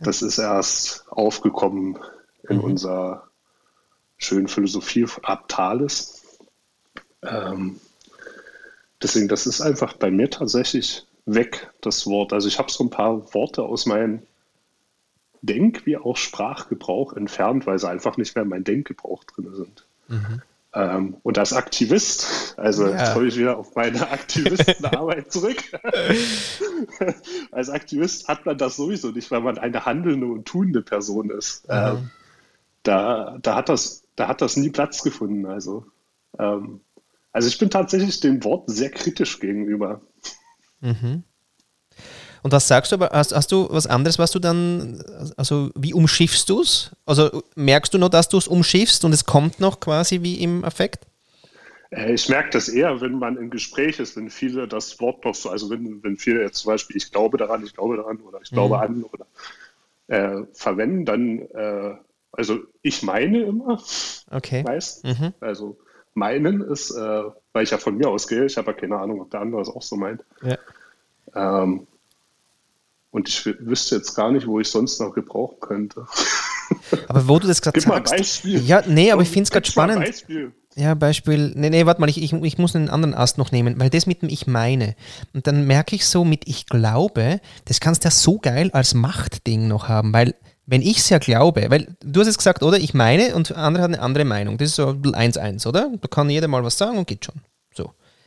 Das 0.03 0.23
ist 0.23 0.39
erst 0.39 1.05
aufgekommen 1.11 1.99
in 2.49 2.59
mhm. 2.59 2.65
unserer 2.65 3.29
schönen 4.19 4.49
Philosophie 4.49 5.07
ab 5.23 5.49
Thales. 5.49 6.20
Ähm, 7.23 7.81
deswegen, 9.03 9.29
das 9.29 9.47
ist 9.47 9.61
einfach 9.61 9.95
bei 9.95 10.11
mir 10.11 10.31
tatsächlich 10.31 11.07
weg, 11.27 11.71
das 11.81 12.07
Wort. 12.07 12.33
Also 12.33 12.49
ich 12.49 12.59
habe 12.59 12.71
so 12.71 12.85
ein 12.85 12.91
paar 12.91 13.33
Worte 13.35 13.63
aus 13.63 13.87
meinem 13.87 14.23
Denk- 15.43 15.87
wie 15.87 15.97
auch 15.97 16.17
Sprachgebrauch 16.17 17.15
entfernt, 17.15 17.67
weil 17.67 17.79
sie 17.79 17.89
einfach 17.89 18.17
nicht 18.17 18.35
mehr 18.35 18.43
in 18.43 18.51
meinem 18.51 18.65
Denkgebrauch 18.65 19.25
drin 19.25 19.55
sind. 19.55 19.87
Mhm. 20.09 20.43
Ähm, 20.73 21.17
und 21.23 21.37
als 21.37 21.53
Aktivist, 21.53 22.55
also 22.57 22.87
ja. 22.87 22.97
jetzt 22.97 23.15
komme 23.15 23.27
ich 23.27 23.37
wieder 23.37 23.59
auf 23.59 23.75
meine 23.75 24.09
Aktivistenarbeit 24.09 25.33
zurück. 25.33 25.59
als 27.51 27.71
Aktivist 27.71 28.29
hat 28.29 28.47
man 28.47 28.57
das 28.57 28.77
sowieso 28.77 29.11
nicht, 29.11 29.31
weil 29.31 29.41
man 29.41 29.59
eine 29.59 29.85
handelnde 29.85 30.27
und 30.27 30.45
tuende 30.45 30.83
Person 30.83 31.31
ist. 31.31 31.67
Mhm. 31.69 31.75
Ähm, 31.75 32.11
da, 32.85 33.39
da, 33.43 33.57
hat 33.57 33.69
das, 33.69 34.05
da 34.15 34.29
hat 34.29 34.43
das 34.43 34.57
nie 34.57 34.71
Platz 34.71 35.03
gefunden. 35.03 35.47
Also, 35.47 35.87
ähm, 36.39 36.81
also 37.33 37.49
ich 37.49 37.59
bin 37.59 37.71
tatsächlich 37.71 38.21
dem 38.21 38.43
Wort 38.45 38.69
sehr 38.71 38.91
kritisch 38.91 39.39
gegenüber. 39.41 40.01
Mhm. 40.81 41.25
Und 42.43 42.53
was 42.53 42.69
sagst 42.69 42.91
du 42.91 42.97
aber, 42.97 43.11
hast, 43.13 43.35
hast 43.35 43.53
du 43.53 43.69
was 43.71 43.87
anderes, 43.87 44.19
was 44.19 44.31
du 44.31 44.39
dann, 44.39 45.03
also 45.37 45.71
wie 45.75 45.93
umschiffst 45.93 46.49
du 46.49 46.63
es? 46.63 46.91
Also 47.05 47.43
merkst 47.55 47.93
du 47.93 47.99
noch, 47.99 48.09
dass 48.09 48.29
du 48.29 48.39
es 48.39 48.49
umschiffst 48.49 49.05
und 49.05 49.13
es 49.13 49.27
kommt 49.27 49.61
noch 49.61 49.81
quasi 49.81 50.23
wie 50.23 50.43
im 50.43 50.65
Affekt? 50.65 51.07
Äh, 51.91 52.15
ich 52.15 52.29
merke 52.29 52.51
das 52.51 52.69
eher, 52.69 53.01
wenn 53.01 53.19
man 53.19 53.37
im 53.37 53.51
Gespräch 53.51 53.99
ist, 53.99 54.17
wenn 54.17 54.31
viele 54.31 54.67
das 54.67 55.01
Wort 55.01 55.25
noch 55.25 55.35
so, 55.35 55.51
also 55.51 55.69
wenn, 55.71 56.03
wenn 56.03 56.17
viele 56.17 56.43
jetzt 56.43 56.59
zum 56.59 56.73
Beispiel 56.73 56.97
ich 56.97 57.13
glaube 57.13 57.37
daran, 57.37 57.65
ich 57.65 57.75
glaube 57.75 57.97
daran 57.97 58.19
oder 58.21 58.41
ich 58.43 58.51
glaube 58.51 58.77
mhm. 58.77 58.83
an 58.83 59.05
oder 59.05 59.27
äh, 60.07 60.47
verwenden, 60.53 61.05
dann, 61.05 61.39
äh, 61.55 61.97
also 62.33 62.59
ich 62.83 63.03
meine 63.03 63.43
immer, 63.43 63.83
okay. 64.31 64.63
meist, 64.63 65.05
mhm. 65.05 65.35
also 65.41 65.79
meinen 66.15 66.61
ist, 66.61 66.91
äh, 66.91 67.23
weil 67.53 67.65
ich 67.65 67.71
ja 67.71 67.79
von 67.79 67.97
mir 67.97 68.09
ausgehe, 68.09 68.45
ich 68.45 68.57
habe 68.57 68.73
ja 68.73 68.77
keine 68.77 68.99
Ahnung, 68.99 69.21
ob 69.21 69.31
der 69.31 69.41
andere 69.41 69.61
es 69.61 69.69
auch 69.69 69.83
so 69.83 69.97
meint. 69.97 70.25
Ja. 70.43 70.59
Ähm, 71.35 71.87
und 73.11 73.29
ich 73.29 73.45
wüsste 73.47 73.97
jetzt 73.97 74.15
gar 74.15 74.31
nicht, 74.31 74.47
wo 74.47 74.61
ich 74.61 74.71
sonst 74.71 75.01
noch 75.01 75.13
gebrauchen 75.13 75.59
könnte. 75.61 76.07
Aber 77.09 77.27
wo 77.27 77.39
du 77.39 77.49
das 77.49 77.61
gerade 77.61 77.81
sagst. 77.81 77.89
Mal 77.89 78.17
Beispiel. 78.17 78.61
Ja, 78.65 78.83
nee, 78.87 79.11
aber 79.11 79.23
ich 79.23 79.29
finde 79.29 79.43
es 79.43 79.51
gerade 79.51 79.67
spannend. 79.67 79.99
Beispiel. 80.05 80.53
Ja, 80.77 80.95
Beispiel. 80.95 81.53
Nee, 81.57 81.71
nee, 81.71 81.85
warte 81.85 82.01
mal, 82.01 82.09
ich, 82.09 82.23
ich, 82.23 82.33
ich 82.33 82.59
muss 82.59 82.77
einen 82.77 82.89
anderen 82.89 83.15
Ast 83.15 83.39
noch 83.39 83.51
nehmen, 83.51 83.81
weil 83.81 83.91
das 83.91 84.07
mit 84.07 84.23
dem 84.23 84.29
Ich 84.29 84.47
meine. 84.47 84.95
Und 85.35 85.49
dann 85.49 85.67
merke 85.67 85.97
ich 85.97 86.07
so 86.07 86.25
mit 86.25 86.47
Ich 86.47 86.67
glaube, 86.67 87.41
das 87.65 87.81
kannst 87.81 88.05
du 88.05 88.07
ja 88.07 88.13
so 88.13 88.39
geil 88.39 88.71
als 88.73 88.95
Machtding 88.95 89.67
noch 89.67 89.89
haben, 89.89 90.13
weil 90.13 90.37
wenn 90.71 90.83
ich 90.83 90.99
es 90.99 91.09
ja 91.09 91.19
glaube, 91.19 91.67
weil 91.69 91.89
du 92.01 92.21
hast 92.21 92.29
es 92.29 92.39
gesagt, 92.39 92.63
oder? 92.63 92.79
Ich 92.79 92.95
meine 92.95 93.35
und 93.35 93.53
andere 93.57 93.83
hat 93.83 93.91
eine 93.91 94.01
andere 94.01 94.25
Meinung. 94.25 94.57
Das 94.57 94.69
ist 94.69 94.77
so 94.77 94.89
1-1, 94.89 95.67
oder? 95.67 95.91
Da 96.01 96.09
kann 96.09 96.31
jeder 96.31 96.49
mal 96.49 96.63
was 96.65 96.79
sagen 96.79 96.97
und 96.97 97.07
geht 97.07 97.25
schon. 97.25 97.35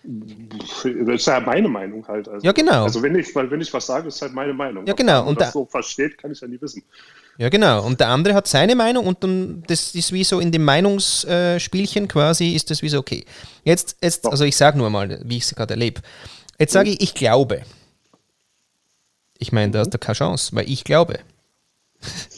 Das 0.05 0.83
ist 0.83 1.27
ja 1.27 1.39
meine 1.39 1.69
Meinung 1.69 2.05
halt. 2.05 2.27
Also, 2.27 2.45
ja, 2.45 2.51
genau. 2.51 2.83
Also 2.83 3.01
wenn 3.01 3.15
ich, 3.15 3.33
weil 3.33 3.49
wenn 3.49 3.61
ich 3.61 3.73
was 3.73 3.85
sage, 3.85 4.09
ist 4.09 4.21
halt 4.21 4.33
meine 4.33 4.53
Meinung. 4.53 4.85
Ja, 4.85 4.93
genau. 4.93 5.25
Und 5.25 5.39
das 5.39 5.53
so 5.53 5.65
versteht, 5.65 6.17
kann 6.17 6.31
ich 6.31 6.41
ja 6.41 6.47
nie 6.47 6.59
wissen. 6.59 6.83
Ja, 7.37 7.47
genau. 7.47 7.85
Und 7.85 8.01
der 8.01 8.09
andere 8.09 8.33
hat 8.33 8.45
seine 8.45 8.75
Meinung 8.75 9.07
und 9.07 9.23
dann, 9.23 9.63
das 9.67 9.95
ist 9.95 10.11
wie 10.11 10.25
so 10.25 10.41
in 10.41 10.51
dem 10.51 10.65
Meinungsspielchen 10.65 12.09
quasi, 12.09 12.51
ist 12.51 12.69
das 12.69 12.81
wie 12.81 12.89
so, 12.89 12.99
okay. 12.99 13.23
Jetzt, 13.63 13.97
jetzt 14.01 14.27
also 14.27 14.43
ich 14.43 14.57
sage 14.57 14.77
nur 14.77 14.89
mal, 14.89 15.21
wie 15.23 15.37
ich 15.37 15.43
es 15.43 15.55
gerade 15.55 15.73
erlebe. 15.73 16.01
Jetzt 16.59 16.73
sage 16.73 16.89
ich, 16.89 17.01
ich 17.01 17.13
glaube. 17.13 17.61
Ich 19.39 19.53
meine, 19.53 19.71
da 19.71 19.79
hast 19.79 19.91
du 19.91 19.97
keine 19.97 20.15
Chance, 20.15 20.53
weil 20.53 20.69
ich 20.69 20.83
glaube. 20.83 21.19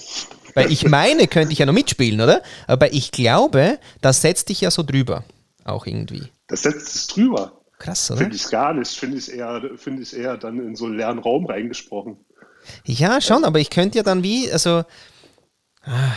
weil 0.55 0.71
ich 0.71 0.87
meine, 0.87 1.27
könnte 1.27 1.53
ich 1.53 1.59
ja 1.59 1.65
noch 1.65 1.73
mitspielen, 1.73 2.19
oder? 2.21 2.41
Aber 2.65 2.91
ich 2.93 3.11
glaube, 3.11 3.77
das 4.01 4.21
setzt 4.21 4.49
dich 4.49 4.61
ja 4.61 4.71
so 4.71 4.83
drüber. 4.83 5.23
Auch 5.65 5.85
irgendwie. 5.85 6.29
Das 6.47 6.63
setzt 6.63 6.95
es 6.95 7.07
drüber. 7.07 7.61
Krass, 7.77 8.09
oder? 8.09 8.21
Finde 8.21 8.35
ich 8.35 8.49
gar 8.49 8.73
nicht. 8.73 8.91
Finde 8.91 9.17
ich 9.17 9.31
eher, 9.31 9.61
finde 9.75 10.01
ich 10.01 10.15
eher 10.15 10.37
dann 10.37 10.59
in 10.59 10.75
so 10.75 10.85
einen 10.85 10.97
leeren 10.97 11.19
Raum 11.19 11.45
reingesprochen. 11.45 12.17
Ja, 12.85 13.21
schon, 13.21 13.43
aber 13.43 13.59
ich 13.59 13.69
könnte 13.69 13.97
ja 13.97 14.03
dann 14.03 14.23
wie, 14.23 14.51
also, 14.51 14.83
ah, 15.83 16.13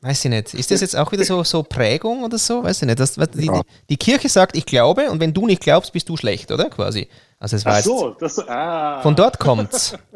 weiß 0.00 0.24
ich 0.24 0.30
nicht. 0.30 0.54
Ist 0.54 0.70
das 0.70 0.80
jetzt 0.80 0.96
auch 0.96 1.12
wieder 1.12 1.24
so, 1.24 1.42
so 1.44 1.62
Prägung 1.62 2.24
oder 2.24 2.38
so? 2.38 2.64
Weiß 2.64 2.82
ich 2.82 2.86
nicht. 2.86 3.00
Das, 3.00 3.14
die, 3.14 3.46
ja. 3.46 3.62
die, 3.88 3.96
Kirche 3.96 4.28
sagt, 4.28 4.56
ich 4.56 4.66
glaube, 4.66 5.10
und 5.10 5.20
wenn 5.20 5.32
du 5.32 5.46
nicht 5.46 5.62
glaubst, 5.62 5.92
bist 5.92 6.08
du 6.08 6.16
schlecht, 6.16 6.50
oder? 6.50 6.68
Quasi. 6.70 7.08
Also 7.38 7.56
es 7.56 7.64
war 7.64 7.76
Ach 7.76 7.82
so, 7.82 8.10
das, 8.18 8.38
ah. 8.48 9.00
Von 9.02 9.14
dort 9.14 9.38
kommt's. 9.38 9.96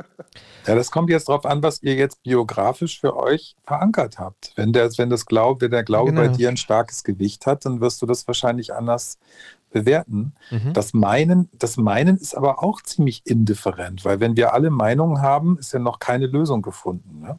Ja, 0.66 0.74
das 0.74 0.90
kommt 0.90 1.10
jetzt 1.10 1.28
darauf 1.28 1.46
an, 1.46 1.62
was 1.62 1.82
ihr 1.82 1.94
jetzt 1.94 2.22
biografisch 2.22 3.00
für 3.00 3.16
euch 3.16 3.56
verankert 3.66 4.18
habt. 4.18 4.52
Wenn 4.56 4.72
der, 4.72 4.90
wenn 4.98 5.10
das 5.10 5.26
Glaube, 5.26 5.62
wenn 5.62 5.70
der 5.70 5.84
Glaube 5.84 6.12
genau. 6.12 6.22
bei 6.22 6.28
dir 6.28 6.48
ein 6.48 6.56
starkes 6.56 7.04
Gewicht 7.04 7.46
hat, 7.46 7.64
dann 7.64 7.80
wirst 7.80 8.02
du 8.02 8.06
das 8.06 8.26
wahrscheinlich 8.26 8.74
anders 8.74 9.18
bewerten. 9.70 10.32
Mhm. 10.50 10.72
Das 10.72 10.92
Meinen, 10.92 11.48
das 11.52 11.76
Meinen 11.76 12.16
ist 12.16 12.36
aber 12.36 12.62
auch 12.62 12.82
ziemlich 12.82 13.22
indifferent, 13.24 14.04
weil 14.04 14.20
wenn 14.20 14.36
wir 14.36 14.52
alle 14.52 14.70
Meinungen 14.70 15.22
haben, 15.22 15.58
ist 15.58 15.72
ja 15.72 15.78
noch 15.78 15.98
keine 15.98 16.26
Lösung 16.26 16.62
gefunden. 16.62 17.20
Ne? 17.20 17.38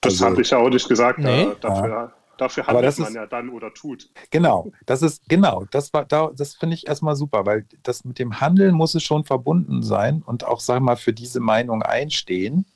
Das 0.00 0.14
also, 0.14 0.26
habe 0.26 0.42
ich 0.42 0.50
ja 0.50 0.58
auch 0.58 0.70
nicht 0.70 0.88
gesagt. 0.88 1.18
Nee. 1.18 1.48
Dafür, 1.60 1.88
ja. 1.88 2.12
Dafür 2.42 2.66
handelt 2.66 2.98
man 2.98 3.08
ist, 3.08 3.14
ja 3.14 3.26
dann 3.26 3.48
oder 3.50 3.72
tut. 3.72 4.10
Genau, 4.30 4.72
das 4.86 5.02
ist 5.02 5.28
genau, 5.28 5.64
das 5.70 5.92
war 5.92 6.04
da, 6.04 6.30
das 6.34 6.54
finde 6.54 6.74
ich 6.74 6.86
erstmal 6.86 7.16
super, 7.16 7.46
weil 7.46 7.66
das 7.82 8.04
mit 8.04 8.18
dem 8.18 8.40
Handeln 8.40 8.74
muss 8.74 8.94
es 8.94 9.02
schon 9.02 9.24
verbunden 9.24 9.82
sein 9.82 10.22
und 10.24 10.44
auch, 10.44 10.60
sag 10.60 10.80
mal, 10.80 10.96
für 10.96 11.12
diese 11.12 11.40
Meinung 11.40 11.82
einstehen. 11.82 12.66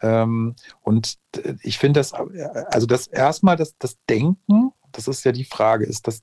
Ähm, 0.00 0.56
und 0.82 1.18
ich 1.62 1.78
finde 1.78 2.00
das, 2.00 2.12
also 2.12 2.86
das 2.86 3.06
erstmal 3.06 3.56
das, 3.56 3.76
das 3.78 3.96
Denken, 4.08 4.72
das 4.92 5.08
ist 5.08 5.24
ja 5.24 5.32
die 5.32 5.44
Frage, 5.44 5.84
ist 5.84 6.06
das 6.06 6.22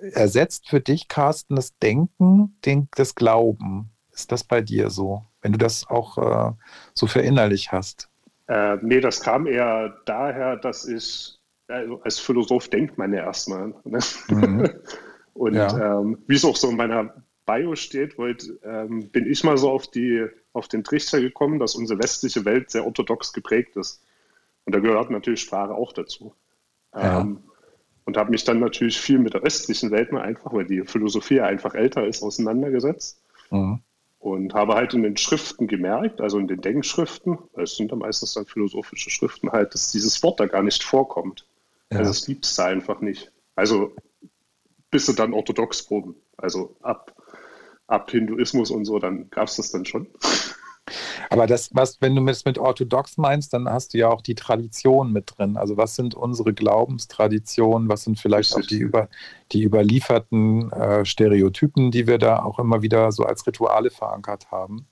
ersetzt 0.00 0.68
für 0.68 0.80
dich, 0.80 1.08
Carsten, 1.08 1.56
das 1.56 1.76
Denken, 1.78 2.56
den, 2.64 2.88
das 2.96 3.14
Glauben. 3.14 3.90
Ist 4.12 4.32
das 4.32 4.44
bei 4.44 4.60
dir 4.60 4.90
so, 4.90 5.24
wenn 5.42 5.52
du 5.52 5.58
das 5.58 5.88
auch 5.88 6.18
äh, 6.18 6.52
so 6.94 7.06
verinnerlich 7.06 7.72
hast? 7.72 8.08
Äh, 8.48 8.78
nee, 8.82 9.00
das 9.00 9.20
kam 9.20 9.46
eher 9.46 9.94
daher, 10.06 10.56
dass 10.56 10.86
ich, 10.86 11.38
also 11.70 12.02
als 12.02 12.18
Philosoph 12.18 12.68
denkt 12.68 12.98
man 12.98 13.12
ja 13.12 13.24
erstmal. 13.24 13.74
Ne? 13.84 13.98
Mhm. 14.28 14.68
Und 15.34 15.54
ja. 15.54 16.00
ähm, 16.00 16.18
wie 16.26 16.34
es 16.34 16.44
auch 16.44 16.56
so 16.56 16.68
in 16.68 16.76
meiner 16.76 17.14
Bio 17.46 17.74
steht, 17.74 18.18
wollt, 18.18 18.52
ähm, 18.62 19.08
bin 19.10 19.26
ich 19.26 19.42
mal 19.42 19.56
so 19.56 19.70
auf, 19.70 19.86
die, 19.86 20.26
auf 20.52 20.68
den 20.68 20.84
Trichter 20.84 21.20
gekommen, 21.20 21.58
dass 21.58 21.74
unsere 21.74 22.02
westliche 22.02 22.44
Welt 22.44 22.70
sehr 22.70 22.84
orthodox 22.84 23.32
geprägt 23.32 23.76
ist. 23.76 24.02
Und 24.66 24.74
da 24.74 24.80
gehört 24.80 25.10
natürlich 25.10 25.40
Sprache 25.40 25.74
auch 25.74 25.92
dazu. 25.92 26.34
Ja. 26.94 27.20
Ähm, 27.20 27.38
und 28.04 28.16
habe 28.16 28.30
mich 28.30 28.44
dann 28.44 28.60
natürlich 28.60 29.00
viel 29.00 29.18
mit 29.18 29.34
der 29.34 29.42
östlichen 29.42 29.90
Welt 29.90 30.12
mal 30.12 30.22
einfach, 30.22 30.52
weil 30.52 30.64
die 30.64 30.82
Philosophie 30.82 31.40
einfach 31.40 31.74
älter 31.74 32.06
ist, 32.06 32.22
auseinandergesetzt. 32.22 33.22
Mhm. 33.50 33.80
Und 34.18 34.52
habe 34.52 34.74
halt 34.74 34.92
in 34.92 35.02
den 35.02 35.16
Schriften 35.16 35.66
gemerkt, 35.66 36.20
also 36.20 36.38
in 36.38 36.48
den 36.48 36.60
Denkschriften, 36.60 37.38
es 37.54 37.76
sind 37.76 37.90
ja 37.90 37.96
meistens 37.96 38.34
dann 38.34 38.44
philosophische 38.44 39.10
Schriften 39.10 39.50
halt, 39.50 39.72
dass 39.72 39.92
dieses 39.92 40.22
Wort 40.22 40.40
da 40.40 40.46
gar 40.46 40.62
nicht 40.62 40.82
vorkommt. 40.82 41.46
Ja. 41.92 41.98
Also 41.98 42.10
es 42.10 42.26
gibt 42.26 42.44
es 42.44 42.54
da 42.54 42.66
einfach 42.66 43.00
nicht. 43.00 43.32
Also 43.56 43.94
bis 44.90 45.06
sie 45.06 45.14
dann 45.14 45.34
orthodox 45.34 45.90
wurden. 45.90 46.14
Also 46.36 46.76
ab, 46.82 47.14
ab 47.86 48.10
Hinduismus 48.10 48.70
und 48.70 48.84
so, 48.84 48.98
dann 48.98 49.30
gab 49.30 49.48
es 49.48 49.56
das 49.56 49.70
dann 49.70 49.84
schon. 49.84 50.08
Aber 51.28 51.46
das, 51.46 51.70
was, 51.72 52.00
wenn 52.00 52.16
du 52.16 52.26
es 52.26 52.44
mit 52.44 52.58
orthodox 52.58 53.16
meinst, 53.16 53.52
dann 53.52 53.68
hast 53.68 53.94
du 53.94 53.98
ja 53.98 54.08
auch 54.08 54.22
die 54.22 54.34
Tradition 54.34 55.12
mit 55.12 55.32
drin. 55.36 55.56
Also 55.56 55.76
was 55.76 55.94
sind 55.94 56.14
unsere 56.14 56.52
Glaubenstraditionen, 56.52 57.88
was 57.88 58.02
sind 58.02 58.18
vielleicht 58.18 58.54
auch 58.56 58.62
die, 58.62 58.78
über, 58.78 59.08
die 59.52 59.62
überlieferten 59.62 60.72
äh, 60.72 61.04
Stereotypen, 61.04 61.92
die 61.92 62.08
wir 62.08 62.18
da 62.18 62.42
auch 62.42 62.58
immer 62.58 62.82
wieder 62.82 63.12
so 63.12 63.24
als 63.24 63.46
Rituale 63.46 63.90
verankert 63.90 64.50
haben. 64.50 64.86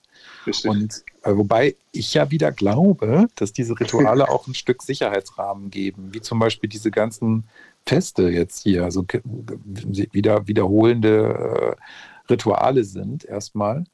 Richtig. 0.48 0.70
Und 0.70 1.04
äh, 1.22 1.36
wobei 1.36 1.76
ich 1.92 2.14
ja 2.14 2.30
wieder 2.30 2.52
glaube, 2.52 3.28
dass 3.36 3.52
diese 3.52 3.78
Rituale 3.78 4.28
auch 4.30 4.46
ein 4.46 4.54
Stück 4.54 4.82
Sicherheitsrahmen 4.82 5.70
geben, 5.70 6.12
wie 6.12 6.20
zum 6.20 6.38
Beispiel 6.38 6.68
diese 6.68 6.90
ganzen 6.90 7.44
Feste 7.86 8.28
jetzt 8.28 8.62
hier, 8.62 8.84
also 8.84 9.04
wieder 9.04 10.46
wiederholende 10.46 11.76
äh, 11.78 12.30
Rituale 12.30 12.84
sind 12.84 13.24
erstmal 13.24 13.84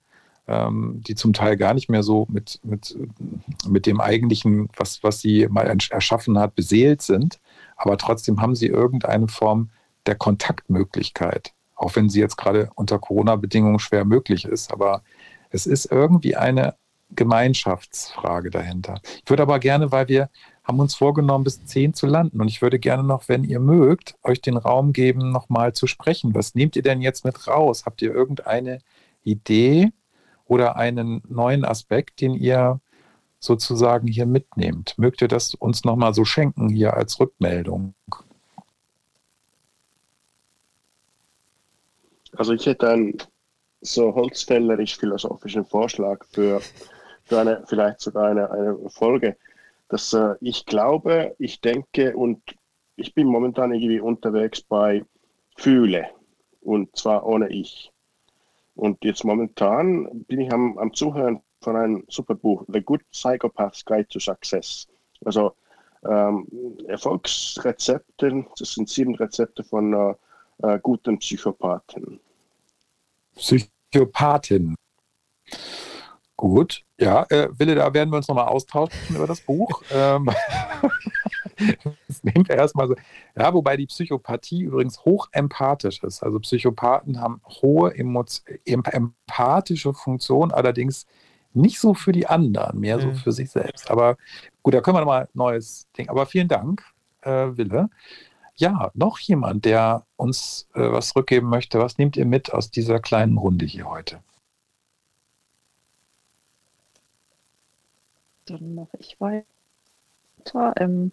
ähm, 0.47 1.03
die 1.07 1.15
zum 1.15 1.33
Teil 1.33 1.57
gar 1.57 1.75
nicht 1.75 1.89
mehr 1.89 2.03
so 2.03 2.27
mit, 2.31 2.61
mit, 2.63 2.97
mit 3.67 3.87
dem 3.87 4.01
eigentlichen, 4.01 4.69
was, 4.77 5.03
was 5.03 5.21
sie 5.21 5.49
mal 5.49 5.63
erschaffen 5.91 6.39
hat, 6.39 6.55
beseelt 6.55 7.03
sind. 7.03 7.41
Aber 7.77 7.97
trotzdem 7.97 8.41
haben 8.41 8.55
sie 8.55 8.67
irgendeine 8.67 9.29
Form 9.29 9.71
der 10.07 10.17
Kontaktmöglichkeit, 10.17 11.53
auch 11.75 11.97
wenn 11.97 12.11
sie 12.11 12.21
jetzt 12.21 12.37
gerade 12.37 12.71
unter 12.75 12.99
Corona-Bedingungen 12.99 13.79
schwer 13.79 14.05
möglich 14.05 14.45
ist. 14.45 14.71
Aber 14.71 15.03
es 15.55 15.67
ist 15.67 15.91
irgendwie 15.91 16.37
eine 16.37 16.75
Gemeinschaftsfrage 17.11 18.51
dahinter. 18.51 19.01
Ich 19.25 19.31
würde 19.31 19.43
aber 19.43 19.59
gerne, 19.59 19.93
weil 19.93 20.09
wir 20.09 20.31
haben 20.65 20.81
uns 20.81 20.95
vorgenommen, 20.95 21.45
bis 21.45 21.65
zehn 21.65 21.95
zu 21.95 22.07
landen. 22.07 22.41
Und 22.41 22.49
ich 22.49 22.63
würde 22.63 22.79
gerne 22.79 23.05
noch, 23.05 23.29
wenn 23.29 23.45
ihr 23.45 23.61
mögt, 23.61 24.17
euch 24.23 24.41
den 24.41 24.57
Raum 24.57 24.93
geben, 24.93 25.31
nochmal 25.31 25.75
zu 25.75 25.87
sprechen. 25.87 26.35
Was 26.35 26.55
nehmt 26.55 26.75
ihr 26.77 26.83
denn 26.83 27.03
jetzt 27.03 27.25
mit 27.25 27.47
raus? 27.47 27.85
Habt 27.87 28.03
ihr 28.03 28.13
irgendeine 28.13 28.81
Idee, 29.23 29.93
oder 30.47 30.77
einen 30.77 31.23
neuen 31.29 31.65
Aspekt, 31.65 32.21
den 32.21 32.35
ihr 32.35 32.81
sozusagen 33.39 34.07
hier 34.07 34.27
mitnehmt? 34.27 34.95
Mögt 34.99 35.23
ihr 35.23 35.29
das 35.29 35.55
uns 35.55 35.85
nochmal 35.85 36.15
so 36.15 36.25
schenken 36.25 36.69
hier 36.69 36.95
als 36.95 37.19
Rückmeldung? 37.21 37.95
Also 42.37 42.53
ich 42.53 42.67
hätte 42.67 42.91
einen 42.91 43.17
so 43.85 44.15
holzfällerisch-philosophischen 44.15 45.65
Vorschlag 45.65 46.25
für, 46.31 46.61
für 47.25 47.41
eine, 47.41 47.65
vielleicht 47.67 48.01
sogar 48.01 48.29
eine, 48.29 48.51
eine 48.51 48.91
Folge, 48.91 49.37
dass 49.89 50.13
äh, 50.13 50.35
ich 50.41 50.67
glaube, 50.67 51.35
ich 51.39 51.61
denke 51.61 52.17
und 52.17 52.43
ich 52.97 53.15
bin 53.15 53.27
momentan 53.27 53.73
irgendwie 53.73 54.01
unterwegs 54.01 54.63
bei 54.63 55.05
Fühle. 55.57 56.09
und 56.61 56.97
zwar 56.97 57.27
ohne 57.27 57.49
Ich. 57.51 57.93
Und 58.75 59.05
jetzt 59.05 59.25
momentan 59.25 60.25
bin 60.25 60.41
ich 60.41 60.53
am, 60.53 60.79
am 60.79 60.93
Zuhören 60.93 61.41
von 61.61 61.77
einem 61.77 62.05
super 62.09 62.35
Buch, 62.35 62.65
The 62.69 62.81
Good 62.81 63.03
Psychopath's 63.13 63.85
Guide 63.85 64.09
to 64.09 64.19
Success. 64.19 64.89
Also 65.25 65.55
ähm, 66.05 66.47
Erfolgsrezepte, 66.87 68.45
das 68.59 68.75
sind 68.75 68.89
sieben 68.89 69.15
Rezepte 69.15 69.63
von 69.63 69.93
äh, 69.93 70.15
äh, 70.67 70.79
guten 70.81 71.19
Psychopathen. 71.19 72.21
Psychopathin. 73.95 74.75
Gut, 76.37 76.83
ja, 76.99 77.25
äh, 77.31 77.49
Wille, 77.57 77.77
da 77.77 77.95
werden 77.95 78.11
wir 78.11 78.17
uns 78.17 78.27
nochmal 78.27 78.49
austauschen 78.49 79.15
über 79.15 79.29
das 79.29 79.41
Buch. 79.41 79.83
ähm, 79.93 80.29
das 82.09 82.25
nehmen 82.25 82.49
wir 82.49 82.57
erstmal 82.57 82.89
so. 82.89 82.97
Ja, 83.37 83.55
wobei 83.55 83.77
die 83.77 83.87
Psychopathie 83.87 84.63
übrigens 84.63 85.05
hoch 85.05 85.29
empathisch 85.31 86.03
ist. 86.03 86.25
Also 86.25 86.41
Psychopathen 86.41 87.21
haben 87.21 87.41
hohe 87.63 87.95
empathische 88.67 89.95
Funktion, 89.95 90.51
allerdings 90.51 91.07
nicht 91.53 91.79
so 91.79 91.95
für 91.95 92.11
die 92.11 92.27
anderen, 92.27 92.81
mehr 92.81 92.99
so 92.99 93.07
mhm. 93.07 93.15
für 93.15 93.31
sich 93.31 93.49
selbst. 93.49 93.93
Aber 93.93 94.17
gut, 94.65 94.75
da 94.75 94.81
können 94.81 94.97
wir 94.97 95.03
nochmal 95.03 95.23
ein 95.23 95.29
neues 95.35 95.87
Ding. 95.97 96.09
Aber 96.09 96.27
vielen 96.27 96.49
Dank, 96.49 96.83
äh, 97.21 97.57
Wille. 97.57 97.91
Ja, 98.57 98.91
noch 98.95 99.19
jemand, 99.19 99.65
der 99.65 100.07
uns 100.17 100.69
äh, 100.75 100.81
was 100.81 101.09
zurückgeben 101.09 101.49
möchte. 101.49 101.81
Was 101.81 101.99
nehmt 101.99 102.17
ihr 102.17 102.25
mit 102.25 102.53
aus 102.53 102.71
dieser 102.71 103.01
kleinen 103.01 103.37
Runde 103.37 103.67
hier 103.67 103.89
heute? 103.89 104.23
Dann 108.47 108.75
mache 108.75 108.97
ich 108.99 109.21
weiter. 109.21 109.45
Ähm, 110.77 111.13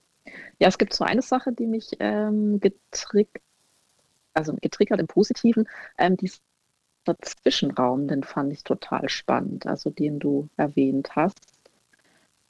ja, 0.60 0.68
es 0.68 0.78
gibt 0.78 0.94
so 0.94 1.04
eine 1.04 1.22
Sache, 1.22 1.52
die 1.52 1.66
mich 1.66 1.92
ähm, 2.00 2.60
getriggert, 2.60 3.42
also 4.34 4.56
getriggert 4.62 5.00
im 5.00 5.08
Positiven, 5.08 5.68
ähm, 5.98 6.18
dieser 6.18 6.40
Zwischenraum, 7.22 8.08
den 8.08 8.24
fand 8.24 8.54
ich 8.54 8.64
total 8.64 9.10
spannend, 9.10 9.66
also 9.66 9.90
den 9.90 10.20
du 10.20 10.50
erwähnt 10.58 11.16
hast. 11.16 11.40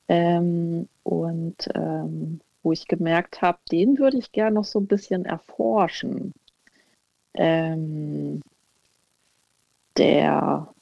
Ähm, 0.09 0.89
und 1.03 1.69
ähm, 1.73 2.41
wo 2.64 2.72
ich 2.72 2.88
gemerkt 2.88 3.41
habe, 3.41 3.59
den 3.72 3.97
würde 3.97 4.18
ich 4.18 4.32
gerne 4.32 4.55
noch 4.55 4.66
so 4.66 4.80
ein 4.80 4.88
bisschen 4.88 5.26
erforschen. 5.26 6.34
Ähm, 7.34 8.41
der, 9.97 10.74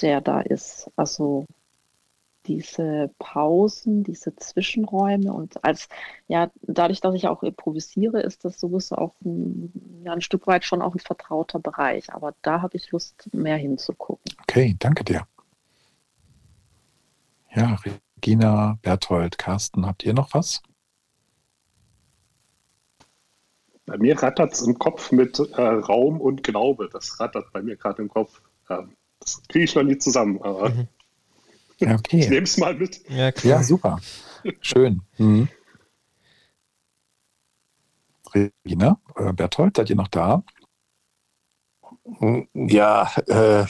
der 0.00 0.20
da 0.20 0.40
ist. 0.40 0.90
Also 0.96 1.46
diese 2.46 3.10
Pausen, 3.18 4.04
diese 4.04 4.36
Zwischenräume 4.36 5.32
und 5.32 5.64
als, 5.64 5.88
ja, 6.28 6.50
dadurch, 6.62 7.00
dass 7.00 7.14
ich 7.14 7.26
auch 7.26 7.42
improvisiere, 7.42 8.20
ist 8.20 8.44
das 8.44 8.60
sowieso 8.60 8.96
auch 8.96 9.14
ein, 9.24 10.02
ja, 10.04 10.12
ein 10.12 10.20
Stück 10.20 10.46
weit 10.46 10.64
schon 10.64 10.82
auch 10.82 10.94
ein 10.94 11.00
vertrauter 11.00 11.58
Bereich. 11.58 12.12
Aber 12.12 12.34
da 12.42 12.60
habe 12.60 12.76
ich 12.76 12.90
Lust, 12.90 13.30
mehr 13.32 13.56
hinzugucken. 13.56 14.32
Okay, 14.42 14.76
danke 14.78 15.04
dir. 15.04 15.26
Ja, 17.54 17.78
Regina, 18.24 18.78
Berthold, 18.80 19.36
Carsten, 19.36 19.84
habt 19.84 20.02
ihr 20.02 20.14
noch 20.14 20.32
was? 20.32 20.62
Bei 23.84 23.98
mir 23.98 24.18
rattert 24.22 24.54
es 24.54 24.62
im 24.62 24.78
Kopf 24.78 25.12
mit 25.12 25.38
äh, 25.38 25.60
Raum 25.60 26.22
und 26.22 26.42
Glaube. 26.42 26.88
Das 26.90 27.20
rattert 27.20 27.52
bei 27.52 27.60
mir 27.60 27.76
gerade 27.76 28.00
im 28.00 28.08
Kopf. 28.08 28.40
Ähm, 28.70 28.96
das 29.20 29.42
kriege 29.48 29.66
ich 29.66 29.74
noch 29.74 29.82
nie 29.82 29.98
zusammen, 29.98 30.40
aber 30.40 30.70
mhm. 30.70 30.88
okay. 31.82 32.20
ich 32.20 32.30
nehme 32.30 32.44
es 32.44 32.56
mal 32.56 32.74
mit. 32.74 33.06
Ja, 33.10 33.30
ja 33.42 33.62
super. 33.62 34.00
Schön. 34.62 35.02
Mhm. 35.18 35.48
Regina, 38.34 38.98
äh, 39.16 39.34
Berthold, 39.34 39.76
seid 39.76 39.90
ihr 39.90 39.96
noch 39.96 40.08
da? 40.08 40.42
Ja, 42.54 43.12
äh, 43.26 43.66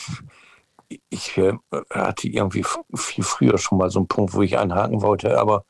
ich 1.08 1.36
äh, 1.36 1.54
hatte 1.90 2.28
irgendwie 2.28 2.64
viel 2.94 3.24
früher 3.24 3.58
schon 3.58 3.78
mal 3.78 3.90
so 3.90 4.00
einen 4.00 4.08
Punkt, 4.08 4.34
wo 4.34 4.42
ich 4.42 4.58
einhaken 4.58 5.02
wollte, 5.02 5.38
aber 5.38 5.64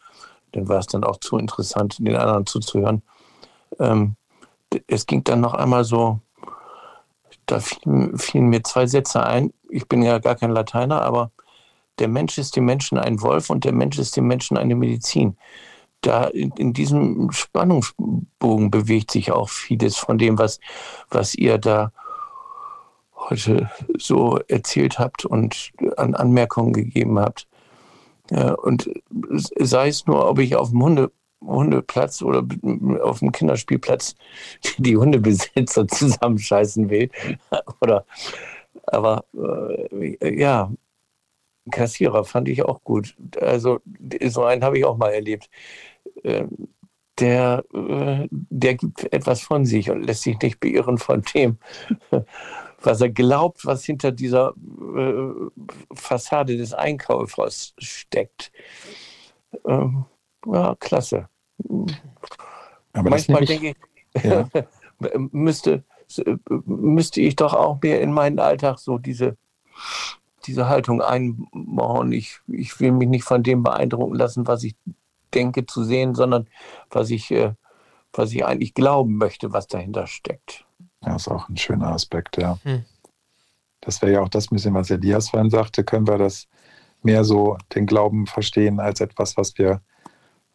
dann 0.52 0.68
war 0.68 0.78
es 0.78 0.86
dann 0.86 1.04
auch 1.04 1.18
zu 1.18 1.38
interessant, 1.38 1.98
den 1.98 2.16
anderen 2.16 2.46
zuzuhören. 2.46 3.02
Ähm, 3.78 4.16
es 4.86 5.06
ging 5.06 5.24
dann 5.24 5.40
noch 5.40 5.54
einmal 5.54 5.84
so, 5.84 6.20
da 7.46 7.60
fielen, 7.60 8.18
fielen 8.18 8.48
mir 8.48 8.62
zwei 8.62 8.86
Sätze 8.86 9.24
ein. 9.24 9.52
Ich 9.68 9.88
bin 9.88 10.02
ja 10.02 10.18
gar 10.18 10.34
kein 10.34 10.50
Lateiner, 10.50 11.02
aber 11.02 11.30
der 11.98 12.08
Mensch 12.08 12.38
ist 12.38 12.56
dem 12.56 12.64
Menschen 12.64 12.98
ein 12.98 13.20
Wolf 13.20 13.50
und 13.50 13.64
der 13.64 13.72
Mensch 13.72 13.98
ist 13.98 14.16
dem 14.16 14.26
Menschen 14.26 14.56
eine 14.56 14.74
Medizin. 14.74 15.36
Da 16.00 16.24
in, 16.24 16.50
in 16.52 16.72
diesem 16.72 17.30
Spannungsbogen 17.32 18.70
bewegt 18.70 19.10
sich 19.10 19.32
auch 19.32 19.48
vieles 19.48 19.96
von 19.96 20.18
dem, 20.18 20.38
was, 20.38 20.60
was 21.10 21.34
ihr 21.34 21.58
da 21.58 21.92
heute 23.30 23.70
so 23.98 24.38
erzählt 24.48 24.98
habt 24.98 25.24
und 25.24 25.72
an 25.96 26.14
Anmerkungen 26.14 26.72
gegeben 26.72 27.18
habt. 27.18 27.48
Und 28.62 28.90
sei 29.58 29.88
es 29.88 30.06
nur, 30.06 30.28
ob 30.28 30.38
ich 30.38 30.56
auf 30.56 30.70
dem 30.70 30.82
Hunde, 30.82 31.10
Hundeplatz 31.46 32.22
oder 32.22 32.46
auf 33.02 33.18
dem 33.20 33.32
Kinderspielplatz 33.32 34.14
die 34.78 34.96
Hundebesitzer 34.96 35.86
zusammenscheißen 35.88 36.90
will. 36.90 37.10
oder, 37.80 38.04
aber 38.86 39.24
äh, 40.20 40.40
ja, 40.40 40.72
Kassierer 41.70 42.24
fand 42.24 42.48
ich 42.48 42.62
auch 42.62 42.82
gut. 42.84 43.16
Also 43.40 43.80
so 44.26 44.44
einen 44.44 44.64
habe 44.64 44.78
ich 44.78 44.84
auch 44.84 44.96
mal 44.96 45.10
erlebt. 45.10 45.48
Ähm, 46.22 46.68
der, 47.18 47.64
äh, 47.72 48.26
der 48.30 48.74
gibt 48.74 49.12
etwas 49.12 49.40
von 49.40 49.64
sich 49.64 49.88
und 49.88 50.02
lässt 50.02 50.22
sich 50.22 50.38
nicht 50.40 50.58
beirren 50.58 50.98
von 50.98 51.22
dem, 51.34 51.58
was 52.86 53.00
er 53.00 53.10
glaubt, 53.10 53.64
was 53.64 53.84
hinter 53.84 54.12
dieser 54.12 54.54
äh, 54.96 55.94
Fassade 55.94 56.56
des 56.56 56.72
Einkaufers 56.72 57.74
steckt. 57.78 58.52
Ähm, 59.66 60.04
ja, 60.46 60.74
klasse. 60.78 61.28
Aber 62.92 63.10
Manchmal 63.10 63.44
denke 63.44 63.74
ich, 64.14 64.24
ja. 64.24 64.48
müsste, 65.32 65.84
müsste 66.66 67.20
ich 67.20 67.36
doch 67.36 67.54
auch 67.54 67.80
mehr 67.82 68.00
in 68.00 68.12
meinen 68.12 68.38
Alltag 68.38 68.78
so 68.78 68.98
diese, 68.98 69.36
diese 70.46 70.68
Haltung 70.68 71.02
einbauen. 71.02 72.12
Ich, 72.12 72.40
ich 72.46 72.78
will 72.80 72.92
mich 72.92 73.08
nicht 73.08 73.24
von 73.24 73.42
dem 73.42 73.62
beeindrucken 73.62 74.14
lassen, 74.14 74.46
was 74.46 74.62
ich 74.64 74.76
denke 75.32 75.66
zu 75.66 75.82
sehen, 75.82 76.14
sondern 76.14 76.48
was 76.90 77.10
ich, 77.10 77.30
äh, 77.30 77.54
was 78.12 78.32
ich 78.32 78.44
eigentlich 78.44 78.74
glauben 78.74 79.16
möchte, 79.16 79.52
was 79.52 79.66
dahinter 79.66 80.06
steckt. 80.06 80.64
Ja, 81.04 81.16
ist 81.16 81.28
auch 81.28 81.48
ein 81.48 81.56
schöner 81.56 81.88
Aspekt, 81.88 82.36
ja. 82.38 82.58
Hm. 82.62 82.84
Das 83.80 84.00
wäre 84.00 84.12
ja 84.12 84.20
auch 84.20 84.28
das 84.28 84.48
bisschen, 84.48 84.74
was 84.74 84.90
Elias 84.90 85.30
vorhin 85.30 85.50
sagte, 85.50 85.84
können 85.84 86.06
wir 86.06 86.18
das 86.18 86.46
mehr 87.02 87.22
so 87.24 87.58
den 87.74 87.86
Glauben 87.86 88.26
verstehen 88.26 88.80
als 88.80 89.00
etwas, 89.00 89.36
was 89.36 89.58
wir 89.58 89.82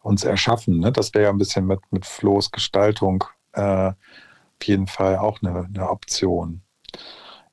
uns 0.02 0.24
erschaffen. 0.24 0.80
Ne? 0.80 0.92
Das 0.92 1.14
wäre 1.14 1.24
ja 1.24 1.30
ein 1.30 1.38
bisschen 1.38 1.66
mit, 1.66 1.80
mit 1.90 2.04
Flo's 2.04 2.50
Gestaltung 2.50 3.24
äh, 3.52 3.92
auf 4.60 4.66
jeden 4.66 4.86
Fall 4.86 5.16
auch 5.16 5.40
eine, 5.42 5.68
eine, 5.72 5.88
Option. 5.88 6.62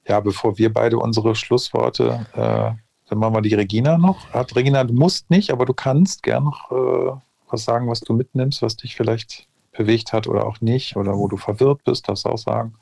Ja, 0.08 0.20
bevor 0.20 0.58
wir 0.58 0.74
beide 0.74 0.98
unsere 0.98 1.36
Schlussworte, 1.36 2.26
äh, 2.34 2.72
dann 3.10 3.20
machen 3.20 3.36
wir 3.36 3.42
die 3.42 3.54
Regina 3.54 3.98
noch. 3.98 4.30
Hat 4.34 4.56
Regina, 4.56 4.84
du 4.84 4.94
musst 4.94 5.30
nicht, 5.30 5.52
aber 5.52 5.66
du 5.66 5.74
kannst 5.74 6.24
gern 6.24 6.46
noch 6.46 6.72
äh, 6.72 7.20
was 7.50 7.64
sagen, 7.64 7.90
was 7.90 8.02
du 8.02 8.14
mitnimmst, 8.14 8.62
was 8.62 8.76
dich 8.76 8.96
vielleicht 8.96 9.48
bewegt 9.72 10.12
hat 10.12 10.28
oder 10.28 10.46
auch 10.46 10.60
nicht, 10.60 10.98
oder 10.98 11.18
wo 11.18 11.28
du 11.28 11.38
verwirrt 11.38 11.84
bist, 11.84 12.10
das 12.10 12.26
auch 12.26 12.38
sagen. 12.38 12.76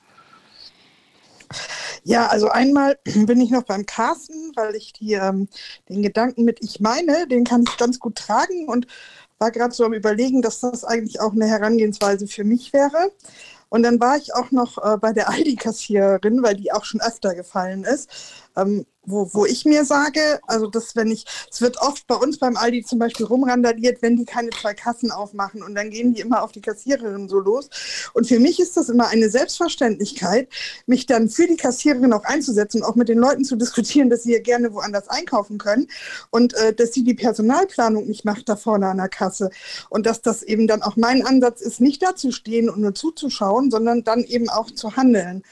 Ja, 2.04 2.28
also 2.28 2.50
einmal 2.50 2.98
bin 3.26 3.42
ich 3.42 3.52
noch 3.52 3.64
beim 3.64 3.86
Carsten, 3.86 4.52
weil 4.56 4.76
ich 4.76 4.94
die, 4.94 5.14
ähm, 5.14 5.48
den 5.90 6.02
Gedanken 6.02 6.44
mit 6.44 6.60
ich 6.62 6.80
meine, 6.80 7.28
den 7.28 7.44
kann 7.44 7.64
ich 7.68 7.78
ganz 7.78 8.00
gut 8.00 8.16
tragen 8.16 8.68
und 8.68 8.88
war 9.40 9.52
gerade 9.52 9.74
so 9.74 9.86
am 9.86 9.94
Überlegen, 9.94 10.42
dass 10.42 10.62
das 10.62 10.84
eigentlich 10.84 11.20
auch 11.20 11.34
eine 11.34 11.48
Herangehensweise 11.48 12.28
für 12.28 12.44
mich 12.44 12.74
wäre. 12.74 13.12
Und 13.70 13.84
dann 13.84 14.00
war 14.00 14.18
ich 14.18 14.34
auch 14.34 14.52
noch 14.52 14.78
äh, 14.78 14.98
bei 14.98 15.12
der 15.12 15.30
Aldi-Kassiererin, 15.32 16.44
weil 16.44 16.56
die 16.56 16.72
auch 16.72 16.86
schon 16.86 17.02
öfter 17.02 17.36
gefallen 17.36 17.84
ist. 17.84 18.10
Ähm, 18.56 18.86
wo, 19.06 19.30
wo 19.34 19.46
ich 19.46 19.66
mir 19.66 19.86
sage, 19.86 20.40
also 20.48 20.68
das, 20.68 20.96
wenn 20.96 21.12
ich, 21.12 21.26
es 21.52 21.62
wird 21.62 21.78
oft 21.82 22.08
bei 22.08 22.16
uns 22.16 22.38
beim 22.40 22.58
Aldi 22.58 22.84
zum 22.84 23.00
Beispiel 23.00 23.26
rumrandaliert, 23.26 24.02
wenn 24.02 24.18
die 24.18 24.26
keine 24.26 24.50
zwei 24.50 24.74
Kassen 24.74 25.12
aufmachen 25.12 25.64
und 25.64 25.76
dann 25.76 25.90
gehen 25.90 26.14
die 26.14 26.22
immer 26.22 26.44
auf 26.44 26.52
die 26.52 26.62
Kassiererin 26.62 27.30
so 27.30 27.40
los. 27.40 27.70
Und 28.14 28.28
für 28.28 28.40
mich 28.40 28.60
ist 28.60 28.78
das 28.78 28.90
immer 28.90 29.08
eine 29.08 29.30
Selbstverständlichkeit, 29.30 30.50
mich 30.86 31.06
dann 31.06 31.30
für 31.30 31.48
die 31.48 31.58
Kassiererin 31.58 32.14
auch 32.14 32.24
einzusetzen 32.24 32.82
und 32.82 32.88
auch 32.88 32.96
mit 32.96 33.10
den 33.10 33.20
Leuten 33.20 33.44
zu 33.44 33.56
diskutieren, 33.56 34.10
dass 34.10 34.24
sie 34.24 34.34
ja 34.34 34.40
gerne 34.42 34.74
woanders 34.74 35.08
einkaufen 35.10 35.58
können 35.58 35.88
und 36.30 36.54
äh, 36.56 36.74
dass 36.74 36.94
sie 36.94 37.04
die 37.04 37.14
Personalplanung 37.14 38.08
nicht 38.08 38.26
macht 38.26 38.50
da 38.50 38.56
vorne 38.56 38.88
an 38.88 38.98
der 38.98 39.10
Kasse. 39.10 39.50
Und 39.90 40.06
dass 40.06 40.22
das 40.22 40.44
eben 40.44 40.68
dann 40.68 40.82
auch 40.82 40.96
mein 40.96 41.26
Ansatz 41.26 41.62
ist, 41.62 41.82
nicht 41.82 42.04
da 42.04 42.16
zu 42.16 42.32
stehen 42.32 42.70
und 42.70 42.82
nur 42.82 42.94
zuzuschauen, 42.94 43.72
sondern 43.72 44.04
dann 44.04 44.24
eben 44.24 44.50
auch 44.50 44.72
zu 44.72 44.96
handeln. 44.96 45.44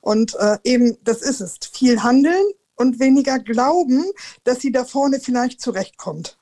Und 0.00 0.34
äh, 0.36 0.58
eben, 0.64 0.96
das 1.04 1.22
ist 1.22 1.40
es. 1.40 1.58
Viel 1.72 2.02
handeln, 2.02 2.44
und 2.78 3.00
weniger 3.00 3.38
glauben, 3.38 4.04
dass 4.44 4.60
sie 4.60 4.72
da 4.72 4.84
vorne 4.84 5.20
vielleicht 5.20 5.60
zurechtkommt. 5.60 6.38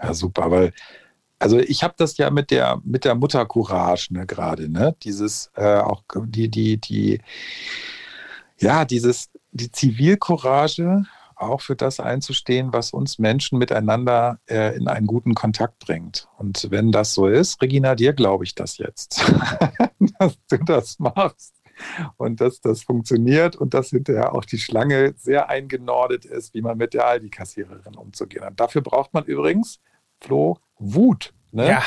Ja, 0.00 0.14
super, 0.14 0.50
weil 0.50 0.72
also 1.38 1.58
ich 1.58 1.82
habe 1.82 1.94
das 1.96 2.16
ja 2.16 2.30
mit 2.30 2.50
der 2.50 2.80
mit 2.84 3.04
der 3.04 3.14
Muttercourage 3.14 4.14
ne, 4.14 4.26
gerade, 4.26 4.68
ne? 4.68 4.96
Dieses 5.02 5.50
äh, 5.56 5.78
auch 5.78 6.02
die 6.26 6.48
die 6.48 6.78
die 6.78 7.20
ja 8.58 8.84
dieses 8.84 9.30
die 9.52 9.70
Zivilcourage 9.70 11.04
auch 11.36 11.60
für 11.60 11.76
das 11.76 12.00
einzustehen, 12.00 12.72
was 12.72 12.92
uns 12.92 13.18
Menschen 13.18 13.58
miteinander 13.58 14.38
äh, 14.48 14.76
in 14.76 14.88
einen 14.88 15.06
guten 15.06 15.34
Kontakt 15.34 15.80
bringt. 15.80 16.28
Und 16.38 16.70
wenn 16.70 16.92
das 16.92 17.12
so 17.12 17.26
ist, 17.26 17.60
Regina, 17.60 17.94
dir 17.96 18.12
glaube 18.12 18.44
ich 18.44 18.54
das 18.54 18.78
jetzt, 18.78 19.20
dass 20.18 20.38
du 20.48 20.58
das 20.58 20.98
machst 20.98 21.54
und 22.16 22.40
dass 22.40 22.60
das 22.60 22.82
funktioniert 22.82 23.56
und 23.56 23.74
dass 23.74 23.90
hinterher 23.90 24.34
auch 24.34 24.44
die 24.44 24.58
Schlange 24.58 25.14
sehr 25.16 25.48
eingenordet 25.48 26.24
ist, 26.24 26.54
wie 26.54 26.62
man 26.62 26.78
mit 26.78 26.94
der 26.94 27.06
Aldi-Kassiererin 27.06 27.96
umzugehen 27.96 28.44
hat. 28.44 28.58
Dafür 28.58 28.82
braucht 28.82 29.14
man 29.14 29.24
übrigens, 29.24 29.80
Flo, 30.20 30.58
Wut. 30.78 31.32
Ne? 31.52 31.68
Ja. 31.68 31.82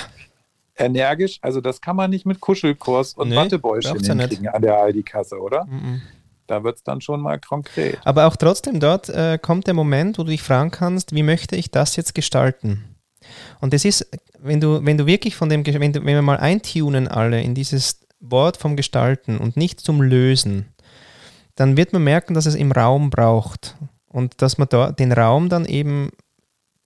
Energisch, 0.76 1.40
also 1.42 1.60
das 1.60 1.82
kann 1.82 1.96
man 1.96 2.12
nicht 2.12 2.26
mit 2.26 2.40
Kuschelkurs 2.40 3.14
und 3.16 3.30
nee, 3.30 3.36
Wattebäuschen 3.36 4.00
hinkriegen 4.00 4.48
an 4.48 4.62
der 4.62 4.78
Aldi-Kasse, 4.78 5.40
oder? 5.40 5.66
Mhm. 5.66 6.02
Da 6.46 6.64
wird 6.64 6.78
es 6.78 6.84
dann 6.84 7.02
schon 7.02 7.20
mal 7.22 7.40
konkret. 7.40 8.00
Aber 8.06 8.28
auch 8.28 8.36
trotzdem 8.36 8.80
dort 8.80 9.10
äh, 9.10 9.38
kommt 9.42 9.68
der 9.68 9.74
Moment, 9.74 10.18
wo 10.18 10.24
du 10.24 10.30
dich 10.30 10.44
fragen 10.44 10.72
kannst, 10.72 11.14
wie 11.14 11.24
möchte 11.24 11.56
ich 11.56 11.72
das 11.72 11.96
jetzt 11.96 12.16
gestalten? 12.16 12.96
Und 13.60 13.74
das 13.74 13.84
ist, 13.84 14.10
wenn 14.40 14.62
du, 14.62 14.86
wenn 14.86 14.98
du 14.98 15.06
wirklich 15.06 15.36
von 15.36 15.50
dem, 15.50 15.66
wenn, 15.66 15.94
du, 15.94 16.00
wenn 16.00 16.16
wir 16.16 16.22
mal 16.22 16.38
eintunen 16.38 17.08
alle 17.08 17.42
in 17.42 17.54
dieses 17.54 18.07
Wort 18.20 18.57
vom 18.57 18.76
Gestalten 18.76 19.38
und 19.38 19.57
nicht 19.57 19.80
zum 19.80 20.01
Lösen, 20.01 20.65
dann 21.55 21.78
wird 21.78 21.93
man 21.93 22.03
merken, 22.03 22.34
dass 22.34 22.45
es 22.45 22.55
im 22.55 22.72
Raum 22.72 23.09
braucht 23.09 23.76
und 24.07 24.41
dass 24.41 24.57
man 24.57 24.70
da 24.70 24.91
den 24.91 25.11
Raum 25.11 25.49
dann 25.49 25.65
eben 25.65 26.11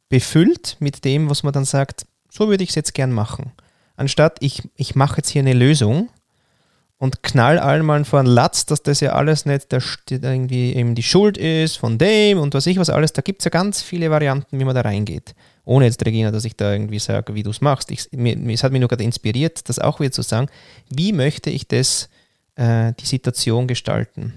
befüllt 0.09 0.77
mit 0.79 1.05
dem, 1.05 1.29
was 1.29 1.43
man 1.43 1.53
dann 1.53 1.65
sagt, 1.65 2.05
so 2.29 2.49
würde 2.49 2.63
ich 2.63 2.69
es 2.69 2.75
jetzt 2.75 2.93
gern 2.93 3.11
machen. 3.11 3.51
Anstatt 3.95 4.37
ich, 4.39 4.63
ich 4.75 4.95
mache 4.95 5.17
jetzt 5.17 5.29
hier 5.29 5.41
eine 5.41 5.53
Lösung 5.53 6.09
und 6.97 7.23
knall 7.23 7.59
allen 7.59 7.85
mal 7.85 8.05
vor 8.05 8.19
einen 8.19 8.27
Latz, 8.27 8.65
dass 8.65 8.83
das 8.83 8.99
ja 8.99 9.13
alles 9.13 9.45
nicht 9.45 9.71
der, 9.71 9.81
irgendwie 10.09 10.73
eben 10.73 10.95
die 10.95 11.03
Schuld 11.03 11.37
ist 11.37 11.77
von 11.77 11.97
dem 11.97 12.37
und 12.37 12.53
was 12.53 12.67
ich 12.67 12.77
was 12.77 12.89
alles. 12.89 13.13
Da 13.13 13.21
gibt 13.21 13.41
es 13.41 13.45
ja 13.45 13.49
ganz 13.51 13.81
viele 13.81 14.11
Varianten, 14.11 14.59
wie 14.59 14.65
man 14.65 14.75
da 14.75 14.81
reingeht. 14.81 15.33
Ohne 15.63 15.85
jetzt, 15.85 16.05
Regina, 16.05 16.31
dass 16.31 16.45
ich 16.45 16.55
da 16.55 16.71
irgendwie 16.71 16.99
sage, 16.99 17.35
wie 17.35 17.43
du 17.43 17.51
es 17.51 17.61
machst. 17.61 17.91
Ich, 17.91 18.09
mir, 18.11 18.37
es 18.51 18.63
hat 18.63 18.71
mich 18.71 18.79
nur 18.79 18.89
gerade 18.89 19.03
inspiriert, 19.03 19.67
das 19.69 19.79
auch 19.79 19.99
wieder 19.99 20.11
zu 20.11 20.21
sagen, 20.21 20.47
wie 20.89 21.13
möchte 21.13 21.49
ich 21.49 21.67
das, 21.67 22.09
äh, 22.55 22.93
die 22.99 23.05
Situation 23.05 23.67
gestalten. 23.67 24.33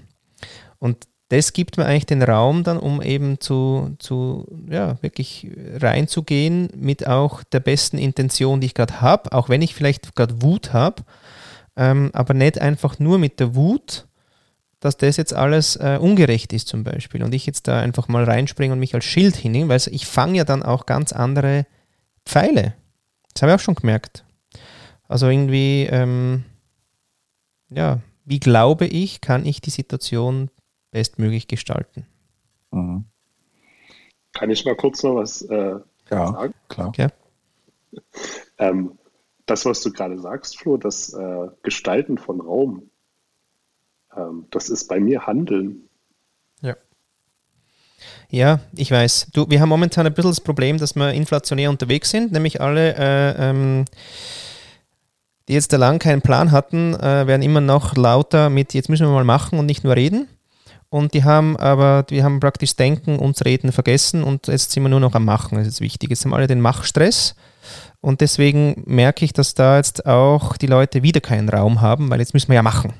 Und 0.79 1.07
das 1.29 1.53
gibt 1.53 1.77
mir 1.77 1.85
eigentlich 1.85 2.05
den 2.05 2.21
Raum 2.21 2.63
dann, 2.63 2.77
um 2.77 3.01
eben 3.01 3.39
zu, 3.39 3.95
zu 3.97 4.45
ja, 4.69 5.01
wirklich 5.01 5.49
reinzugehen 5.77 6.69
mit 6.75 7.07
auch 7.07 7.43
der 7.43 7.59
besten 7.59 7.97
Intention, 7.97 8.61
die 8.61 8.67
ich 8.67 8.75
gerade 8.75 9.01
habe, 9.01 9.31
auch 9.31 9.49
wenn 9.49 9.63
ich 9.63 9.73
vielleicht 9.73 10.15
gerade 10.15 10.43
Wut 10.43 10.71
habe 10.73 11.03
ähm, 11.75 12.09
aber 12.13 12.33
nicht 12.33 12.59
einfach 12.59 12.99
nur 12.99 13.17
mit 13.19 13.39
der 13.39 13.55
Wut, 13.55 14.07
dass 14.79 14.97
das 14.97 15.17
jetzt 15.17 15.33
alles 15.33 15.75
äh, 15.77 15.97
ungerecht 15.99 16.53
ist 16.53 16.67
zum 16.67 16.83
Beispiel 16.83 17.23
und 17.23 17.33
ich 17.33 17.45
jetzt 17.45 17.67
da 17.67 17.79
einfach 17.79 18.07
mal 18.07 18.23
reinspringe 18.23 18.73
und 18.73 18.79
mich 18.79 18.93
als 18.93 19.05
Schild 19.05 19.35
hinnehme, 19.35 19.69
weil 19.69 19.81
ich 19.91 20.05
fange 20.05 20.37
ja 20.37 20.43
dann 20.43 20.63
auch 20.63 20.85
ganz 20.85 21.13
andere 21.13 21.65
Pfeile. 22.25 22.75
Das 23.33 23.41
habe 23.41 23.51
ich 23.51 23.55
auch 23.55 23.63
schon 23.63 23.75
gemerkt. 23.75 24.25
Also 25.07 25.27
irgendwie, 25.27 25.87
ähm, 25.89 26.43
ja, 27.69 27.99
wie 28.25 28.39
glaube 28.39 28.85
ich, 28.87 29.21
kann 29.21 29.45
ich 29.45 29.61
die 29.61 29.69
Situation 29.69 30.49
bestmöglich 30.91 31.47
gestalten? 31.47 32.05
Mhm. 32.71 33.05
Kann 34.33 34.49
ich 34.49 34.65
mal 34.65 34.75
kurz 34.75 35.03
noch 35.03 35.15
was 35.15 35.41
äh, 35.43 35.75
ja, 36.09 36.31
sagen? 36.31 36.53
Klar. 36.67 36.91
Ja. 36.97 37.09
ähm, 38.57 38.97
das, 39.45 39.65
was 39.65 39.81
du 39.81 39.91
gerade 39.91 40.19
sagst, 40.19 40.57
Flo, 40.57 40.77
das 40.77 41.13
äh, 41.13 41.47
Gestalten 41.61 42.17
von 42.17 42.41
Raum, 42.41 42.89
das 44.51 44.69
ist 44.69 44.87
bei 44.87 44.99
mir 44.99 45.25
Handeln. 45.25 45.89
Ja. 46.61 46.75
Ja, 48.29 48.59
ich 48.75 48.91
weiß. 48.91 49.27
Du, 49.33 49.49
wir 49.49 49.59
haben 49.61 49.69
momentan 49.69 50.05
ein 50.05 50.13
bisschen 50.13 50.31
das 50.31 50.41
Problem, 50.41 50.77
dass 50.77 50.95
wir 50.95 51.13
inflationär 51.13 51.69
unterwegs 51.69 52.09
sind, 52.09 52.31
nämlich 52.31 52.61
alle, 52.61 52.95
äh, 52.95 53.49
ähm, 53.49 53.85
die 55.47 55.53
jetzt 55.53 55.73
da 55.73 55.77
lang 55.77 55.99
keinen 55.99 56.21
Plan 56.21 56.51
hatten, 56.51 56.95
äh, 56.95 57.27
werden 57.27 57.41
immer 57.41 57.61
noch 57.61 57.95
lauter 57.95 58.49
mit, 58.49 58.73
jetzt 58.73 58.89
müssen 58.89 59.05
wir 59.05 59.13
mal 59.13 59.23
machen 59.23 59.59
und 59.59 59.65
nicht 59.65 59.83
nur 59.83 59.95
reden. 59.95 60.27
Und 60.89 61.13
die 61.13 61.23
haben 61.23 61.57
aber, 61.57 62.05
wir 62.09 62.23
haben 62.23 62.39
praktisch 62.39 62.75
Denken 62.75 63.19
und 63.19 63.43
Reden 63.43 63.71
vergessen 63.71 64.23
und 64.23 64.47
jetzt 64.47 64.71
sind 64.71 64.83
wir 64.83 64.89
nur 64.89 64.99
noch 64.99 65.13
am 65.13 65.25
Machen, 65.25 65.57
das 65.57 65.67
ist 65.67 65.81
wichtig. 65.81 66.09
Jetzt 66.09 66.23
haben 66.25 66.33
alle 66.33 66.47
den 66.47 66.61
Machstress 66.61 67.35
und 68.01 68.21
deswegen 68.21 68.83
merke 68.85 69.25
ich, 69.25 69.33
dass 69.33 69.55
da 69.55 69.77
jetzt 69.77 70.05
auch 70.05 70.57
die 70.57 70.67
Leute 70.67 71.03
wieder 71.03 71.21
keinen 71.21 71.49
Raum 71.49 71.81
haben, 71.81 72.09
weil 72.09 72.19
jetzt 72.19 72.33
müssen 72.33 72.49
wir 72.49 72.55
ja 72.55 72.63
machen. 72.63 72.93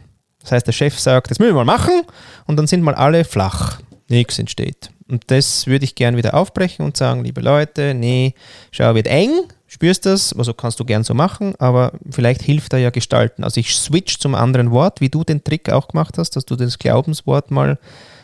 Das 0.45 0.51
heißt, 0.51 0.67
der 0.67 0.73
Chef 0.73 0.99
sagt, 0.99 1.31
jetzt 1.31 1.39
müssen 1.39 1.55
wir 1.55 1.65
mal 1.65 1.65
machen 1.65 2.03
und 2.45 2.55
dann 2.55 2.67
sind 2.67 2.83
mal 2.83 2.93
alle 2.93 3.25
flach. 3.25 3.79
Nichts 4.07 4.37
entsteht. 4.37 4.91
Und 5.09 5.23
das 5.27 5.65
würde 5.65 5.85
ich 5.85 5.95
gern 5.95 6.17
wieder 6.17 6.35
aufbrechen 6.35 6.85
und 6.85 6.95
sagen, 6.95 7.23
liebe 7.23 7.41
Leute, 7.41 7.95
nee, 7.95 8.35
schau, 8.69 8.93
wird 8.93 9.07
eng, 9.07 9.31
spürst 9.65 10.05
das, 10.05 10.33
also 10.33 10.53
kannst 10.53 10.79
du 10.79 10.85
gern 10.85 11.03
so 11.03 11.15
machen, 11.15 11.55
aber 11.57 11.93
vielleicht 12.11 12.43
hilft 12.43 12.73
da 12.73 12.77
ja 12.77 12.91
gestalten. 12.91 13.43
Also 13.43 13.59
ich 13.59 13.75
switch 13.75 14.19
zum 14.19 14.35
anderen 14.35 14.69
Wort, 14.69 15.01
wie 15.01 15.09
du 15.09 15.23
den 15.23 15.43
Trick 15.43 15.71
auch 15.71 15.87
gemacht 15.87 16.19
hast, 16.19 16.35
dass 16.35 16.45
du 16.45 16.55
das 16.55 16.77
Glaubenswort 16.77 17.49
mal 17.49 17.79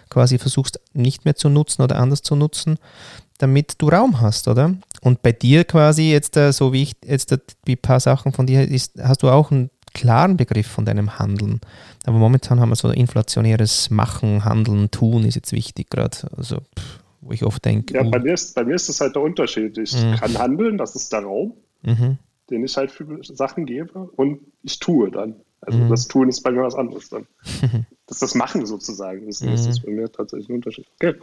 quasi 0.09 0.37
versuchst 0.37 0.79
nicht 0.93 1.25
mehr 1.25 1.35
zu 1.35 1.49
nutzen 1.49 1.81
oder 1.81 1.97
anders 1.97 2.21
zu 2.21 2.35
nutzen, 2.35 2.77
damit 3.39 3.73
du 3.79 3.89
Raum 3.89 4.21
hast, 4.21 4.47
oder? 4.47 4.75
Und 5.01 5.23
bei 5.23 5.31
dir 5.31 5.63
quasi 5.63 6.11
jetzt, 6.11 6.37
äh, 6.37 6.53
so 6.53 6.71
wie 6.71 6.83
ich 6.83 6.93
jetzt 7.03 7.35
die 7.65 7.75
paar 7.75 7.99
Sachen 7.99 8.31
von 8.31 8.45
dir, 8.45 8.67
hast 9.01 9.23
du 9.23 9.29
auch 9.29 9.49
einen 9.49 9.71
klaren 9.93 10.37
Begriff 10.37 10.67
von 10.67 10.85
deinem 10.85 11.19
Handeln. 11.19 11.61
Aber 12.05 12.17
momentan 12.17 12.59
haben 12.59 12.69
wir 12.69 12.75
so 12.75 12.89
inflationäres 12.89 13.89
Machen, 13.89 14.45
Handeln, 14.45 14.91
Tun 14.91 15.25
ist 15.25 15.35
jetzt 15.35 15.51
wichtig 15.51 15.89
gerade. 15.89 16.17
Also, 16.35 16.57
wo 17.21 17.31
ich 17.31 17.43
oft 17.43 17.63
denke. 17.63 17.93
Ja, 17.93 18.03
bei 18.03 18.19
mir, 18.19 18.33
ist, 18.33 18.55
bei 18.55 18.63
mir 18.63 18.75
ist 18.75 18.89
das 18.89 18.99
halt 18.99 19.15
der 19.15 19.21
Unterschied. 19.21 19.77
Ich 19.77 19.93
mhm. 19.93 20.15
kann 20.15 20.37
handeln, 20.37 20.77
das 20.77 20.95
ist 20.95 21.13
der 21.13 21.21
Raum, 21.21 21.53
mhm. 21.83 22.17
den 22.49 22.63
ich 22.63 22.75
halt 22.75 22.91
für 22.91 23.05
Sachen 23.21 23.65
gebe 23.65 24.09
und 24.15 24.39
ich 24.63 24.79
tue 24.79 25.11
dann. 25.11 25.35
Also 25.61 25.77
mhm. 25.77 25.89
das 25.89 26.07
Tun 26.07 26.27
ist 26.27 26.41
bei 26.41 26.51
mir 26.51 26.63
was 26.63 26.75
anderes 26.75 27.09
dann. 27.09 27.27
Das 28.07 28.17
ist 28.17 28.23
das 28.23 28.35
Machen 28.35 28.65
sozusagen. 28.65 29.25
Das, 29.25 29.39
das 29.39 29.67
ist 29.67 29.83
mhm. 29.83 29.85
bei 29.85 29.91
mir 30.01 30.11
tatsächlich 30.11 30.49
ein 30.49 30.55
Unterschied. 30.55 30.85
Okay. 30.95 31.13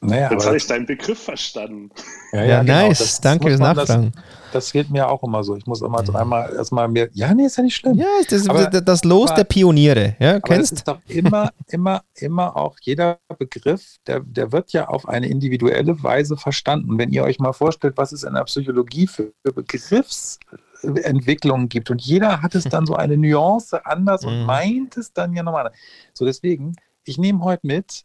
Naja, 0.00 0.30
Jetzt 0.30 0.46
habe 0.46 0.56
ich 0.56 0.66
deinen 0.66 0.86
Begriff 0.86 1.22
verstanden. 1.22 1.90
Ja, 2.32 2.40
ja, 2.40 2.46
ja 2.46 2.62
genau. 2.62 2.88
nice. 2.88 2.98
Das, 2.98 3.20
Danke 3.20 3.48
fürs 3.48 3.60
Nachfragen. 3.60 4.12
Das, 4.12 4.24
das 4.52 4.72
geht 4.72 4.90
mir 4.90 5.08
auch 5.08 5.22
immer 5.22 5.42
so. 5.42 5.56
Ich 5.56 5.66
muss 5.66 5.80
immer 5.80 6.02
dreimal 6.02 6.52
erstmal 6.54 6.88
mehr. 6.88 7.08
Ja, 7.12 7.32
nee, 7.34 7.46
ist 7.46 7.56
ja 7.56 7.62
nicht 7.62 7.76
schlimm. 7.76 7.96
Ja, 7.96 8.06
das 8.22 8.40
ist 8.40 8.50
aber, 8.50 8.66
das 8.66 9.04
Los 9.04 9.30
aber, 9.30 9.36
der 9.36 9.44
Pioniere. 9.44 10.16
Ja, 10.18 10.38
kennst? 10.40 10.72
Das 10.72 10.80
ist 10.80 10.88
doch 10.88 10.98
immer, 11.08 11.50
immer, 11.68 12.02
immer 12.14 12.56
auch 12.56 12.76
jeder 12.82 13.18
Begriff, 13.38 13.96
der, 14.06 14.20
der 14.20 14.52
wird 14.52 14.72
ja 14.72 14.88
auf 14.88 15.08
eine 15.08 15.28
individuelle 15.28 16.02
Weise 16.02 16.36
verstanden. 16.36 16.98
Wenn 16.98 17.10
ihr 17.10 17.24
euch 17.24 17.38
mal 17.38 17.52
vorstellt, 17.52 17.94
was 17.96 18.12
es 18.12 18.22
in 18.22 18.34
der 18.34 18.44
Psychologie 18.44 19.06
für 19.06 19.32
Begriffsentwicklungen 19.42 21.68
gibt 21.68 21.90
und 21.90 22.02
jeder 22.02 22.42
hat 22.42 22.54
es 22.54 22.64
dann 22.64 22.86
so 22.86 22.94
eine 22.94 23.16
Nuance 23.16 23.84
anders 23.86 24.24
und 24.24 24.40
mhm. 24.40 24.46
meint 24.46 24.96
es 24.96 25.12
dann 25.12 25.32
ja 25.32 25.42
nochmal. 25.42 25.72
So, 26.12 26.24
deswegen, 26.24 26.76
ich 27.04 27.18
nehme 27.18 27.42
heute 27.42 27.66
mit, 27.66 28.04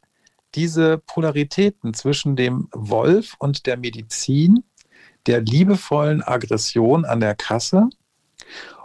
diese 0.56 0.98
Polaritäten 0.98 1.94
zwischen 1.94 2.36
dem 2.36 2.68
Wolf 2.72 3.36
und 3.40 3.66
der 3.66 3.78
Medizin, 3.78 4.64
der 5.28 5.42
liebevollen 5.42 6.22
Aggression 6.22 7.06
an 7.06 7.20
der 7.20 7.36
Kasse 7.36 7.90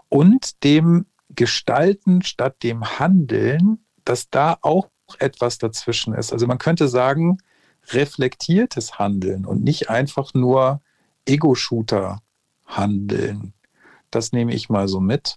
und 0.08 0.62
dem 0.64 1.06
Gestalten 1.30 2.22
statt 2.22 2.62
dem 2.62 2.98
Handeln, 2.98 3.84
dass 4.04 4.30
da 4.30 4.58
auch 4.62 4.88
etwas 5.18 5.58
dazwischen 5.58 6.14
ist. 6.14 6.32
Also 6.32 6.46
man 6.46 6.58
könnte 6.58 6.88
sagen, 6.88 7.38
reflektiertes 7.88 8.98
Handeln 8.98 9.46
und 9.46 9.62
nicht 9.62 9.90
einfach 9.90 10.34
nur 10.34 10.80
Ego-Shooter 11.26 12.20
handeln. 12.66 13.52
Das 14.10 14.32
nehme 14.32 14.54
ich 14.54 14.68
mal 14.68 14.88
so 14.88 15.00
mit. 15.00 15.36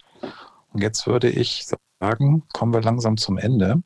Und 0.72 0.82
jetzt 0.82 1.08
würde 1.08 1.30
ich 1.30 1.68
sagen, 2.00 2.44
kommen 2.54 2.74
wir 2.74 2.82
langsam 2.82 3.18
zum 3.18 3.38
Ende. 3.38 3.82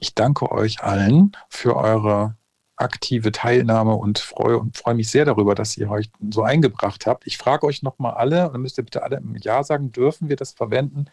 Ich 0.00 0.14
danke 0.14 0.50
euch 0.50 0.82
allen 0.82 1.32
für 1.48 1.76
eure 1.76 2.36
aktive 2.76 3.30
Teilnahme 3.30 3.94
und 3.94 4.18
freue, 4.18 4.58
und 4.58 4.76
freue 4.76 4.94
mich 4.94 5.10
sehr 5.10 5.24
darüber, 5.24 5.54
dass 5.54 5.76
ihr 5.76 5.90
euch 5.90 6.10
so 6.30 6.42
eingebracht 6.42 7.06
habt. 7.06 7.26
Ich 7.26 7.38
frage 7.38 7.66
euch 7.66 7.82
nochmal 7.82 8.14
alle, 8.14 8.46
und 8.46 8.54
dann 8.54 8.62
müsst 8.62 8.78
ihr 8.78 8.84
bitte 8.84 9.02
alle 9.02 9.16
im 9.18 9.36
Ja 9.36 9.62
sagen, 9.62 9.92
dürfen 9.92 10.28
wir 10.28 10.36
das 10.36 10.52
verwenden 10.52 11.06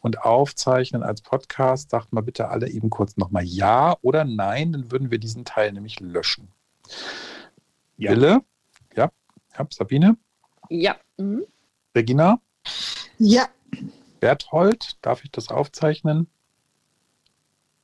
und 0.00 0.22
aufzeichnen 0.22 1.02
als 1.02 1.22
Podcast? 1.22 1.90
Sagt 1.90 2.12
mal 2.12 2.20
bitte 2.20 2.48
alle 2.48 2.68
eben 2.68 2.88
kurz 2.88 3.16
nochmal 3.16 3.44
Ja 3.44 3.96
oder 4.02 4.24
Nein, 4.24 4.72
dann 4.72 4.92
würden 4.92 5.10
wir 5.10 5.18
diesen 5.18 5.44
Teil 5.44 5.72
nämlich 5.72 5.98
löschen. 5.98 6.48
Ja. 7.96 8.12
Wille? 8.12 8.40
Ja. 8.94 9.10
ja. 9.58 9.66
Sabine? 9.70 10.16
Ja. 10.70 10.96
Mhm. 11.16 11.44
Regina? 11.94 12.40
Ja. 13.18 13.48
Berthold, 14.20 14.98
darf 15.02 15.24
ich 15.24 15.32
das 15.32 15.48
aufzeichnen? 15.48 16.28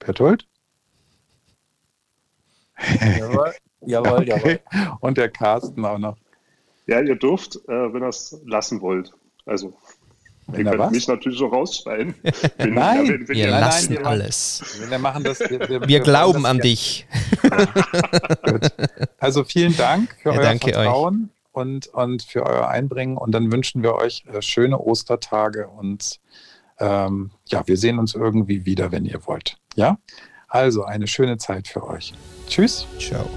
Berthold? 0.04 0.46
Jawohl, 3.18 3.54
jawohl, 3.80 4.18
okay. 4.18 4.28
jawohl. 4.28 4.60
Und 5.00 5.18
der 5.18 5.30
Carsten 5.30 5.84
auch 5.84 5.98
noch. 5.98 6.16
Ja, 6.86 7.00
ihr 7.00 7.16
dürft, 7.16 7.56
äh, 7.68 7.92
wenn 7.92 8.02
ihr 8.02 8.08
es 8.08 8.38
lassen 8.44 8.80
wollt. 8.80 9.12
Also 9.46 9.74
wenn 10.46 10.60
ihr 10.60 10.72
könnt 10.72 10.78
was? 10.78 10.90
mich 10.92 11.08
natürlich 11.08 11.38
so 11.38 11.46
rausschreien. 11.46 12.14
Wenn, 12.58 12.74
nein, 12.74 13.06
ja, 13.06 13.12
wenn, 13.12 13.28
wenn 13.28 13.36
wir 13.36 13.48
lassen 13.48 13.94
nein, 13.94 14.04
alles. 14.04 14.62
Wir, 14.88 14.98
machen 14.98 15.24
das, 15.24 15.40
wir, 15.40 15.68
wir, 15.68 15.88
wir 15.88 16.00
glauben 16.00 16.42
das, 16.42 16.50
an 16.50 16.58
dich. 16.58 17.06
also 19.18 19.44
vielen 19.44 19.74
Dank 19.78 20.14
für 20.22 20.34
ja, 20.34 20.40
euer 20.40 20.58
Vertrauen 20.58 21.30
und, 21.52 21.86
und 21.86 22.24
für 22.24 22.44
euer 22.44 22.68
Einbringen. 22.68 23.16
Und 23.16 23.32
dann 23.32 23.50
wünschen 23.50 23.82
wir 23.82 23.94
euch 23.94 24.24
äh, 24.30 24.42
schöne 24.42 24.78
Ostertage 24.78 25.68
und 25.68 26.20
ähm, 26.78 27.30
ja, 27.46 27.66
wir 27.66 27.76
sehen 27.76 27.98
uns 27.98 28.14
irgendwie 28.14 28.64
wieder, 28.64 28.92
wenn 28.92 29.04
ihr 29.04 29.26
wollt. 29.26 29.56
Ja? 29.74 29.98
Also 30.48 30.84
eine 30.84 31.06
schöne 31.06 31.38
Zeit 31.38 31.68
für 31.68 31.84
euch. 31.86 32.14
Tschüss. 32.48 32.86
Ciao. 32.98 33.28